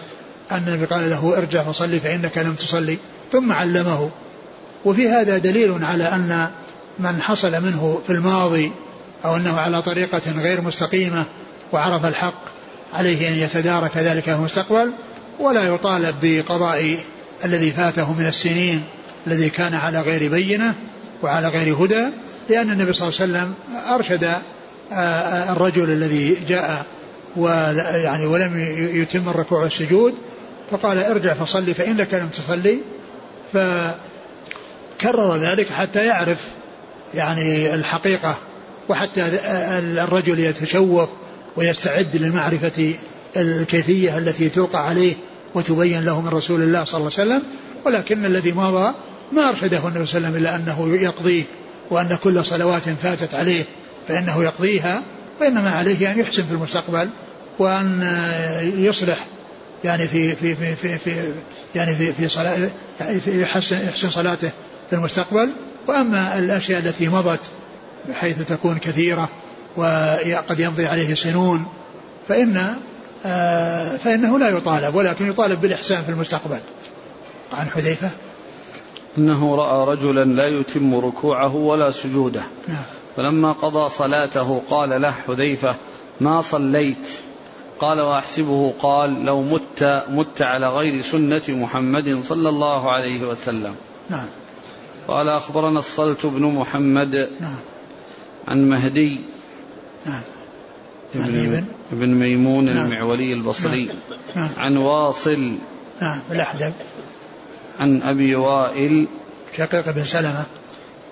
أن 0.53 0.65
النبي 0.69 0.85
قال 0.85 1.11
له 1.11 1.39
ارجع 1.39 1.63
فصلي 1.63 2.01
فإنك 2.01 2.39
لم 2.39 2.55
تصلي. 2.55 2.99
ثم 3.33 3.53
علمه. 3.53 4.11
وفي 4.85 5.09
هذا 5.09 5.39
دليل 5.39 5.85
على 5.85 6.05
أن 6.05 6.49
من 6.99 7.23
حصل 7.23 7.63
منه 7.63 8.03
في 8.07 8.13
الماضي 8.13 8.73
أو 9.25 9.37
أنه 9.37 9.61
على 9.61 9.83
طريقة 9.83 10.23
غير 10.37 10.61
مستقيمة 10.61 11.25
وعرف 11.73 12.07
الحق 12.07 12.43
عليه 12.95 13.29
أن 13.29 13.35
يتدارك 13.35 13.97
ذلك 13.97 14.23
في 14.25 14.33
المستقبل 14.33 14.93
ولا 15.41 15.75
يطالب 15.75 16.15
بقضاء 16.23 16.99
الذي 17.45 17.71
فاته 17.71 18.13
من 18.13 18.27
السنين 18.27 18.85
الذي 19.27 19.51
كان 19.51 19.75
على 19.75 20.01
غير 20.01 20.31
بينة 20.31 20.75
وعلى 21.23 21.49
غير 21.49 21.75
هدى 21.75 22.05
لأن 22.49 22.71
النبي 22.71 22.93
صلى 22.93 23.09
الله 23.09 23.21
عليه 23.21 23.33
وسلم 23.33 23.55
أرشد 23.95 24.25
آه، 24.25 24.43
آه، 24.93 25.53
الرجل 25.53 25.91
الذي 25.91 26.37
جاء 26.49 26.87
ويعني 27.37 28.27
ولم 28.27 28.61
يتم 28.95 29.29
الركوع 29.29 29.63
والسجود 29.63 30.15
فقال 30.71 30.99
ارجع 30.99 31.33
فصلي 31.33 31.75
فإنك 31.75 32.15
لم 32.15 32.29
تصلي 32.29 32.79
فكرر 33.53 35.37
ذلك 35.37 35.71
حتى 35.71 36.07
يعرف 36.07 36.49
يعني 37.15 37.75
الحقيقة 37.75 38.39
وحتى 38.89 39.29
الرجل 39.79 40.39
يتشوف 40.39 41.09
ويستعد 41.57 42.17
لمعرفة 42.17 42.95
الكيفية 43.37 44.19
التي 44.19 44.49
توقع 44.49 44.79
عليه 44.79 45.15
وتبين 45.55 46.05
له 46.05 46.21
من 46.21 46.29
رسول 46.29 46.63
الله 46.63 46.85
صلى 46.85 46.99
الله 46.99 47.11
عليه 47.19 47.35
وسلم. 47.35 47.43
ولكن 47.85 48.25
الذي 48.25 48.53
مضى 48.53 48.95
ما 49.33 49.49
أرشده 49.49 49.89
النبي 49.89 50.07
صلى 50.07 50.19
الله 50.19 50.29
عليه 50.29 50.37
وسلم 50.37 50.37
إلا 50.37 50.57
أنه 50.57 50.97
يقضيه 51.03 51.43
وأن 51.91 52.19
كل 52.25 52.45
صلوات 52.45 52.83
فاتت 52.83 53.35
عليه 53.35 53.65
فإنه 54.09 54.45
يقضيها. 54.45 55.03
وإنما 55.41 55.71
عليه 55.71 56.13
أن 56.13 56.19
يحسن 56.19 56.45
في 56.45 56.53
المستقبل 56.53 57.09
وأن 57.59 58.03
يصلح 58.63 59.27
يعني 59.85 60.09
في 60.09 60.37
في 60.37 60.55
في 60.57 60.77
في, 60.77 60.99
في 60.99 61.33
يعني 61.75 61.95
في 61.95 62.13
في 62.13 62.29
صلاة 62.29 62.71
يعني 63.01 63.21
في 63.21 63.43
يحسن 63.43 63.87
يحسن 63.87 64.11
صلاته 64.11 64.51
في 64.91 64.97
المستقبل. 64.97 65.49
وأما 65.89 66.39
الأشياء 66.39 66.81
التي 66.81 67.09
مضت 67.09 67.41
بحيث 68.09 68.43
تكون 68.43 68.79
كثيرة 68.79 69.29
وقد 69.77 70.61
يمضي 70.61 70.87
عليه 70.87 71.15
سنون 71.15 71.67
فإن 72.29 72.77
آه، 73.27 73.97
فإنه 73.97 74.39
لا 74.39 74.49
يطالب 74.49 74.95
ولكن 74.95 75.31
يطالب 75.31 75.61
بالإحسان 75.61 76.03
في 76.03 76.09
المستقبل. 76.09 76.59
عن 77.53 77.71
حذيفة؟ 77.71 78.11
أنه 79.19 79.55
رأى 79.57 79.97
رجلا 79.97 80.25
لا 80.25 80.47
يتم 80.61 80.95
ركوعه 80.95 81.57
ولا 81.57 81.91
سجوده. 81.91 82.43
نعم. 82.69 82.85
فلما 83.17 83.53
قضى 83.53 83.89
صلاته 83.89 84.63
قال 84.71 85.03
له 85.03 85.11
حذيفة 85.11 85.75
ما 86.21 86.41
صليت؟ 86.41 87.09
قال 87.79 88.01
وأحسبه. 88.01 88.75
قال 88.79 89.25
لو 89.25 89.43
مت 89.43 90.05
مت 90.09 90.43
على 90.43 90.69
غير 90.69 91.03
سنة 91.03 91.43
محمد 91.49 92.21
صلى 92.23 92.49
الله 92.49 92.93
عليه 92.93 93.29
وسلم. 93.29 93.75
نعم. 94.11 94.27
قال 95.09 95.29
أخبرنا 95.29 95.79
الصلت 95.79 96.27
بن 96.27 96.43
محمد 96.43 97.29
نعم. 97.41 97.57
عن 98.49 98.69
مهدي 98.69 99.21
نعم. 100.07 100.21
ابن, 101.15 101.65
ابن 101.93 102.15
ميمون 102.15 102.65
نعم. 102.65 102.87
المعولي 102.87 103.33
البصري 103.33 103.87
نعم. 103.87 103.97
نعم. 104.37 104.49
عن 104.59 104.77
واصل 104.77 105.57
نعم. 106.01 106.21
الأحدب. 106.31 106.73
عن 107.81 108.03
أبي 108.03 108.35
وائل 108.35 109.07
شقيق 109.57 109.91
بن 109.91 110.05
سلمة. 110.05 110.45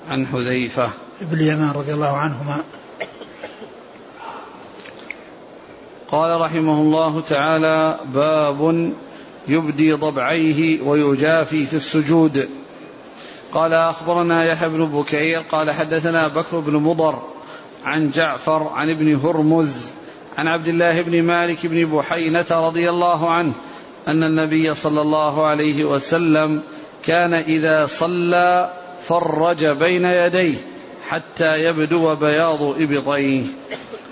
عن 0.09 0.26
حذيفة. 0.26 0.90
ابن 1.21 1.35
اليمان 1.35 1.71
رضي 1.71 1.95
الله 1.95 2.16
عنهما. 2.16 2.64
قال 6.09 6.41
رحمه 6.41 6.81
الله 6.81 7.21
تعالى 7.21 7.99
باب 8.14 8.93
يبدي 9.49 9.93
ضبعيه 9.93 10.81
ويجافي 10.81 11.66
في 11.66 11.77
السجود. 11.77 12.49
قال 13.53 13.73
أخبرنا 13.73 14.45
يحيى 14.45 14.68
بن 14.68 14.85
بكير 14.85 15.41
قال 15.51 15.71
حدثنا 15.71 16.29
بكر 16.29 16.61
بن 16.61 16.77
مضر 16.77 17.23
عن 17.85 18.11
جعفر 18.11 18.62
عن 18.62 18.91
ابن 18.91 19.14
هرمز 19.14 19.91
عن 20.39 20.47
عبد 20.47 20.68
الله 20.68 21.03
بن 21.03 21.23
مالك 21.23 21.66
بن 21.66 21.85
بحينة 21.85 22.47
رضي 22.51 22.91
الله 22.91 23.31
عنه 23.31 23.53
أن 24.09 24.23
النبي 24.23 24.75
صلى 24.75 25.03
الله 25.03 25.47
عليه 25.47 25.85
وسلم 25.85 26.62
كان 27.05 27.35
إذا 27.35 27.87
صلى 27.87 28.73
فرج 29.01 29.66
بين 29.66 30.05
يديه. 30.05 30.80
حتى 31.11 31.65
يبدو 31.65 32.15
بياض 32.15 32.63
إبطيه. 32.63 33.43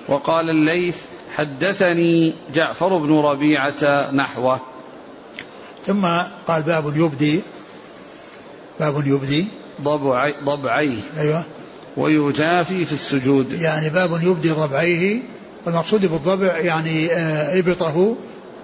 وقال 0.08 0.50
الليث 0.50 0.96
حدثني 1.36 2.34
جعفر 2.54 2.98
بن 2.98 3.18
ربيعة 3.18 4.10
نحوه. 4.12 4.60
ثم 5.86 6.06
قال 6.48 6.62
باب 6.62 6.96
يبدي 6.96 7.40
باب 8.80 9.06
يبدي 9.06 9.46
ضبعي 9.82 10.34
ضبعيه. 10.44 11.00
أيوه. 11.18 11.44
ويجافي 11.96 12.84
في 12.84 12.92
السجود. 12.92 13.52
يعني 13.52 13.90
باب 13.90 14.22
يبدي 14.22 14.50
ضبعيه. 14.50 15.22
والمقصود 15.66 16.06
بالضبع 16.06 16.58
يعني 16.58 17.12
آه، 17.12 17.58
إبطه 17.58 18.16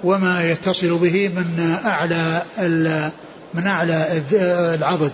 وما 0.05 0.51
يتصل 0.51 0.99
به 0.99 1.29
من 1.29 1.79
أعلى 1.85 2.43
من 3.55 3.67
أعلى 3.67 4.23
العضد. 4.75 5.13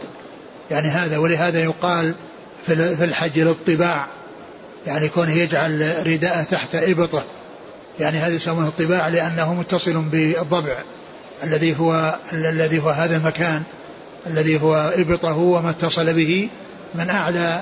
يعني 0.71 0.89
هذا 0.89 1.19
ولهذا 1.19 1.63
يقال 1.65 2.15
في 2.67 3.05
الحج 3.05 3.39
للطباع. 3.39 4.07
يعني 4.87 5.09
كونه 5.09 5.33
يجعل 5.33 6.07
رداءه 6.07 6.43
تحت 6.43 6.75
إبطه. 6.75 7.23
يعني 8.01 8.19
هذا 8.19 8.35
يسمونه 8.35 8.69
الطباع 8.69 9.09
لأنه 9.09 9.55
متصل 9.55 10.03
بالضبع. 10.03 10.79
الذي 11.45 11.79
هو 11.79 12.15
الذي 12.33 12.79
هو 12.79 12.91
هذا 12.91 13.17
المكان. 13.17 13.63
الذي 14.27 14.63
هو 14.63 14.93
إبطه 14.97 15.37
وما 15.37 15.71
اتصل 15.71 16.13
به 16.13 16.49
من 16.95 17.11
أعلى 17.11 17.61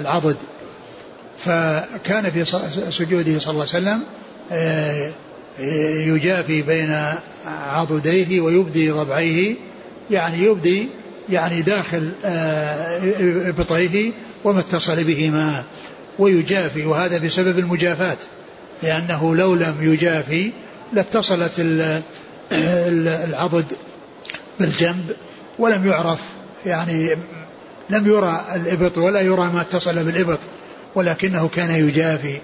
العضد. 0.00 0.36
فكان 1.38 2.30
في 2.30 2.44
سجوده 2.90 3.38
صلى 3.38 3.50
الله 3.50 3.66
عليه 3.74 3.78
وسلم 3.78 4.02
آه، 4.52 5.10
يجافي 6.06 6.62
بين 6.62 7.14
عضديه 7.46 8.40
ويبدي 8.40 8.90
ضبعيه. 8.90 9.54
يعني 10.10 10.44
يبدي 10.44 10.88
يعني 11.30 11.62
داخل 11.62 12.12
آه، 12.24 13.00
إبطيه 13.48 14.12
وما 14.44 14.60
اتصل 14.60 15.04
بهما. 15.04 15.64
ويجافي 16.18 16.86
وهذا 16.86 17.18
بسبب 17.18 17.58
المجافاة 17.58 18.16
لأنه 18.82 19.34
لو 19.34 19.54
لم 19.54 19.74
يجافي 19.80 20.52
لاتصلت 20.92 21.52
العضد 22.52 23.64
بالجنب 24.60 25.16
ولم 25.58 25.86
يعرف 25.86 26.18
يعني 26.66 27.16
لم 27.90 28.06
يرى 28.06 28.44
الإبط 28.54 28.98
ولا 28.98 29.20
يرى 29.20 29.50
ما 29.54 29.60
اتصل 29.60 30.04
بالإبط 30.04 30.38
ولكنه 30.94 31.48
كان 31.48 31.70
يجافي. 31.70 32.38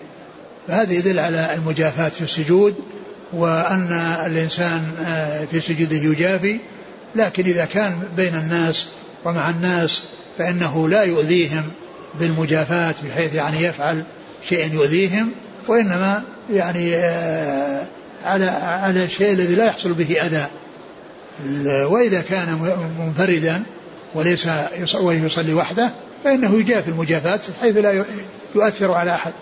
فهذا 0.68 0.92
يدل 0.92 1.18
على 1.18 1.54
المجافاة 1.54 2.08
في 2.08 2.20
السجود 2.20 2.74
وأن 3.32 3.92
الإنسان 4.26 4.82
آه، 5.06 5.44
في 5.44 5.60
سجوده 5.60 5.96
يجافي 5.96 6.58
لكن 7.16 7.44
إذا 7.44 7.64
كان 7.64 8.02
بين 8.16 8.34
الناس 8.34 8.88
ومع 9.24 9.50
الناس 9.50 10.02
فإنه 10.38 10.88
لا 10.88 11.02
يؤذيهم 11.02 11.64
بالمجافاة 12.20 12.94
بحيث 13.04 13.34
يعني 13.34 13.62
يفعل 13.62 14.04
شيء 14.48 14.74
يؤذيهم 14.74 15.30
وإنما 15.68 16.22
يعني 16.52 16.94
آه، 16.96 17.86
على 18.24 18.46
على 18.62 19.04
الشيء 19.04 19.32
الذي 19.32 19.54
لا 19.54 19.64
يحصل 19.64 19.92
به 19.92 20.16
أذى. 20.22 20.46
وإذا 21.84 22.20
كان 22.20 22.76
منفردا 22.98 23.62
وليس 24.14 24.48
يصلي 25.24 25.54
وحده 25.54 25.90
فإنه 26.24 26.60
يجافي 26.60 26.88
المجافاة 26.88 27.40
حيث 27.60 27.76
لا 27.76 28.04
يؤثر 28.54 28.92
على 28.92 29.14
أحد. 29.14 29.32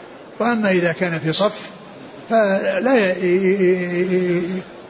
وأما 0.40 0.70
إذا 0.70 0.92
كان 0.92 1.18
في 1.18 1.32
صف 1.32 1.70
فلا 2.30 3.14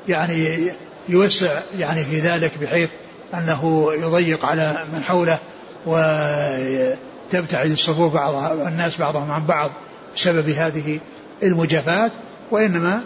يعني 0.09 0.70
يوسع 1.09 1.62
يعني 1.78 2.05
في 2.05 2.20
ذلك 2.20 2.59
بحيث 2.59 2.90
أنه 3.34 3.92
يضيق 3.92 4.44
على 4.44 4.84
من 4.92 5.05
حوله 5.05 5.38
وتبتعد 5.86 7.70
الصفوف 7.70 8.14
بعض 8.14 8.34
الناس 8.61 8.96
بعضهم 8.96 9.30
عن 9.30 9.46
بعض 9.46 9.70
بسبب 10.16 10.48
هذه 10.48 11.00
المجافاة 11.42 12.11
وإنما 12.50 13.03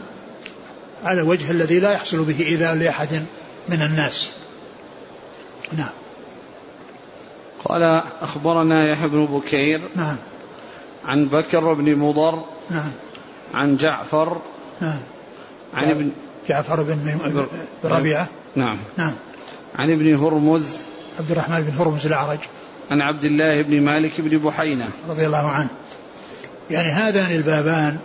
على 1.04 1.20
الوجه 1.20 1.50
الذي 1.50 1.80
لا 1.80 1.92
يحصل 1.92 2.24
به 2.24 2.40
إيذاء 2.40 2.74
لأحد 2.74 3.24
من 3.68 3.82
الناس. 3.82 4.30
نعم. 5.72 5.90
قال 7.64 8.02
أخبرنا 8.22 8.88
يحيى 8.88 9.08
بن 9.08 9.26
بكير 9.26 9.80
نعم. 9.96 10.16
عن 11.04 11.28
بكر 11.28 11.72
بن 11.72 11.96
مضر 11.96 12.44
نعم. 12.70 12.92
عن 13.54 13.76
جعفر 13.76 14.40
نعم. 14.80 15.00
عن 15.74 15.90
ابن 15.90 16.10
جعفر 16.48 16.82
بن 16.82 17.46
ربيعة. 17.84 18.28
نعم. 18.56 18.78
نعم. 18.96 19.14
عن 19.78 19.90
ابن 19.90 20.14
هرمز. 20.14 20.66
عبد 21.18 21.30
الرحمن 21.30 21.60
بن 21.60 21.78
هرمز 21.78 22.06
الأعرج. 22.06 22.38
عن 22.90 23.00
عبد 23.00 23.24
الله 23.24 23.62
بن 23.62 23.84
مالك 23.84 24.20
بن 24.20 24.38
بحينة. 24.38 24.88
رضي 25.08 25.26
الله 25.26 25.48
عنه. 25.48 25.68
يعني 26.70 26.88
هذان 26.88 27.36
البابان 27.36 27.98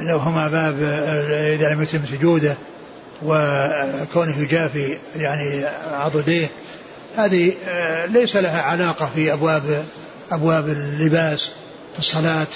لو 0.00 0.18
هما 0.18 0.48
باب 0.48 0.82
إذا 1.54 1.74
لم 1.74 1.82
يتم 1.82 2.06
سجوده 2.06 2.56
وكونه 3.22 4.38
يجافي 4.38 4.98
يعني 5.16 5.64
عضديه 5.92 6.48
هذه 7.16 7.52
ليس 8.06 8.36
لها 8.36 8.62
علاقة 8.62 9.10
في 9.14 9.32
أبواب 9.32 9.84
أبواب 10.32 10.68
اللباس 10.68 11.50
في 11.92 11.98
الصلاة 11.98 12.46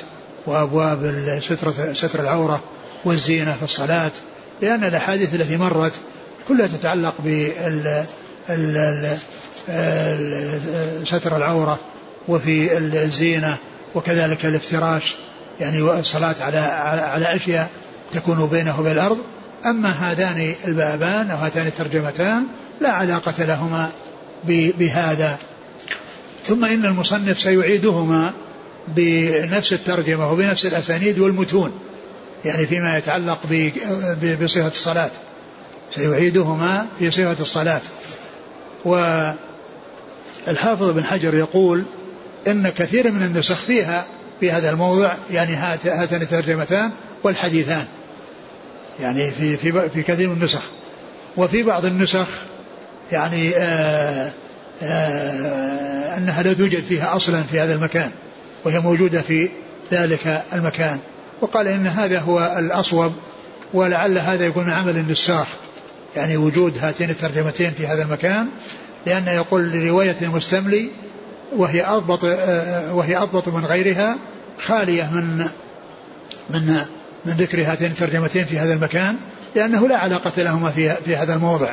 وأبواب 0.46 1.22
سترة 1.42 1.92
ستر 1.92 2.20
العورة 2.20 2.62
والزينة 3.04 3.52
في 3.52 3.62
الصلاة. 3.62 4.12
لأن 4.64 4.84
الأحاديث 4.84 5.34
التي 5.34 5.56
مرت 5.56 5.92
كلها 6.48 6.66
تتعلق 6.66 7.14
بال 7.18 8.04
ستر 11.06 11.36
العورة 11.36 11.78
وفي 12.28 12.78
الزينة 12.78 13.56
وكذلك 13.94 14.46
الافتراش 14.46 15.14
يعني 15.60 15.78
الصلاة 15.78 16.34
على 16.40 16.58
على 16.98 17.36
أشياء 17.36 17.70
تكون 18.12 18.46
بينه 18.46 18.80
وبين 18.80 18.92
الأرض. 18.92 19.18
أما 19.66 19.90
هذان 19.90 20.54
البابان 20.64 21.30
أو 21.30 21.36
هاتان 21.36 21.66
الترجمتان 21.66 22.44
لا 22.80 22.90
علاقة 22.90 23.44
لهما 23.44 23.90
بهذا. 24.78 25.38
ثم 26.46 26.64
إن 26.64 26.84
المصنف 26.84 27.40
سيعيدهما 27.40 28.32
بنفس 28.88 29.72
الترجمة 29.72 30.32
وبنفس 30.32 30.66
الأسانيد 30.66 31.18
والمتون. 31.18 31.72
يعني 32.44 32.66
فيما 32.66 32.98
يتعلق 32.98 33.38
بصفة 34.42 34.66
الصلاة. 34.66 35.10
سيعيدهما 35.94 36.86
في 36.98 37.10
صفة 37.10 37.36
الصلاة. 37.40 37.80
والحافظ 38.84 39.38
بن 40.90 41.04
حجر 41.04 41.34
يقول 41.34 41.84
إن 42.46 42.68
كثير 42.68 43.10
من 43.10 43.22
النسخ 43.22 43.56
فيها 43.56 44.06
في 44.40 44.50
هذا 44.50 44.70
الموضع 44.70 45.14
يعني 45.30 45.54
هاتان 45.54 46.22
الترجمتان 46.22 46.90
والحديثان. 47.22 47.86
يعني 49.00 49.30
في 49.30 49.56
في 49.56 49.88
في 49.88 50.02
كثير 50.02 50.28
من 50.28 50.36
النسخ. 50.36 50.62
وفي 51.36 51.62
بعض 51.62 51.84
النسخ 51.84 52.28
يعني 53.12 53.56
آآ 53.56 54.32
آآ 54.82 56.16
أنها 56.16 56.42
لا 56.42 56.52
توجد 56.52 56.84
فيها 56.84 57.16
أصلا 57.16 57.42
في 57.42 57.60
هذا 57.60 57.74
المكان 57.74 58.10
وهي 58.64 58.80
موجودة 58.80 59.22
في 59.22 59.48
ذلك 59.92 60.42
المكان. 60.52 60.98
وقال 61.44 61.68
إن 61.68 61.86
هذا 61.86 62.20
هو 62.20 62.56
الأصوب 62.58 63.12
ولعل 63.74 64.18
هذا 64.18 64.46
يكون 64.46 64.70
عمل 64.70 64.96
النساخ 64.96 65.46
يعني 66.16 66.36
وجود 66.36 66.78
هاتين 66.78 67.10
الترجمتين 67.10 67.70
في 67.70 67.86
هذا 67.86 68.02
المكان 68.02 68.48
لأن 69.06 69.26
يقول 69.26 69.70
لرواية 69.70 70.16
المستملي 70.22 70.88
وهي 71.56 71.84
أضبط 71.86 72.24
وهي 72.92 73.16
أضبط 73.16 73.48
من 73.48 73.66
غيرها 73.66 74.16
خالية 74.66 75.10
من 75.12 75.46
من 76.50 76.80
من 77.24 77.32
ذكر 77.32 77.62
هاتين 77.62 77.90
الترجمتين 77.90 78.44
في 78.44 78.58
هذا 78.58 78.74
المكان 78.74 79.16
لأنه 79.56 79.88
لا 79.88 79.96
علاقة 79.96 80.42
لهما 80.42 80.70
في 80.70 80.94
في 80.94 81.16
هذا 81.16 81.34
الموضع. 81.34 81.72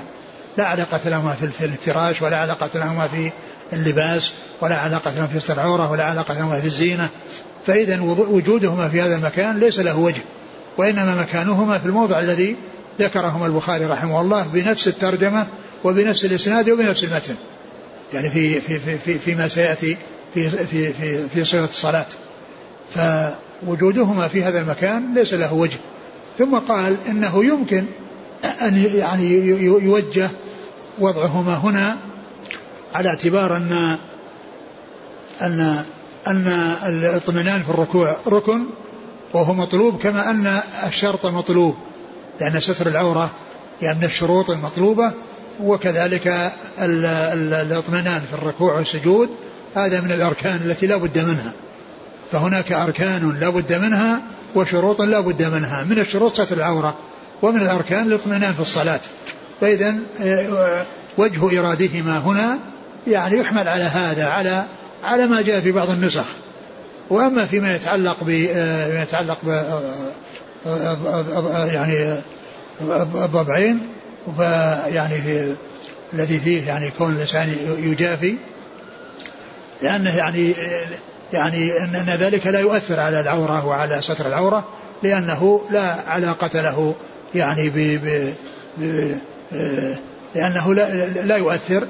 لا 0.57 0.65
علاقة 0.65 1.09
لهما 1.09 1.34
في 1.34 1.65
الافتراش 1.65 2.22
ولا 2.22 2.38
علاقة 2.38 2.69
لهما 2.76 3.07
في 3.07 3.32
اللباس 3.74 4.34
ولا 4.62 4.76
علاقة 4.76 5.12
لهما 5.12 5.28
في 5.28 5.39
ستر 5.39 5.53
العورة 5.53 5.91
ولا 5.91 6.03
علاقة 6.03 6.34
لهما 6.34 6.62
في 6.62 6.68
الزينة. 6.68 7.09
فإذا 7.68 8.01
وجودهما 8.01 8.89
في 8.89 9.01
هذا 9.01 9.16
المكان 9.16 9.59
ليس 9.59 9.80
له 9.80 9.97
وجه 9.97 10.22
وإنما 10.78 11.16
مكانهما 11.16 11.80
في 11.80 11.86
الموضع 11.86 12.20
الذي 12.20 12.55
ذكرهما 12.99 13.45
البخاري 13.45 13.86
رحمه 13.86 14.22
الله 14.22 14.47
بنفس 14.53 14.88
الترجمة 14.88 15.47
وبنفس 15.84 16.26
الإسناد 16.26 16.70
وبنفس 16.70 17.03
المتن. 17.03 17.36
يعني 18.14 18.30
في 18.30 18.62
في 18.62 18.80
في 18.80 18.97
في 18.97 19.20
فيما 19.20 19.47
سيأتي 19.47 19.97
في 20.34 20.49
في 20.49 20.93
في 20.93 21.30
في 21.30 21.43
صيغة 21.43 21.66
الصلاة. 21.66 22.05
فوجودهما 22.95 24.28
في 24.28 24.43
هذا 24.43 24.59
المكان 24.59 25.14
ليس 25.14 25.34
له 25.34 25.53
وجه. 25.53 25.78
ثم 26.38 26.57
قال 26.57 26.97
إنه 27.07 27.45
يمكن 27.45 27.86
أن 28.62 28.78
يعني 28.95 29.30
يوجه 29.84 30.30
وضعهما 30.99 31.55
هنا 31.55 31.97
على 32.93 33.09
اعتبار 33.09 33.57
أن 33.57 33.97
أن 35.41 35.83
أن 36.27 36.47
الاطمئنان 36.85 37.63
في 37.63 37.69
الركوع 37.69 38.17
ركن 38.27 38.65
وهو 39.33 39.53
مطلوب 39.53 40.01
كما 40.01 40.29
أن 40.29 40.59
الشرط 40.87 41.25
مطلوب 41.25 41.75
لأن 42.41 42.59
ستر 42.59 42.87
العورة 42.87 43.31
يعني 43.81 43.97
من 43.97 44.03
الشروط 44.03 44.49
المطلوبة 44.49 45.11
وكذلك 45.59 46.51
الاطمئنان 46.79 48.21
في 48.29 48.33
الركوع 48.33 48.73
والسجود 48.73 49.29
هذا 49.75 50.01
من 50.01 50.11
الأركان 50.11 50.55
التي 50.55 50.87
لا 50.87 50.97
بد 50.97 51.19
منها. 51.19 51.53
فهناك 52.31 52.71
أركان 52.71 53.37
لا 53.39 53.49
بد 53.49 53.73
منها 53.73 54.21
وشروط 54.55 55.01
لا 55.01 55.19
بد 55.19 55.43
منها 55.43 55.83
من 55.83 55.99
الشروط 55.99 56.33
ستر 56.41 56.57
العورة 56.57 56.95
ومن 57.41 57.61
الأركان 57.61 58.07
الاطمئنان 58.07 58.53
في 58.53 58.59
الصلاة. 58.59 58.99
فإذا 59.61 59.95
آه، 60.21 60.85
وجه 61.17 61.59
إرادهما 61.59 62.17
هنا 62.17 62.59
يعني 63.07 63.37
يحمل 63.37 63.67
على 63.67 63.83
هذا 63.83 64.29
على 64.29 64.65
على 65.04 65.28
ما 65.28 65.41
جاء 65.41 65.60
في 65.60 65.72
بعض 65.72 65.89
النسخ. 65.89 66.26
وأما 67.10 67.45
فيما 67.45 67.76
يتعلق 67.76 68.18
بما 68.22 69.04
يتعلق 69.04 69.38
ب 69.43 69.64
يعني 71.74 72.22
الضبعين 73.16 73.80
فيعني 74.38 75.22
في 75.22 75.54
الذي 76.14 76.39
فيه 76.39 76.68
يعني 76.68 76.91
كون 76.97 77.14
الإنسان 77.14 77.56
يجافي 77.78 78.36
لأنه 79.82 80.18
يعني 80.18 80.56
يعني 81.34 81.84
أن 81.84 82.18
ذلك 82.20 82.47
لا 82.47 82.60
يؤثر 82.60 82.99
على 82.99 83.20
العورة 83.20 83.66
وعلى 83.66 84.02
ستر 84.02 84.28
العورة 84.28 84.68
لأنه 85.04 85.62
لا 85.72 86.10
علاقة 86.10 86.62
له 86.62 86.95
يعني 87.36 87.70
ب, 87.70 87.76
ب, 87.78 88.34
ب 88.78 89.16
لأنه 90.36 90.74
لا, 90.74 91.08
لا 91.08 91.38
يؤثر 91.38 91.88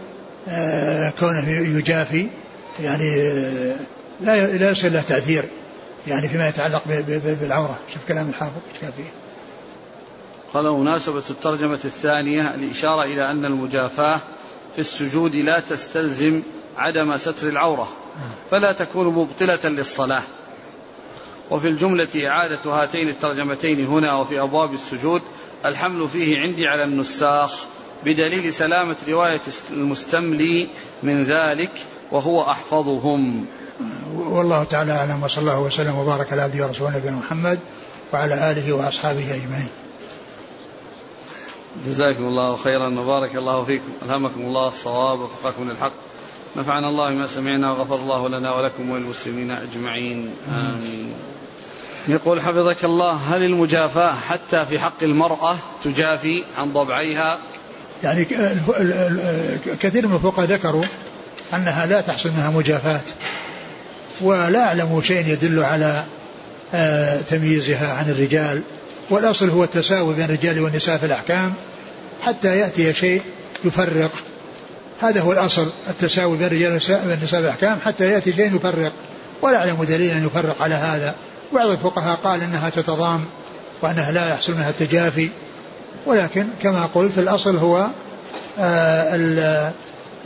آه، 0.50 1.14
كونه 1.20 1.50
يجافي. 1.50 2.28
يعني 2.80 3.16
لا 4.22 4.58
لا 4.58 4.70
يصير 4.70 4.92
له 4.92 5.02
تأثير 5.02 5.46
يعني 6.08 6.28
فيما 6.30 6.48
يتعلق 6.48 6.84
بالعورة. 7.42 7.80
شوف 7.94 8.08
كلام 8.08 8.30
الحافظ 8.30 8.58
إيش 8.74 8.82
كان 8.82 8.92
فيه. 8.92 9.12
قال 10.54 10.72
مناسبة 10.72 11.24
الترجمة 11.30 11.80
الثانية 11.86 12.56
الإشارة 12.56 13.04
إلى 13.04 13.32
أن 13.32 13.46
المجافاة 13.46 14.20
في 14.74 14.80
السجود 14.80 15.36
لا 15.36 15.60
تستلزم 15.60 16.42
عدم 16.78 17.18
ستر 17.18 17.50
العورة 17.50 17.92
فلا 18.52 18.72
تكون 18.72 19.08
مبطلة 19.08 19.70
للصلاة. 19.70 20.24
وفي 21.52 21.68
الجملة 21.68 22.28
إعادة 22.28 22.72
هاتين 22.72 23.10
الترجمتين 23.10 23.86
هنا 23.86 24.16
وفي 24.16 24.42
أبواب 24.42 24.74
السجود 24.74 25.22
الحمل 25.66 26.10
فيه 26.10 26.40
عندي 26.40 26.68
على 26.68 26.84
النساخ 26.84 27.66
بدليل 28.06 28.54
سلامة 28.54 28.98
رواية 29.08 29.42
المستملي 29.72 30.70
من 31.04 31.24
ذلك 31.24 31.72
وهو 32.12 32.42
أحفظهم. 32.42 33.46
والله 34.16 34.64
تعالى 34.64 34.92
أعلم 34.92 35.24
وصلى 35.24 35.42
الله 35.42 35.60
وسلم 35.60 35.96
وبارك 35.96 36.34
على 36.34 36.42
عبده 36.42 36.66
ورسوله 36.66 36.98
نبينا 36.98 37.16
محمد 37.16 37.60
وعلى 38.14 38.52
آله 38.52 38.74
وأصحابه 38.74 39.36
أجمعين. 39.36 39.70
جزاكم 41.86 42.24
الله 42.24 42.56
خيرا 42.56 43.00
وبارك 43.00 43.36
الله 43.36 43.64
فيكم. 43.64 43.92
ألهمكم 44.06 44.42
الله 44.42 44.68
الصواب 44.68 45.20
وفقكم 45.20 45.70
للحق. 45.70 45.92
نفعنا 46.56 46.90
الله 46.90 47.10
بما 47.10 47.28
سمعنا 47.28 47.72
وغفر 47.72 47.96
الله 47.96 48.30
لنا 48.30 48.56
ولكم 48.56 48.90
وللمسلمين 48.90 49.52
أجمعين. 49.52 50.34
آمين. 50.50 51.14
يقول 52.08 52.42
حفظك 52.42 52.86
الله 52.86 53.12
هل 53.12 53.44
المجافاة 53.44 54.14
حتى 54.16 54.66
في 54.66 54.80
حق 54.80 55.04
المرأة 55.04 55.56
تجافي 55.84 56.44
عن 56.58 56.74
ضبعيها؟ 56.74 57.40
يعني 58.04 58.26
كثير 59.80 60.08
من 60.08 60.16
الفقهاء 60.16 60.48
ذكروا 60.48 60.84
أنها 61.54 61.86
لا 61.86 62.02
تحصل 62.02 62.30
منها 62.30 62.50
مجافاة 62.50 63.02
ولا 64.22 64.64
أعلم 64.64 65.02
شيء 65.02 65.28
يدل 65.28 65.64
على 65.64 66.04
آه، 66.74 67.22
تمييزها 67.22 67.94
عن 67.94 68.10
الرجال 68.10 68.62
والأصل 69.10 69.50
هو 69.50 69.64
التساوي 69.64 70.16
بين 70.16 70.26
الرجال 70.26 70.60
والنساء 70.60 70.98
في 70.98 71.06
الأحكام 71.06 71.54
حتى 72.22 72.58
يأتي 72.58 72.94
شيء 72.94 73.22
يفرق. 73.66 74.12
هذا 75.02 75.22
هو 75.22 75.32
الأصل 75.32 75.72
التساوي 75.90 76.38
بين 76.38 76.48
الرجال 76.48 76.72
والنساء 77.10 77.40
في 77.40 77.46
الأحكام 77.46 77.78
حتى 77.86 78.12
يأتي 78.12 78.34
شيء 78.34 78.56
يفرق. 78.56 78.92
ولا 79.42 79.58
أعلم 79.58 79.84
دليلا 79.84 80.18
يفرق 80.18 80.62
على 80.62 80.76
هذا. 80.76 81.16
بعض 81.54 81.70
الفقهاء 81.70 82.16
قال 82.16 82.44
إنها 82.44 82.70
تتضام 82.70 83.26
وأنها 83.82 84.12
لا 84.12 84.30
يحصل 84.30 84.54
منها 84.54 84.70
التجافي. 84.70 85.30
ولكن 86.06 86.48
كما 86.64 86.86
قلت 86.86 87.18
الأصل 87.18 87.58
هو 87.58 87.88
آه، 88.60 89.16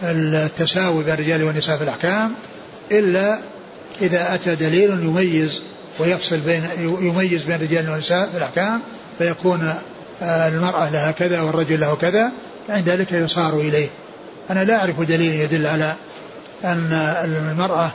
التساوي 0.04 1.04
بين 1.04 1.14
الرجال 1.14 1.44
والنساء 1.44 1.78
في 1.78 1.84
الأحكام 1.84 2.34
إلا 2.92 3.40
إذا 4.02 4.34
أتى 4.36 4.56
دليل 4.56 4.90
يميز 4.90 5.62
ويفصل 6.00 6.38
بين 6.40 6.64
يميز 6.80 7.44
بين 7.44 7.56
الرجال 7.56 7.90
والنساء 7.90 8.30
في 8.32 8.38
الأحكام 8.38 8.82
فيكون 9.18 9.74
آه، 10.22 10.48
المرأة 10.48 10.90
لها 10.90 11.12
كذا 11.12 11.42
والرجل 11.42 11.80
له 11.80 11.96
كذا 11.96 12.32
عند 12.70 12.90
ذلك 12.90 13.12
يصار 13.12 13.60
إليه. 13.60 13.88
أنا 14.50 14.64
لا 14.64 14.80
أعرف 14.80 15.02
دليل 15.02 15.34
يدل 15.34 15.68
على 15.68 15.96
أن 16.64 16.94
المرأة 17.24 17.92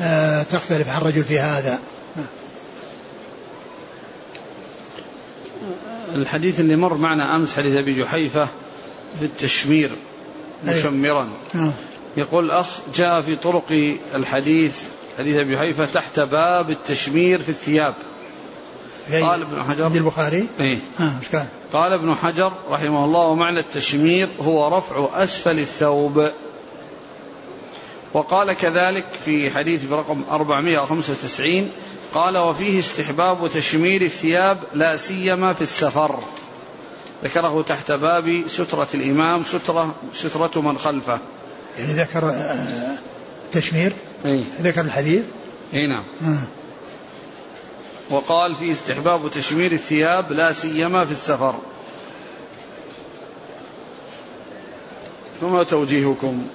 آه، 0.00 0.42
تختلف 0.42 0.88
عن 0.88 0.96
الرجل 0.96 1.24
في 1.24 1.40
هذا. 1.40 1.78
الحديث 6.14 6.60
اللي 6.60 6.76
مر 6.76 6.94
معنا 6.94 7.36
أمس 7.36 7.54
حديث 7.54 7.76
أبي 7.76 8.00
جحيفة 8.02 8.48
في 9.18 9.24
التشمير. 9.24 9.90
مشمرا. 10.64 11.28
نعم. 11.54 11.72
يقول 12.16 12.44
الاخ 12.44 12.66
جاء 12.94 13.20
في 13.20 13.36
طرق 13.36 13.96
الحديث 14.14 14.82
حديث 15.18 15.36
أبي 15.36 15.54
جحيفه 15.54 15.84
تحت 15.84 16.20
باب 16.20 16.70
التشمير 16.70 17.42
في 17.42 17.48
الثياب. 17.48 17.94
قال 19.10 19.42
ابن 19.42 19.62
حجر. 19.62 19.84
عند 19.84 19.96
البخاري؟ 19.96 20.48
إيه. 20.60 20.78
آه 21.00 21.12
مش 21.20 21.28
كان 21.28 21.46
قال 21.72 21.92
ابن 21.92 22.14
حجر 22.14 22.52
رحمه 22.70 23.04
الله 23.04 23.26
ومعنى 23.26 23.60
التشمير 23.60 24.28
هو 24.40 24.78
رفع 24.78 25.22
أسفل 25.22 25.58
الثوب. 25.58 26.30
وقال 28.12 28.52
كذلك 28.52 29.06
في 29.24 29.50
حديث 29.50 29.84
برقم 29.84 30.24
495 30.30 31.70
قال 32.14 32.38
وفيه 32.38 32.78
استحباب 32.78 33.50
تشمير 33.54 34.02
الثياب 34.02 34.58
لا 34.74 34.96
سيما 34.96 35.52
في 35.52 35.62
السفر. 35.62 36.18
ذكره 37.24 37.62
تحت 37.62 37.92
باب 37.92 38.44
سترة 38.48 38.88
الإمام 38.94 39.42
سترة 39.42 39.94
سترة 40.14 40.60
من 40.60 40.78
خلفه. 40.78 41.18
يعني 41.78 41.92
ذكر 41.92 42.30
آه، 42.30 42.66
تشمير؟ 43.52 43.92
أي. 44.24 44.44
ذكر 44.62 44.80
الحديث؟ 44.80 45.22
إي 45.74 45.86
نعم. 45.86 46.04
آه. 46.22 46.38
وقال 48.10 48.54
في 48.54 48.72
استحباب 48.72 49.30
تشمير 49.30 49.72
الثياب 49.72 50.32
لا 50.32 50.52
سيما 50.52 51.04
في 51.04 51.12
السفر. 51.12 51.54
فما 55.40 55.62
توجيهكم؟ 55.62 56.46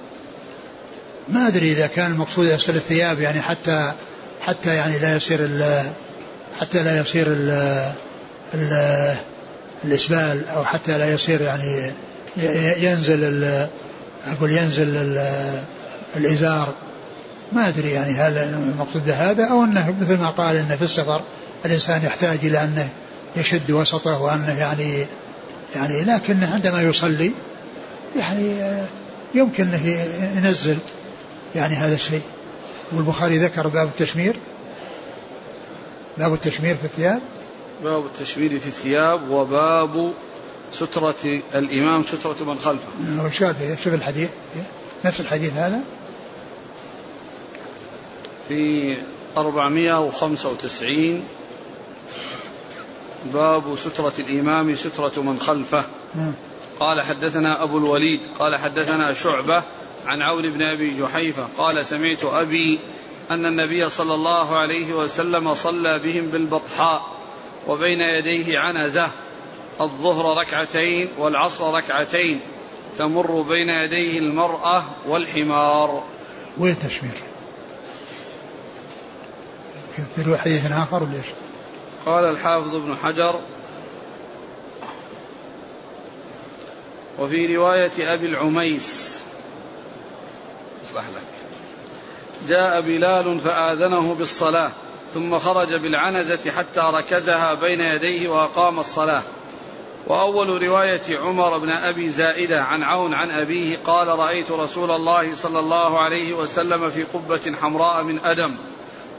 ما 1.28 1.48
أدري 1.48 1.72
إذا 1.72 1.86
كان 1.86 2.12
المقصود 2.12 2.46
أسفل 2.46 2.76
الثياب 2.76 3.20
يعني 3.20 3.42
حتى 3.42 3.92
حتى 4.40 4.74
يعني 4.74 4.98
لا 4.98 5.16
يصير 5.16 5.38
ال 5.40 5.90
حتى 6.60 6.82
لا 6.82 7.00
يصير 7.00 7.26
ال 7.26 7.50
ال 8.54 9.16
الإسبال 9.84 10.48
أو 10.48 10.64
حتى 10.64 10.98
لا 10.98 11.12
يصير 11.12 11.42
يعني 11.42 11.92
ينزل 12.84 13.44
أقول 14.26 14.50
ينزل 14.50 14.96
ال 14.96 15.18
الإزار. 16.16 16.74
ما 17.52 17.68
أدري 17.68 17.90
يعني 17.90 18.12
هل 18.12 18.38
المقصود 18.38 19.10
هذا 19.10 19.44
أو 19.44 19.64
أنه 19.64 19.94
مثل 20.00 20.18
ما 20.18 20.30
قال 20.30 20.56
أنه 20.56 20.76
في 20.76 20.82
السفر 20.82 21.22
الإنسان 21.64 22.04
يحتاج 22.04 22.38
إلى 22.42 22.64
أنه 22.64 22.88
يشد 23.36 23.70
وسطه 23.70 24.22
وأنه 24.22 24.58
يعني 24.58 25.06
يعني 25.76 26.04
لكن 26.04 26.44
عندما 26.44 26.82
يصلي 26.82 27.32
يعني 28.18 28.76
يمكن 29.34 29.64
أنه 29.64 29.86
ينزل 30.36 30.78
يعني 31.54 31.74
هذا 31.74 31.94
الشيء. 31.94 32.22
والبخاري 32.92 33.38
ذكر 33.38 33.68
باب 33.68 33.88
التشمير. 33.88 34.36
باب 36.18 36.34
التشمير 36.34 36.76
في 36.76 36.84
الثياب. 36.84 37.20
باب 37.84 38.06
التشمير 38.06 38.58
في 38.58 38.66
الثياب 38.66 39.30
وباب 39.30 40.12
سترة 40.72 41.42
الإمام 41.54 42.02
سترة 42.02 42.36
من 42.40 42.58
خلفه. 42.58 42.88
وش 43.26 43.42
قال 43.42 43.54
فيه 43.54 43.76
شوف 43.84 43.94
الحديث. 43.94 44.30
نفس 45.04 45.20
الحديث 45.20 45.52
هذا؟ 45.52 45.80
في 48.48 48.96
495 49.36 51.24
باب 53.32 53.76
سترة 53.76 54.12
الإمام 54.18 54.74
سترة 54.74 55.22
من 55.22 55.40
خلفه. 55.40 55.84
قال 56.80 57.02
حدثنا 57.02 57.62
أبو 57.62 57.78
الوليد 57.78 58.20
قال 58.38 58.56
حدثنا 58.56 59.12
شعبة 59.12 59.62
عن 60.06 60.22
عون 60.22 60.50
بن 60.50 60.62
أبي 60.62 61.00
جحيفة 61.00 61.48
قال 61.58 61.86
سمعت 61.86 62.24
أبي 62.24 62.80
أن 63.30 63.46
النبي 63.46 63.88
صلى 63.88 64.14
الله 64.14 64.58
عليه 64.58 64.92
وسلم 64.92 65.54
صلى 65.54 65.98
بهم 65.98 66.26
بالبطحاء. 66.26 67.16
وبين 67.68 68.00
يديه 68.00 68.58
عنزة 68.58 69.08
الظهر 69.80 70.38
ركعتين 70.38 71.08
والعصر 71.18 71.74
ركعتين 71.74 72.40
تمر 72.98 73.42
بين 73.42 73.68
يديه 73.68 74.18
المرأة 74.18 74.84
والحمار. 75.06 76.04
وين 76.58 76.78
تشمير؟ 76.78 77.22
في 80.16 80.38
حديث 80.38 80.72
آخر 80.72 81.02
ولا 81.02 81.12
إيش؟ 81.12 81.26
قال 82.06 82.24
الحافظ 82.24 82.74
ابن 82.74 82.96
حجر 82.96 83.40
وفي 87.18 87.56
رواية 87.56 88.14
أبي 88.14 88.26
العميس 88.26 89.20
يصلح 90.84 91.04
لك 91.04 91.22
جاء 92.48 92.80
بلال 92.80 93.40
فآذنه 93.40 94.14
بالصلاة 94.14 94.72
ثم 95.16 95.38
خرج 95.38 95.74
بالعنزة 95.74 96.50
حتى 96.50 96.80
ركزها 96.80 97.54
بين 97.54 97.80
يديه 97.80 98.28
وأقام 98.28 98.78
الصلاة. 98.78 99.22
وأول 100.06 100.62
رواية 100.62 101.18
عمر 101.18 101.58
بن 101.58 101.70
أبي 101.70 102.08
زائدة 102.08 102.62
عن 102.62 102.82
عون 102.82 103.14
عن 103.14 103.30
أبيه 103.30 103.78
قال 103.86 104.08
رأيت 104.08 104.50
رسول 104.50 104.90
الله 104.90 105.34
صلى 105.34 105.58
الله 105.58 106.00
عليه 106.00 106.34
وسلم 106.34 106.90
في 106.90 107.02
قبة 107.02 107.54
حمراء 107.62 108.02
من 108.02 108.18
أدم 108.24 108.56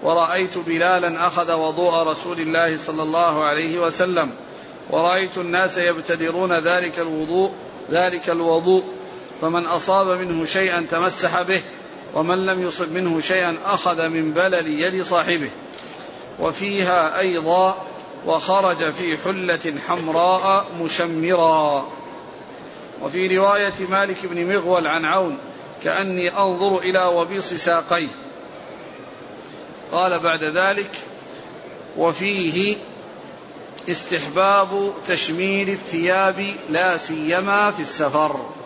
ورأيت 0.03 0.57
بلالا 0.57 1.27
أخذ 1.27 1.53
وضوء 1.53 2.03
رسول 2.03 2.39
الله 2.39 2.77
صلى 2.77 3.03
الله 3.03 3.43
عليه 3.43 3.79
وسلم 3.79 4.31
ورأيت 4.89 5.37
الناس 5.37 5.77
يبتدرون 5.77 6.59
ذلك 6.59 6.99
الوضوء 6.99 7.51
ذلك 7.91 8.29
الوضوء 8.29 8.83
فمن 9.41 9.65
أصاب 9.65 10.07
منه 10.07 10.45
شيئا 10.45 10.85
تمسح 10.91 11.41
به 11.41 11.61
ومن 12.13 12.45
لم 12.45 12.67
يصب 12.67 12.91
منه 12.91 13.21
شيئا 13.21 13.57
أخذ 13.65 14.07
من 14.07 14.31
بلل 14.31 14.67
يد 14.67 15.03
صاحبه. 15.03 15.49
وفيها 16.39 17.19
أيضا 17.19 17.85
وخرج 18.25 18.91
في 18.91 19.17
حلة 19.17 19.73
حمراء 19.87 20.65
مشمرا. 20.79 21.87
وفي 23.01 23.37
رواية 23.37 23.73
مالك 23.89 24.17
بن 24.23 24.53
مغول 24.53 24.87
عن 24.87 25.05
عون 25.05 25.37
كأني 25.83 26.37
أنظر 26.37 26.77
إلى 26.77 27.05
وبيص 27.05 27.53
ساقيه. 27.53 28.09
قال 29.91 30.19
بعد 30.19 30.43
ذلك 30.43 30.91
وفيه 31.97 32.77
استحباب 33.89 34.93
تشمير 35.07 35.67
الثياب 35.67 36.55
لا 36.69 36.97
سيما 36.97 37.71
في 37.71 37.79
السفر. 37.79 38.56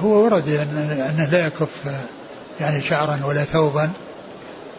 هو 0.00 0.24
ورد 0.24 0.48
أنه 0.48 1.28
لا 1.32 1.46
يكف 1.46 1.68
يعني 2.60 2.82
شعرا 2.82 3.20
ولا 3.24 3.44
ثوبا 3.44 3.90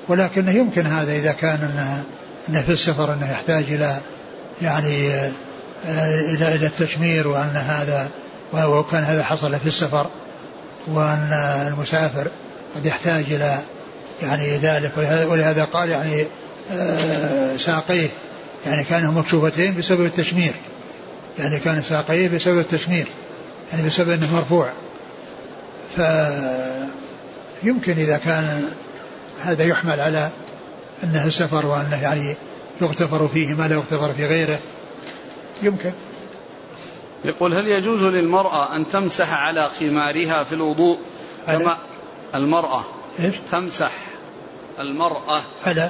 ولكنه 0.07 0.51
يمكن 0.51 0.86
هذا 0.86 1.11
إذا 1.11 1.32
كان 1.32 1.59
أنه, 1.59 2.03
أنه 2.49 2.61
في 2.61 2.72
السفر 2.72 3.13
أنه 3.13 3.32
يحتاج 3.32 3.63
إلى 3.63 3.97
يعني 4.61 5.07
إلى 5.86 6.55
إلى 6.55 6.65
التشمير 6.65 7.28
وأن 7.28 7.55
هذا 7.55 8.09
وكان 8.53 9.03
هذا 9.03 9.24
حصل 9.24 9.59
في 9.59 9.67
السفر 9.67 10.07
وأن 10.88 11.30
المسافر 11.67 12.28
قد 12.76 12.86
يحتاج 12.86 13.26
إلى 13.34 13.59
يعني 14.22 14.57
ذلك. 14.57 14.91
ولهذا 15.30 15.63
قال 15.63 15.89
يعني 15.89 16.26
ساقيه 17.57 18.09
يعني 18.65 18.84
كانوا 18.84 19.13
مكشوفتين 19.13 19.78
بسبب 19.78 20.05
التشمير 20.05 20.53
يعني 21.39 21.59
كان 21.59 21.84
ساقيه 21.89 22.28
بسبب 22.28 22.59
التشمير 22.59 23.07
يعني 23.74 23.88
بسبب 23.88 24.09
أنه 24.09 24.36
مرفوع. 24.36 24.69
فيمكن 25.96 27.92
إذا 27.92 28.18
كان 28.18 28.70
هذا 29.42 29.64
يحمل 29.64 30.00
على 30.00 30.30
أنه 31.04 31.26
السفر 31.26 31.66
وأنه 31.66 32.02
يعني 32.02 32.36
يغتفر 32.82 33.28
فيه 33.28 33.54
ما 33.54 33.68
لا 33.68 33.76
يغتفر 33.76 34.14
في 34.14 34.26
غيره 34.26 34.60
يمكن. 35.64 35.92
يقول 37.26 37.54
هل 37.54 37.68
يجوز 37.68 38.04
للمرأة 38.04 38.76
أن 38.76 38.88
تمسح 38.88 39.34
على 39.34 39.70
خمارها 39.80 40.44
في 40.44 40.56
الوضوء 40.56 41.00
كما 41.48 41.78
المرأة 42.36 42.84
إيش؟ 43.20 43.36
تمسح 43.52 43.92
المرأة 44.80 45.42
على 45.64 45.89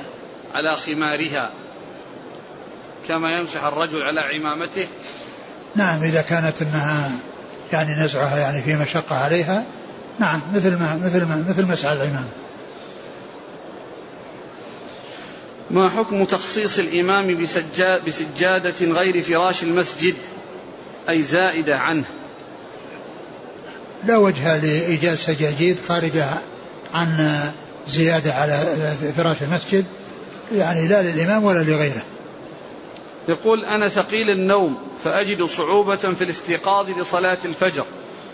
على 0.54 0.76
خمارها 0.76 1.52
كما 3.08 3.32
يمسح 3.32 3.64
الرجل 3.64 4.04
على 4.04 4.22
عمامته؟ 4.22 4.88
نعم 5.76 6.04
إذا 6.04 6.22
كانت 6.22 6.62
أنها 6.62 7.12
يعني 7.74 8.04
نزعها 8.04 8.38
يعني 8.38 8.62
في 8.62 8.76
مشقة 8.76 9.16
عليها 9.16 9.66
نعم 10.22 10.41
مثل 10.53 10.69
ما 10.69 10.99
مثل 11.03 11.26
ما 11.26 11.45
مثل 11.49 11.65
مسح 11.65 11.89
العمام 11.89 12.26
ما 15.72 15.89
حكم 15.89 16.24
تخصيص 16.24 16.80
الإمام 16.80 17.38
بسجادة 18.07 18.86
غير 18.86 19.22
فراش 19.24 19.63
المسجد؟ 19.63 20.15
أي 21.09 21.22
زائدة 21.22 21.78
عنه. 21.78 22.03
لا 24.03 24.17
وجه 24.17 24.57
لإيجاد 24.57 25.15
سجاجيد 25.15 25.78
خارجة 25.88 26.26
عن 26.93 27.39
زيادة 27.88 28.34
على 28.34 28.78
فراش 29.17 29.41
المسجد 29.41 29.86
يعني 30.51 30.88
لا 30.88 31.01
للإمام 31.01 31.43
ولا 31.43 31.63
لغيره. 31.63 32.03
يقول 33.28 33.65
أنا 33.65 33.89
ثقيل 33.89 34.30
النوم 34.30 34.78
فأجد 35.03 35.43
صعوبة 35.43 35.95
في 35.95 36.24
الاستيقاظ 36.24 36.89
لصلاة 36.89 37.38
الفجر. 37.45 37.86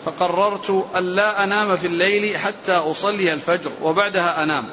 فقررت 0.08 0.86
أن 0.98 1.04
لا 1.04 1.44
أنام 1.44 1.78
في 1.78 1.88
الليل 1.88 2.38
حتى 2.38 2.72
أصلي 2.72 3.34
الفجر 3.34 3.72
وبعدها 3.82 4.44
أنام. 4.44 4.70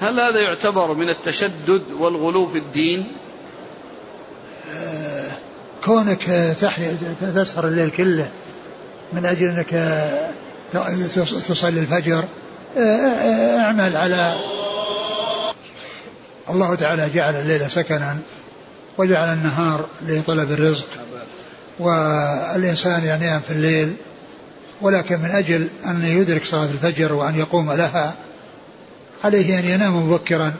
هل 0.00 0.20
هذا 0.20 0.40
يعتبر 0.40 0.94
من 0.94 1.08
التشدد 1.08 1.82
والغلو 1.98 2.46
في 2.46 2.58
الدين؟ 2.58 3.16
كونك 5.84 6.54
تحيا 6.60 6.96
تسهر 7.20 7.66
الليل 7.66 7.90
كله 7.90 8.28
من 9.12 9.26
أجل 9.26 9.48
أنك 9.48 10.00
تصلي 11.48 11.80
الفجر 11.80 12.24
اعمل 13.58 13.96
على 13.96 14.34
الله 16.50 16.74
تعالى 16.74 17.10
جعل 17.14 17.34
الليل 17.34 17.70
سكنا 17.70 18.18
وجعل 18.98 19.32
النهار 19.32 19.86
لطلب 20.06 20.52
الرزق 20.52 20.88
والإنسان 21.78 23.04
ينام 23.04 23.40
في 23.40 23.50
الليل 23.50 23.96
ولكن 24.80 25.20
من 25.20 25.30
أجل 25.30 25.68
أن 25.86 26.04
يدرك 26.04 26.44
صلاة 26.44 26.64
الفجر 26.64 27.12
وأن 27.12 27.38
يقوم 27.38 27.72
لها 27.72 28.14
عليه 29.24 29.58
أن 29.58 29.64
ينام 29.64 29.96
مبكرا. 29.96 30.52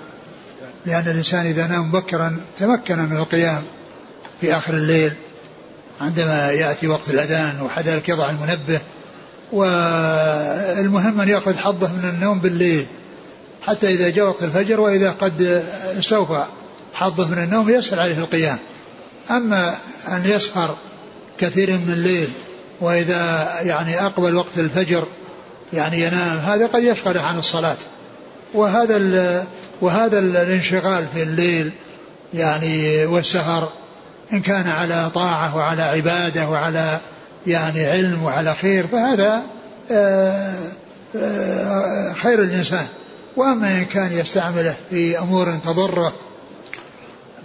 لأن 0.86 1.08
الإنسان 1.08 1.46
إذا 1.46 1.66
نام 1.66 1.88
مبكرا 1.88 2.40
تمكن 2.58 2.98
من 2.98 3.16
القيام 3.16 3.62
في 4.40 4.56
آخر 4.56 4.74
الليل 4.74 5.12
عندما 6.00 6.50
يأتي 6.50 6.88
وقت 6.88 7.10
الأذان 7.10 7.60
وحذلك 7.60 8.08
يضع 8.08 8.30
المنبه. 8.30 8.80
والمهم 9.52 11.20
أن 11.20 11.28
يأخذ 11.28 11.56
حظه 11.56 11.92
من 11.92 12.08
النوم 12.08 12.38
بالليل 12.38 12.86
حتى 13.62 13.88
إذا 13.88 14.08
جاء 14.08 14.26
وقت 14.26 14.42
الفجر 14.42 14.80
وإذا 14.80 15.10
قد 15.10 15.64
استوفى 15.98 16.44
حظه 16.94 17.28
من 17.28 17.38
النوم 17.38 17.70
يسهل 17.70 18.00
عليه 18.00 18.18
القيام. 18.18 18.58
أما 19.30 19.74
أن 20.08 20.22
يسهر 20.24 20.76
كثير 21.38 21.70
من 21.70 21.92
الليل 21.92 22.28
وإذا 22.81 23.49
يعني 23.61 24.01
أقبل 24.07 24.35
وقت 24.35 24.59
الفجر 24.59 25.05
يعني 25.72 26.01
ينام 26.01 26.39
هذا 26.39 26.66
قد 26.66 26.83
يشغله 26.83 27.22
عن 27.22 27.39
الصلاة. 27.39 27.77
وهذا 28.55 29.47
وهذا 29.81 30.18
الانشغال 30.18 31.07
في 31.14 31.22
الليل 31.22 31.72
يعني 32.35 33.07
والسهر 33.07 33.72
إن 34.33 34.41
كان 34.41 34.68
على 34.68 35.11
طاعة 35.14 35.57
وعلى 35.57 35.83
عبادة 35.83 36.49
وعلى 36.49 37.01
يعني 37.47 37.87
علم 37.87 38.22
وعلى 38.22 38.55
خير 38.55 38.87
فهذا 38.87 39.43
آه، 39.91 40.55
آه، 41.16 42.12
خير 42.12 42.43
الإنسان 42.43 42.87
وأما 43.37 43.68
إن 43.68 43.85
كان 43.85 44.12
يستعمله 44.12 44.75
في 44.91 45.18
أمور 45.18 45.53
تضرة 45.64 46.12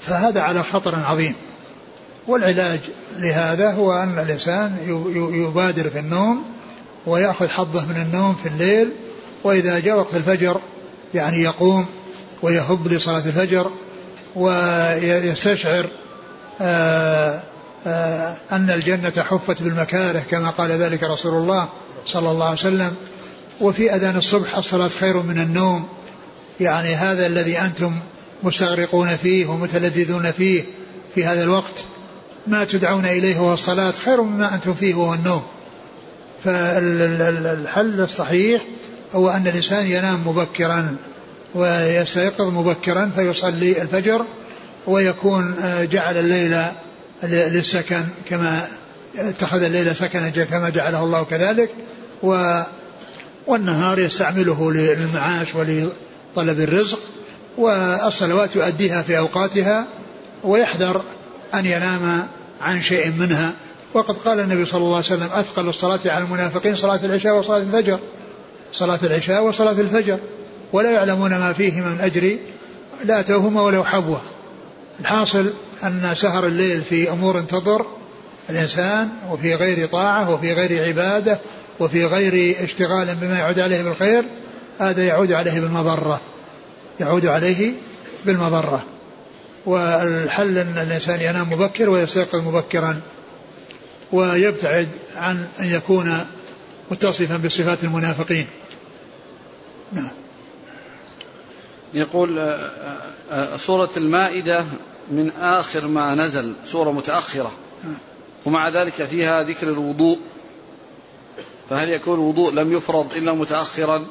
فهذا 0.02 0.42
على 0.42 0.64
خطر 0.64 0.96
عظيم. 0.96 1.36
والعلاج 2.30 2.80
لهذا 3.18 3.72
هو 3.72 3.94
أن 3.94 4.20
الإنسان 4.20 4.78
يبادر 5.34 5.90
في 5.90 6.00
النوم 6.00 6.44
ويأخذ 7.06 7.48
حظه 7.48 7.86
من 7.86 8.02
النوم 8.02 8.36
في 8.44 8.50
الليل 8.50 8.90
وإذا 9.44 9.80
جاء 9.80 9.98
وقت 9.98 10.16
الفجر 10.16 10.60
يعني 11.14 11.42
يقوم 11.42 11.86
ويهب 12.42 12.88
لصلاة 12.88 13.26
الفجر 13.26 13.72
ويستشعر 14.36 15.90
آآ 16.62 17.44
آآ 17.88 18.36
أن 18.52 18.70
الجنة 18.70 19.24
حفت 19.24 19.64
بالمكاره 19.64 20.20
كما 20.20 20.50
قال 20.50 20.72
ذلك 20.72 21.04
رسول 21.04 21.34
الله 21.34 21.70
صلى 22.06 22.32
الله 22.32 22.46
عليه 22.46 22.58
وسلم. 22.58 22.96
وفي 23.62 23.96
أذان 23.96 24.18
الصبح 24.18 24.58
الصلاة 24.58 24.88
خير 24.88 25.22
من 25.22 25.40
النوم. 25.40 25.88
يعني 26.60 26.96
هذا 26.96 27.28
الذي 27.28 27.60
أنتم 27.60 28.00
مستغرقون 28.44 29.08
فيه 29.08 29.46
ومتلذذون 29.46 30.32
فيه 30.32 30.64
في 31.16 31.26
هذا 31.26 31.44
الوقت. 31.44 31.84
ما 32.48 32.64
تدعون 32.64 33.06
إليه 33.06 33.38
هو 33.38 33.54
الصلاة 33.54 33.92
خير 33.92 34.22
مما 34.22 34.56
أنتم 34.56 34.74
فيه 34.74 34.96
وهو 34.96 35.14
النوم. 35.14 35.44
فالحل 36.44 38.02
الصحيح 38.02 38.62
هو 39.16 39.30
أن 39.30 39.48
الإنسان 39.48 39.86
ينام 39.86 40.28
مبكرا 40.28 40.96
ويستيقظ 41.56 42.48
مبكرا 42.48 43.12
فيصلي 43.16 43.82
الفجر 43.82 44.26
ويكون 44.88 45.56
آه، 45.64 45.84
جعل 45.84 46.18
الليل 46.18 46.58
للسكن 47.24 48.04
كما 48.30 48.68
اتخذ 49.18 49.64
الليل 49.64 49.96
سكنا 49.96 50.30
كما 50.30 50.70
جعله 50.70 51.04
الله 51.04 51.24
كذلك 51.24 51.70
و 52.24 52.62
والنهار 53.48 54.00
يستعمله 54.00 54.72
للمعاش 54.72 55.56
ولطلب 55.56 56.60
الرزق 56.60 57.00
والصلوات 57.58 58.56
يؤديها 58.56 59.02
في 59.02 59.18
أوقاتها 59.18 59.88
ويحذر 60.44 61.04
أن 61.54 61.66
ينام 61.66 62.28
عن 62.62 62.82
شيء 62.82 63.12
منها. 63.12 63.54
وقد 63.94 64.16
قال 64.16 64.40
النبي 64.40 64.66
صلى 64.66 64.78
الله 64.78 64.96
عليه 64.96 65.06
وسلم 65.06 65.30
أثقل 65.34 65.70
الصلاة 65.70 66.00
على 66.06 66.24
المنافقين 66.24 66.76
صلاة 66.76 67.00
العشاء 67.04 67.38
وصلاة 67.38 67.58
الفجر. 67.58 68.00
صلاة 68.74 69.00
العشاء 69.04 69.44
وصلاة 69.44 69.72
الفجر. 69.72 70.18
ولا 70.74 70.92
يعلمون 70.92 71.30
ما 71.30 71.54
فيهما 71.54 71.90
من 71.90 72.02
أجر 72.02 72.38
لا 73.06 73.20
أتوهما 73.20 73.62
ولو 73.62 73.84
حبوة. 73.84 74.22
الحاصل 75.00 75.50
أن 75.84 76.12
سهر 76.16 76.48
الليل 76.48 76.82
في 76.82 77.12
أمور 77.12 77.42
تضر 77.42 77.86
الإنسان 78.50 79.10
وفي 79.32 79.56
غير 79.56 79.88
طاعة 79.88 80.34
وفي 80.34 80.54
غير 80.54 80.88
عبادة 80.88 81.40
وفي 81.80 82.06
غير 82.06 82.64
اشتغال 82.64 83.16
بما 83.16 83.40
يعود 83.40 83.60
عليه 83.60 83.82
بالخير 83.82 84.24
هذا 84.80 85.06
يعود 85.06 85.32
عليه 85.32 85.60
بالمضرة. 85.60 86.22
يعود 87.00 87.26
عليه 87.26 87.74
بالمضرة. 88.26 88.84
والحل 89.70 90.58
أن 90.58 90.78
الإنسان 90.78 91.22
ينام 91.22 91.54
مبكر 91.54 91.90
ويستيقظ 91.90 92.48
مبكرا 92.48 93.02
ويبتعد 94.12 94.90
عن 95.16 95.48
أن 95.60 95.66
يكون 95.66 96.26
متصفا 96.92 97.38
بصفات 97.38 97.84
المنافقين. 97.84 98.48
نعم. 99.92 100.10
يقول 101.94 102.40
آه، 102.40 102.72
آه، 103.32 103.58
سورة 103.58 103.90
المائدة 103.98 104.66
من 105.12 105.32
آخر 105.32 105.88
ما 105.88 106.16
نزل 106.16 106.54
سورة 106.66 106.92
متأخرة. 106.92 107.52
ومع 108.46 108.70
ذلك 108.70 109.04
فيها 109.06 109.44
ذكر 109.44 109.68
الوضوء. 109.68 110.20
فهل 111.70 111.90
يكون 111.90 112.14
الوضوء 112.14 112.54
لم 112.54 112.74
يفرض 112.74 113.14
إلا 113.14 113.34
متأخرا؟ 113.34 114.08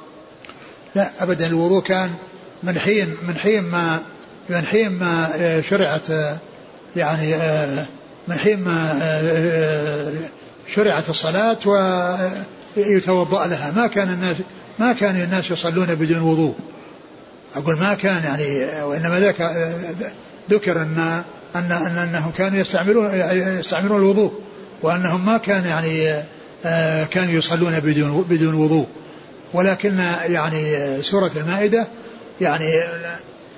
لا 0.94 1.22
أبدا 1.22 1.46
الوضوء 1.46 1.82
كان 1.82 2.14
من 2.62 2.78
حين 2.78 3.16
من 3.28 3.36
حين 3.36 3.64
ما 3.64 4.02
من 4.50 4.66
حين 4.66 4.92
ما 4.92 5.62
شرعت 5.68 6.06
يعني 6.96 7.36
من 8.28 8.38
حين 8.38 8.60
ما 8.60 8.98
شرعت 10.74 11.08
الصلاة 11.08 11.58
ويتوضأ 12.76 13.46
لها. 13.46 13.72
ما 13.76 13.86
كان 13.86 14.08
الناس 14.08 14.36
ما 14.78 14.92
كان 14.92 15.22
الناس 15.22 15.50
يصلون 15.50 15.86
بدون 15.86 16.20
وضوء. 16.20 16.54
أقول 17.56 17.78
ما 17.78 17.94
كان 17.94 18.24
يعني 18.24 18.82
وإنما 18.82 19.20
ذاك 19.20 19.50
ذكر 20.50 20.82
أن 20.82 21.22
أن 21.56 21.72
أن 21.72 21.98
أنهم 21.98 22.30
كانوا 22.38 22.58
يستعملون 22.58 23.10
يستعملون 23.60 23.98
الوضوء 23.98 24.32
وأنهم 24.82 25.26
ما 25.26 25.38
كان 25.38 25.64
يعني 25.64 26.22
آه، 26.64 27.04
كانوا 27.04 27.32
يصلون 27.32 27.80
بدون 27.80 28.26
بدون 28.30 28.54
وضوء. 28.54 28.86
ولكن 29.54 29.98
يعني 30.24 31.02
سورة 31.02 31.30
المائدة 31.36 31.86
يعني 32.40 32.72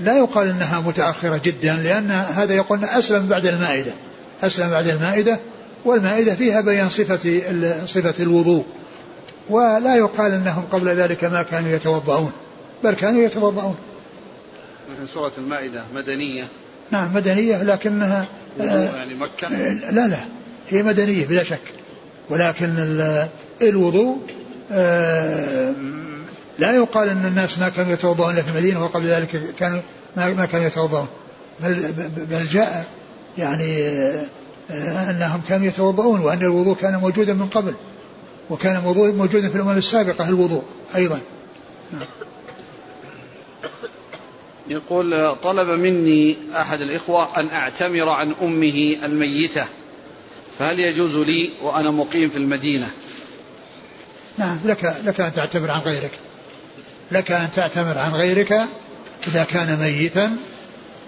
لا 0.01 0.19
يقال 0.19 0.49
إنها 0.49 0.81
متأخرة 0.81 1.41
جدا 1.45 1.77
لأن 1.77 2.11
هذا 2.11 2.55
يقول 2.55 2.85
أسلم 2.85 3.27
بعد 3.27 3.47
المائدة. 3.47 3.93
أسلم 4.43 4.71
بعد 4.71 4.89
المائدة 4.89 5.39
والمائدة 5.85 6.35
فيها 6.35 6.61
بيان 6.61 6.91
صفة 6.91 7.41
صفة 7.87 8.23
الوضوء. 8.23 8.65
ولا 9.51 9.97
يقال 9.97 10.33
إنهم 10.33 10.65
قبل 10.73 10.89
ذلك 10.89 11.25
ما 11.25 11.43
كانوا 11.43 11.71
يتوضؤون 11.71 12.33
بل 12.85 12.93
كانوا 12.93 13.23
يتوضؤون. 13.23 13.77
سورة 15.15 15.33
المائدة 15.39 15.85
مدنية. 15.95 16.45
نعم 16.91 17.15
مدنية 17.15 17.63
لكنها 17.63 18.27
آه 18.61 18.97
يعني 18.97 19.15
مكة؟ 19.15 19.49
لا 19.91 20.07
لا 20.07 20.19
هي 20.71 20.83
مدنية 20.83 21.27
بلا 21.27 21.45
شك. 21.45 21.61
ولكن 22.31 22.75
الوضوء 23.63 24.19
آه 24.73 25.75
لا 26.61 26.77
يقال 26.77 27.09
أن 27.09 27.27
الناس 27.27 27.59
ما 27.59 27.69
كانوا 27.69 27.93
يتوضؤون 27.93 28.35
في 28.35 28.49
المدينة 28.49 28.85
وقبل 28.85 29.07
ذلك 29.07 29.55
كانوا 29.59 29.81
ما 30.17 30.47
كانوا 30.47 30.67
يتوضؤون. 30.67 31.09
بل, 31.61 31.93
بل 32.31 32.47
جاء 32.47 32.87
يعني 33.39 33.89
آه 34.71 35.11
أنهم 35.11 35.41
كانوا 35.49 35.67
يتوضؤون 35.67 36.21
وأن 36.21 36.43
الوضوء 36.43 36.77
كان 36.77 36.97
موجودا 36.97 37.35
من 37.35 37.47
قبل 37.47 37.75
وكان 38.51 38.83
موجودا 39.17 39.49
في 39.49 39.57
الأمم 39.57 39.79
السابقة 39.79 40.29
الوضوء 40.29 40.63
أيضا. 40.95 41.21
نعم. 41.93 42.03
يقول 44.69 45.37
طلب 45.37 45.69
مني 45.69 46.37
أحد 46.57 46.81
الإخوة 46.81 47.41
أن 47.41 47.49
أعتمر 47.49 48.09
عن 48.09 48.35
أمه 48.43 48.97
الميتة 49.05 49.67
فهل 50.59 50.81
يجوز 50.81 51.17
لي 51.17 51.51
وأنا 51.63 51.91
مقيم 51.91 52.29
في 52.29 52.37
المدينة؟ 52.37 52.91
نعم 54.39 54.59
لك 54.65 54.97
لك 55.05 55.21
أن 55.21 55.33
تعتمر 55.33 55.71
عن 55.71 55.81
غيرك. 55.81 56.19
لك 57.13 57.33
أن 57.33 57.51
تعتمر 57.51 57.99
عن 57.99 58.13
غيرك 58.15 58.53
إذا 59.27 59.45
كان 59.45 59.79
ميتا 59.81 60.37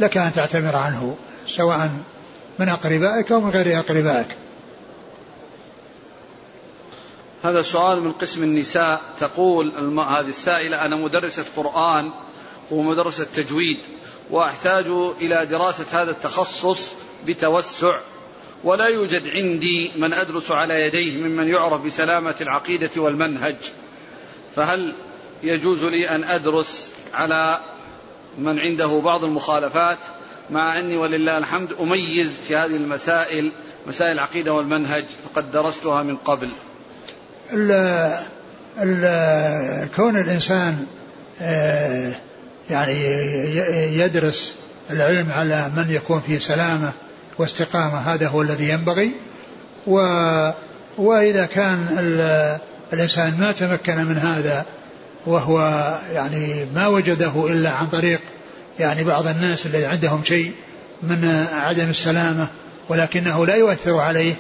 لك 0.01 0.17
أن 0.17 0.33
تعتمر 0.33 0.77
عنه 0.77 1.17
سواء 1.47 1.91
من 2.59 2.69
أقربائك 2.69 3.33
أو 3.33 3.41
من 3.41 3.51
غير 3.51 3.79
أقربائك. 3.79 4.37
هذا 7.45 7.63
سؤال 7.63 8.01
من 8.01 8.13
قسم 8.13 8.43
النساء. 8.43 9.01
تقول 9.21 9.99
هذه 10.01 10.29
السائلة 10.29 10.87
أنا 10.87 10.97
مدرسة 10.97 11.45
قرآن 11.57 12.11
ومدرسة 12.71 13.27
تجويد 13.35 13.79
وأحتاج 14.31 14.87
إلى 15.21 15.47
دراسة 15.47 16.03
هذا 16.03 16.11
التخصص 16.11 16.93
بتوسع. 17.27 17.99
ولا 18.65 18.87
يوجد 18.87 19.29
عندي 19.29 19.93
من 19.97 20.13
أدرس 20.13 20.51
على 20.51 20.75
يديه 20.75 21.19
ممن 21.19 21.49
يعرف 21.49 21.81
بسلامة 21.81 22.37
العقيدة 22.41 22.91
والمنهج. 22.97 23.57
فهل 24.57 24.95
يجوز 25.43 25.84
لي 25.84 26.09
أن 26.09 26.24
أدرس 26.24 26.93
على 27.14 27.61
من 28.38 28.59
عنده 28.59 29.01
بعض 29.05 29.24
المخالفات 29.24 29.99
مع 30.51 30.80
أني 30.80 30.97
ولله 30.97 31.38
الحمد 31.38 31.72
أميز 31.80 32.30
في 32.49 32.57
هذه 32.57 32.76
المسائل 32.76 33.53
مسائل 33.86 34.12
العقيدة 34.12 34.53
والمنهج 34.53 35.05
فقد 35.24 35.51
درستها 35.51 36.03
من 36.03 36.16
قبل. 36.16 36.49
ال 37.53 37.70
ال 38.78 39.88
كون 39.97 40.16
الإنسان 40.16 40.86
آه 41.40 42.12
يعني 42.70 42.95
يدرس 43.99 44.55
العلم 44.90 45.32
على 45.32 45.70
من 45.76 45.90
يكون 45.90 46.20
في 46.20 46.38
سلامة 46.38 46.93
واستقامة 47.38 47.99
هذا 47.99 48.28
هو 48.28 48.43
الذي 48.43 48.68
ينبغي. 48.68 49.11
و 49.86 49.99
وإذا 50.99 51.47
كان 51.47 51.86
الإنسان 52.93 53.36
ما 53.40 53.53
تمكن 53.53 54.05
من 54.05 54.16
هذا 54.16 54.66
وهو 55.27 55.59
يعني 56.12 56.66
ما 56.75 56.87
وجده 56.87 57.33
إلا 57.47 57.70
عن 57.70 57.87
طريق 57.87 58.20
يعني 58.79 59.05
بعض 59.05 59.27
الناس 59.27 59.66
الذي 59.66 59.85
عندهم 59.85 60.25
شيء 60.25 60.53
من 61.03 61.47
عدم 61.53 61.91
السلامة 61.91 62.49
ولكنه 62.89 63.47
لا 63.47 63.55
يؤثر 63.55 63.99
عليه 63.99 64.35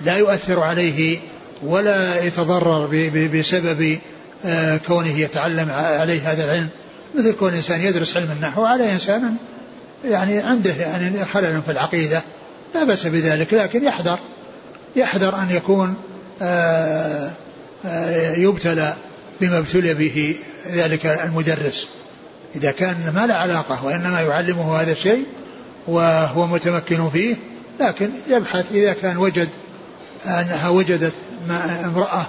لا 0.00 0.16
يؤثر 0.16 0.60
عليه 0.60 1.18
ولا 1.62 2.24
يتضرر 2.24 3.10
بسبب 3.34 3.98
آه، 4.44 4.76
كونه 4.76 5.18
يتعلم 5.18 5.70
عليه 5.70 6.32
هذا 6.32 6.44
العلم. 6.44 6.68
مثل 7.14 7.32
كون 7.32 7.54
إنسان 7.54 7.80
يدرس 7.80 8.16
علم 8.16 8.32
النحو 8.32 8.64
على 8.64 8.92
إنسان 8.92 9.36
يعني 10.04 10.38
عنده 10.38 10.70
يعني 10.70 11.24
خلل 11.24 11.62
في 11.62 11.72
العقيدة 11.72 12.22
لا 12.74 12.84
بأس 12.84 13.06
بذلك 13.06 13.54
لكن 13.54 13.84
يحذر 13.84 14.18
يحذر 14.96 15.38
أن 15.38 15.50
يكون 15.50 15.94
آه، 16.42 17.30
آه، 17.86 18.34
يبتلى. 18.34 18.94
بما 19.40 19.58
ابتلي 19.58 19.94
به 19.94 20.36
ذلك 20.72 21.06
المدرس. 21.06 21.88
إذا 22.56 22.70
كان 22.70 23.12
ما 23.14 23.26
له 23.26 23.34
علاقة 23.34 23.84
وإنما 23.84 24.20
يعلمه 24.20 24.80
هذا 24.80 24.92
الشيء 24.92 25.24
وهو 25.86 26.46
متمكن 26.46 27.10
فيه 27.10 27.36
لكن 27.80 28.10
يبحث 28.30 28.64
إذا 28.72 28.92
كان 28.92 29.16
وجد 29.16 29.48
أنها 30.26 30.68
وجدت 30.68 31.12
امرأة 31.84 32.26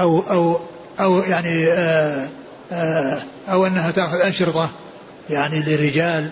أو 0.00 0.20
أو 0.20 0.60
أو 1.00 1.18
يعني 1.18 1.66
آه، 1.72 2.28
آآ 2.72 3.22
أو 3.48 3.66
أنها 3.66 3.90
تأخذ 3.90 4.20
أشرطة 4.20 4.70
يعني 5.30 5.60
للرجال. 5.60 6.30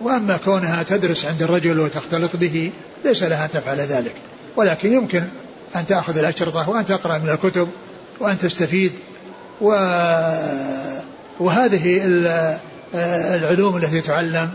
وأما 0.00 0.36
كونها 0.36 0.82
تدرس 0.82 1.24
عند 1.24 1.42
الرجل 1.42 1.80
وتختلط 1.80 2.36
به 2.36 2.72
ليس 3.04 3.22
لها 3.22 3.44
أن 3.44 3.50
تفعل 3.50 3.80
ذلك. 3.80 4.14
ولكن 4.56 4.92
يمكن 4.92 5.24
أن 5.76 5.86
تأخذ 5.86 6.18
الأشرطة 6.18 6.70
وأن 6.70 6.84
تقرأ 6.84 7.18
من 7.18 7.28
الكتب 7.28 7.68
وأن 8.22 8.38
تستفيد 8.38 8.92
و 9.60 9.68
وهذه 11.40 12.00
العلوم 13.34 13.76
التي 13.76 14.00
تعلم 14.00 14.50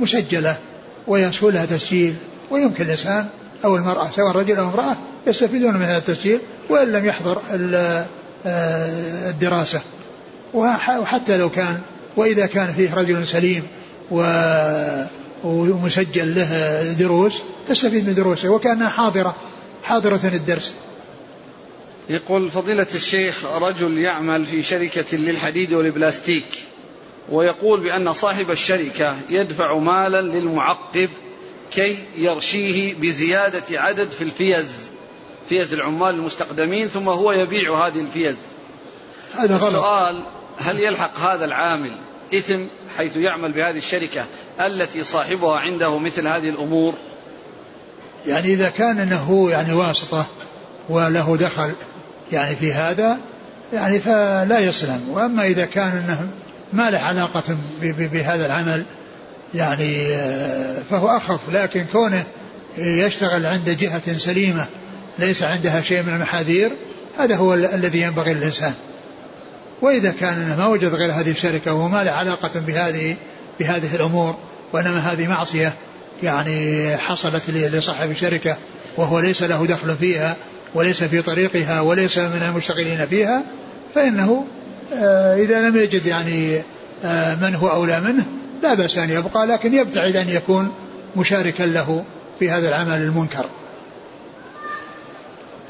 مسجلة 0.00 0.56
ويسهل 1.06 1.54
لها 1.54 1.66
تسجيل 1.66 2.14
ويمكن 2.50 2.84
الإنسان 2.84 3.26
أو 3.64 3.76
المرأة 3.76 4.10
سواء 4.16 4.36
رجل 4.36 4.56
أو 4.56 4.68
امرأة 4.68 4.96
يستفيدون 5.26 5.76
من 5.76 5.82
هذا 5.82 5.98
التسجيل 5.98 6.40
وإن 6.70 6.92
لم 6.92 7.06
يحضر 7.06 7.42
الدراسة. 9.26 9.80
وحتى 10.54 11.36
لو 11.36 11.50
كان 11.50 11.80
وإذا 12.16 12.46
كان 12.46 12.72
فيه 12.72 12.94
رجل 12.94 13.26
سليم 13.26 13.62
ومسجل 15.44 16.34
له 16.34 16.82
دروس 16.92 17.42
تستفيد 17.68 18.06
من 18.06 18.14
دروسه 18.14 18.48
وكأنها 18.48 18.88
حاضرة 18.88 19.34
حاضرة 19.82 20.20
الدرس. 20.24 20.72
يقول 22.08 22.50
فضيلة 22.50 22.86
الشيخ 22.94 23.46
رجل 23.46 23.98
يعمل 23.98 24.46
في 24.46 24.62
شركة 24.62 25.16
للحديد 25.16 25.72
والبلاستيك 25.72 26.46
ويقول 27.28 27.80
بأن 27.80 28.12
صاحب 28.12 28.50
الشركة 28.50 29.16
يدفع 29.28 29.78
مالا 29.78 30.20
للمعقب 30.22 31.10
كي 31.70 31.98
يرشيه 32.16 32.94
بزيادة 32.94 33.80
عدد 33.80 34.10
في 34.10 34.24
الفيز 34.24 34.68
فيز 35.48 35.72
العمال 35.72 36.14
المستقدمين 36.14 36.88
ثم 36.88 37.08
هو 37.08 37.32
يبيع 37.32 37.86
هذه 37.86 38.00
الفيز. 38.00 38.36
هذا 39.34 39.56
غلط. 39.56 39.64
السؤال 39.64 40.22
هل 40.58 40.80
يلحق 40.80 41.18
هذا 41.18 41.44
العامل 41.44 41.96
إثم 42.34 42.60
حيث 42.96 43.16
يعمل 43.16 43.52
بهذه 43.52 43.78
الشركة 43.78 44.26
التي 44.60 45.04
صاحبها 45.04 45.58
عنده 45.58 45.98
مثل 45.98 46.26
هذه 46.26 46.48
الأمور؟ 46.48 46.94
يعني 48.26 48.52
إذا 48.54 48.68
كان 48.68 48.98
أنه 48.98 49.50
يعني 49.50 49.72
واسطة 49.72 50.26
وله 50.88 51.36
دخل 51.36 51.72
يعني 52.32 52.56
في 52.56 52.72
هذا 52.72 53.18
يعني 53.72 54.00
فلا 54.00 54.58
يسلم. 54.58 55.08
وأما 55.10 55.44
إذا 55.44 55.64
كان 55.64 55.88
أنه 55.88 56.28
ما 56.72 56.90
له 56.90 56.98
علاقة 56.98 57.56
بهذا 57.82 58.46
العمل 58.46 58.84
يعني 59.54 60.14
آه، 60.14 60.76
فهو 60.90 61.16
أخف. 61.16 61.40
لكن 61.50 61.84
كونه 61.92 62.24
يشتغل 62.78 63.46
عند 63.46 63.70
جهة 63.70 64.18
سليمة 64.18 64.66
ليس 65.18 65.42
عندها 65.42 65.80
شيء 65.80 66.02
من 66.02 66.14
المحاذير 66.14 66.70
هذا 67.18 67.36
هو 67.36 67.54
الذي 67.54 68.02
ينبغي 68.02 68.34
للإنسان. 68.34 68.74
وإذا 69.82 70.10
كان 70.10 70.56
ما 70.58 70.66
وجد 70.66 70.94
غير 70.94 71.12
هذه 71.12 71.30
الشركة 71.30 71.74
وما 71.74 72.04
له 72.04 72.10
علاقة 72.10 72.60
بهذه 72.60 73.16
بهذه 73.60 73.96
الأمور 73.96 74.36
وإنما 74.72 74.98
هذه 74.98 75.26
معصية 75.26 75.72
يعني 76.22 76.96
حصلت 76.96 77.50
لصاحب 77.50 78.10
الشركة 78.10 78.56
وهو 78.96 79.20
ليس 79.20 79.42
له 79.42 79.66
دخل 79.66 79.96
فيها 79.96 80.36
وليس 80.74 81.04
في 81.04 81.22
طريقها 81.22 81.80
وليس 81.80 82.18
من 82.18 82.42
المشتغلين 82.48 83.06
فيها 83.06 83.42
فإنه 83.94 84.44
آه، 84.94 85.36
إذا 85.36 85.68
لم 85.68 85.76
يجد 85.76 86.06
يعني 86.06 86.62
آه، 87.04 87.34
من 87.34 87.54
هو 87.54 87.68
أولى 87.68 88.00
منه 88.00 88.26
لا 88.62 88.74
بأس 88.74 88.98
أن 88.98 89.10
يبقى 89.10 89.46
لكن 89.46 89.74
يبتعد 89.74 90.16
أن 90.16 90.28
يكون 90.28 90.72
مشاركا 91.16 91.62
له 91.62 92.04
في 92.38 92.50
هذا 92.50 92.68
العمل 92.68 93.02
المنكر 93.02 93.44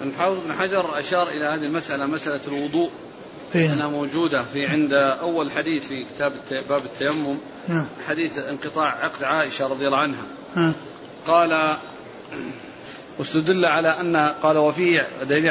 الحافظ 0.03 0.37
بن 0.47 0.53
حجر 0.53 0.99
أشار 0.99 1.29
إلى 1.29 1.45
هذه 1.45 1.67
المسألة 1.67 2.07
مسألة 2.07 2.41
الوضوء 2.49 2.91
فين؟ 3.53 3.71
أنها 3.71 3.89
موجودة 3.89 4.43
في 4.43 4.67
عند 4.67 4.93
أول 4.93 5.51
حديث 5.51 5.89
في 5.89 6.05
كتاب 6.15 6.33
باب 6.69 6.85
التيمم 6.85 7.39
نعم. 7.69 7.87
حديث 8.09 8.39
انقطاع 8.39 9.05
عقد 9.05 9.25
عائشة 9.25 9.67
رضي 9.67 9.87
الله 9.87 9.99
عنها 9.99 10.23
نعم. 10.57 10.73
قال 11.27 11.77
واستدل 13.19 13.65
على 13.65 13.89
أن 13.89 14.17
قال 14.17 14.59
وفيه 14.59 15.09
دليل 15.23 15.51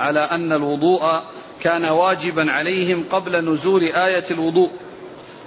على 0.00 0.20
أن 0.20 0.52
الوضوء 0.52 1.22
كان 1.60 1.84
واجبا 1.84 2.52
عليهم 2.52 3.04
قبل 3.10 3.52
نزول 3.52 3.82
آية 3.82 4.24
الوضوء. 4.30 4.70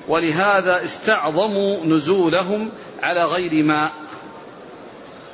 ولهذا 0.07 0.83
استعظموا 0.83 1.85
نزولهم 1.85 2.69
على 3.03 3.25
غير 3.25 3.63
ماء 3.63 3.91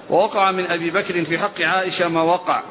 ووقع 0.09 0.51
من 0.51 0.68
أبي 0.68 0.89
بكر 0.89 1.24
في 1.24 1.38
حق 1.38 1.61
عائشة 1.61 2.07
ما 2.07 2.22
وقع. 2.22 2.63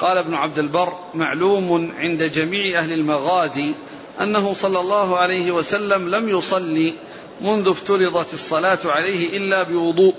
قال 0.00 0.18
ابن 0.18 0.34
عبد 0.34 0.58
البر 0.58 0.92
معلوم 1.14 1.92
عند 1.98 2.22
جميع 2.22 2.78
أهل 2.78 2.92
المغازي 2.92 3.74
أنه 4.20 4.52
صلى 4.52 4.80
الله 4.80 5.18
عليه 5.18 5.52
وسلم 5.52 6.08
لم 6.08 6.28
يصلي 6.28 6.94
منذ 7.40 7.68
افترضت 7.68 8.34
الصلاة 8.34 8.78
عليه 8.84 9.36
إلا 9.38 9.62
بوضوء. 9.62 10.14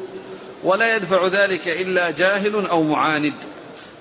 ولا 0.64 0.96
يدفع 0.96 1.28
ذلك 1.28 1.68
إلا 1.68 2.12
جاهل 2.12 2.66
أو 2.66 2.84
معاند. 2.84 3.34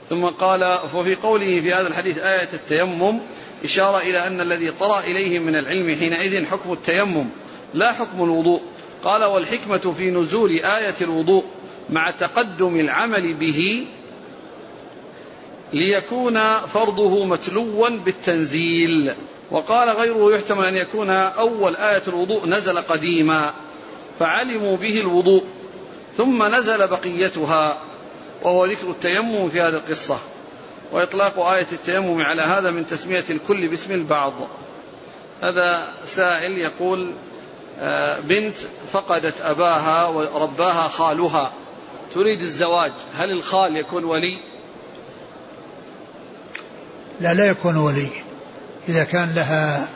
ثم 0.09 0.25
قال 0.25 0.79
وفي 0.95 1.15
قوله 1.15 1.61
في 1.61 1.73
هذا 1.73 1.89
الحديث 1.89 2.19
آية 2.19 2.49
التيمم 2.53 3.21
إشارة 3.65 3.99
إلى 3.99 4.27
أن 4.27 4.41
الذي 4.41 4.71
طرأ 4.71 5.01
إليهم 5.01 5.43
من 5.43 5.57
العلم 5.57 5.95
حينئذ 5.95 6.47
حكم 6.47 6.73
التيمم 6.73 7.31
لا 7.75 7.93
حكم 7.93 8.25
الوضوء. 8.25 8.61
قال 9.05 9.25
والحكمة 9.25 9.95
في 9.99 10.11
نزول 10.11 10.51
آية 10.51 10.95
الوضوء 11.01 11.45
مع 11.91 12.11
تقدم 12.11 12.81
العمل 12.81 13.35
به 13.35 13.87
ليكون 15.73 16.61
فرضه 16.61 17.25
متلوا 17.25 17.89
بالتنزيل. 17.89 19.15
وقال 19.51 19.89
غيره 19.89 20.35
يحتمل 20.35 20.65
أن 20.65 20.77
يكون 20.77 21.11
أول 21.11 21.77
آية 21.77 22.03
الوضوء 22.09 22.49
نزل 22.49 22.79
قديما 22.79 23.55
فعلموا 24.19 24.77
به 24.77 25.01
الوضوء. 25.01 25.45
ثم 26.17 26.55
نزل 26.55 26.89
بقيتها 26.89 27.83
وهو 28.43 28.65
ذكر 28.65 28.91
التيمم 28.91 29.49
في 29.49 29.61
هذه 29.61 29.75
القصة 29.75 30.19
وإطلاق 30.93 31.39
آية 31.39 31.67
التيمم 31.73 32.23
على 32.23 32.43
هذا 32.43 32.71
من 32.71 32.87
تسمية 32.87 33.25
الكل 33.31 33.69
باسم 33.69 33.93
البعض. 33.93 34.33
هذا 35.43 35.89
سائل 36.07 36.59
يقول 36.59 37.13
آه، 37.81 38.21
بنت 38.21 38.55
فقدت 38.93 39.41
أباها 39.41 40.07
ورباها 40.07 40.89
خالها 40.89 41.53
تريد 42.15 42.41
الزواج 42.41 42.93
هل 43.17 43.31
الخال 43.31 43.77
يكون 43.77 44.05
ولي؟ 44.05 44.37
لا 47.21 47.35
لا 47.35 47.47
يكون 47.47 47.77
ولي. 47.77 48.09
إذا 48.89 49.05
كان 49.05 49.33
لها 49.35 49.89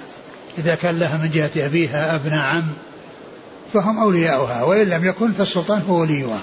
إذا 0.58 0.74
كان 0.74 0.98
لها 0.98 1.16
من 1.16 1.30
جهة 1.30 1.66
أبيها 1.66 2.14
أبناء 2.14 2.44
عم 2.44 2.72
فهم 3.74 3.98
أولياؤها 3.98 4.62
وإن 4.62 4.86
لم 4.86 5.04
يكن 5.04 5.32
فالسلطان 5.32 5.82
هو 5.88 6.00
وليها. 6.00 6.40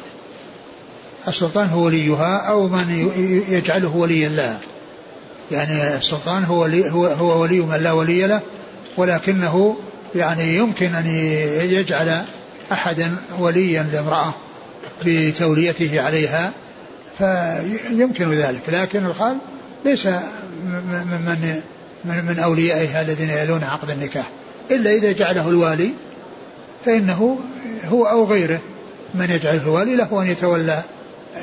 السلطان 1.28 1.68
هو 1.68 1.86
وليها 1.86 2.38
أو 2.38 2.68
من 2.68 3.10
يجعله 3.50 3.96
وليا 3.96 4.30
لها 4.30 4.60
يعني 5.52 5.96
السلطان 5.96 6.44
هو 6.44 6.62
ولي 6.62 6.92
هو, 6.92 7.06
هو 7.06 7.42
ولي 7.42 7.60
من 7.60 7.76
لا 7.76 7.92
ولي 7.92 8.28
له 8.28 8.42
ولكنه 8.98 9.78
يعني 10.16 10.56
يمكن 10.56 10.96
أن 10.96 11.08
يجعل 11.70 12.26
أحدا 12.72 13.16
وليا 13.40 13.84
لامرأة 13.94 14.34
بتوليته 15.06 16.02
عليها 16.02 16.52
فيمكن 17.18 18.32
ذلك. 18.32 18.62
لكن 18.68 19.06
الخال 19.06 19.38
ليس 19.86 20.08
من 20.66 21.62
من, 22.06 22.26
من 22.26 22.40
أوليائها 22.40 23.02
الذين 23.02 23.30
يلون 23.30 23.64
عقد 23.64 23.90
النكاح 23.90 24.26
إلا 24.72 24.92
إذا 24.92 25.12
جعله 25.12 25.50
الوالي 25.50 25.92
فإنه 26.86 27.40
هو 27.86 28.06
أو 28.06 28.26
غيره 28.26 28.62
من 29.14 29.30
يجعله 29.30 29.64
الوالي 29.64 29.96
له 29.96 30.22
أن 30.22 30.28
يتولى 30.28 30.84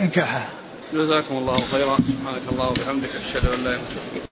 إنكاحها 0.00 0.48
جزاكم 0.94 1.36
الله 1.36 1.60
خيرا. 1.60 1.96
سبحانك 1.96 2.42
الله 2.52 2.68
وبحمدك 2.70 3.08
أشهد 3.24 3.46
أن 3.46 3.64
لا 3.64 3.70
إله 3.70 3.76
إلا 3.76 3.80
أنت 4.16 4.31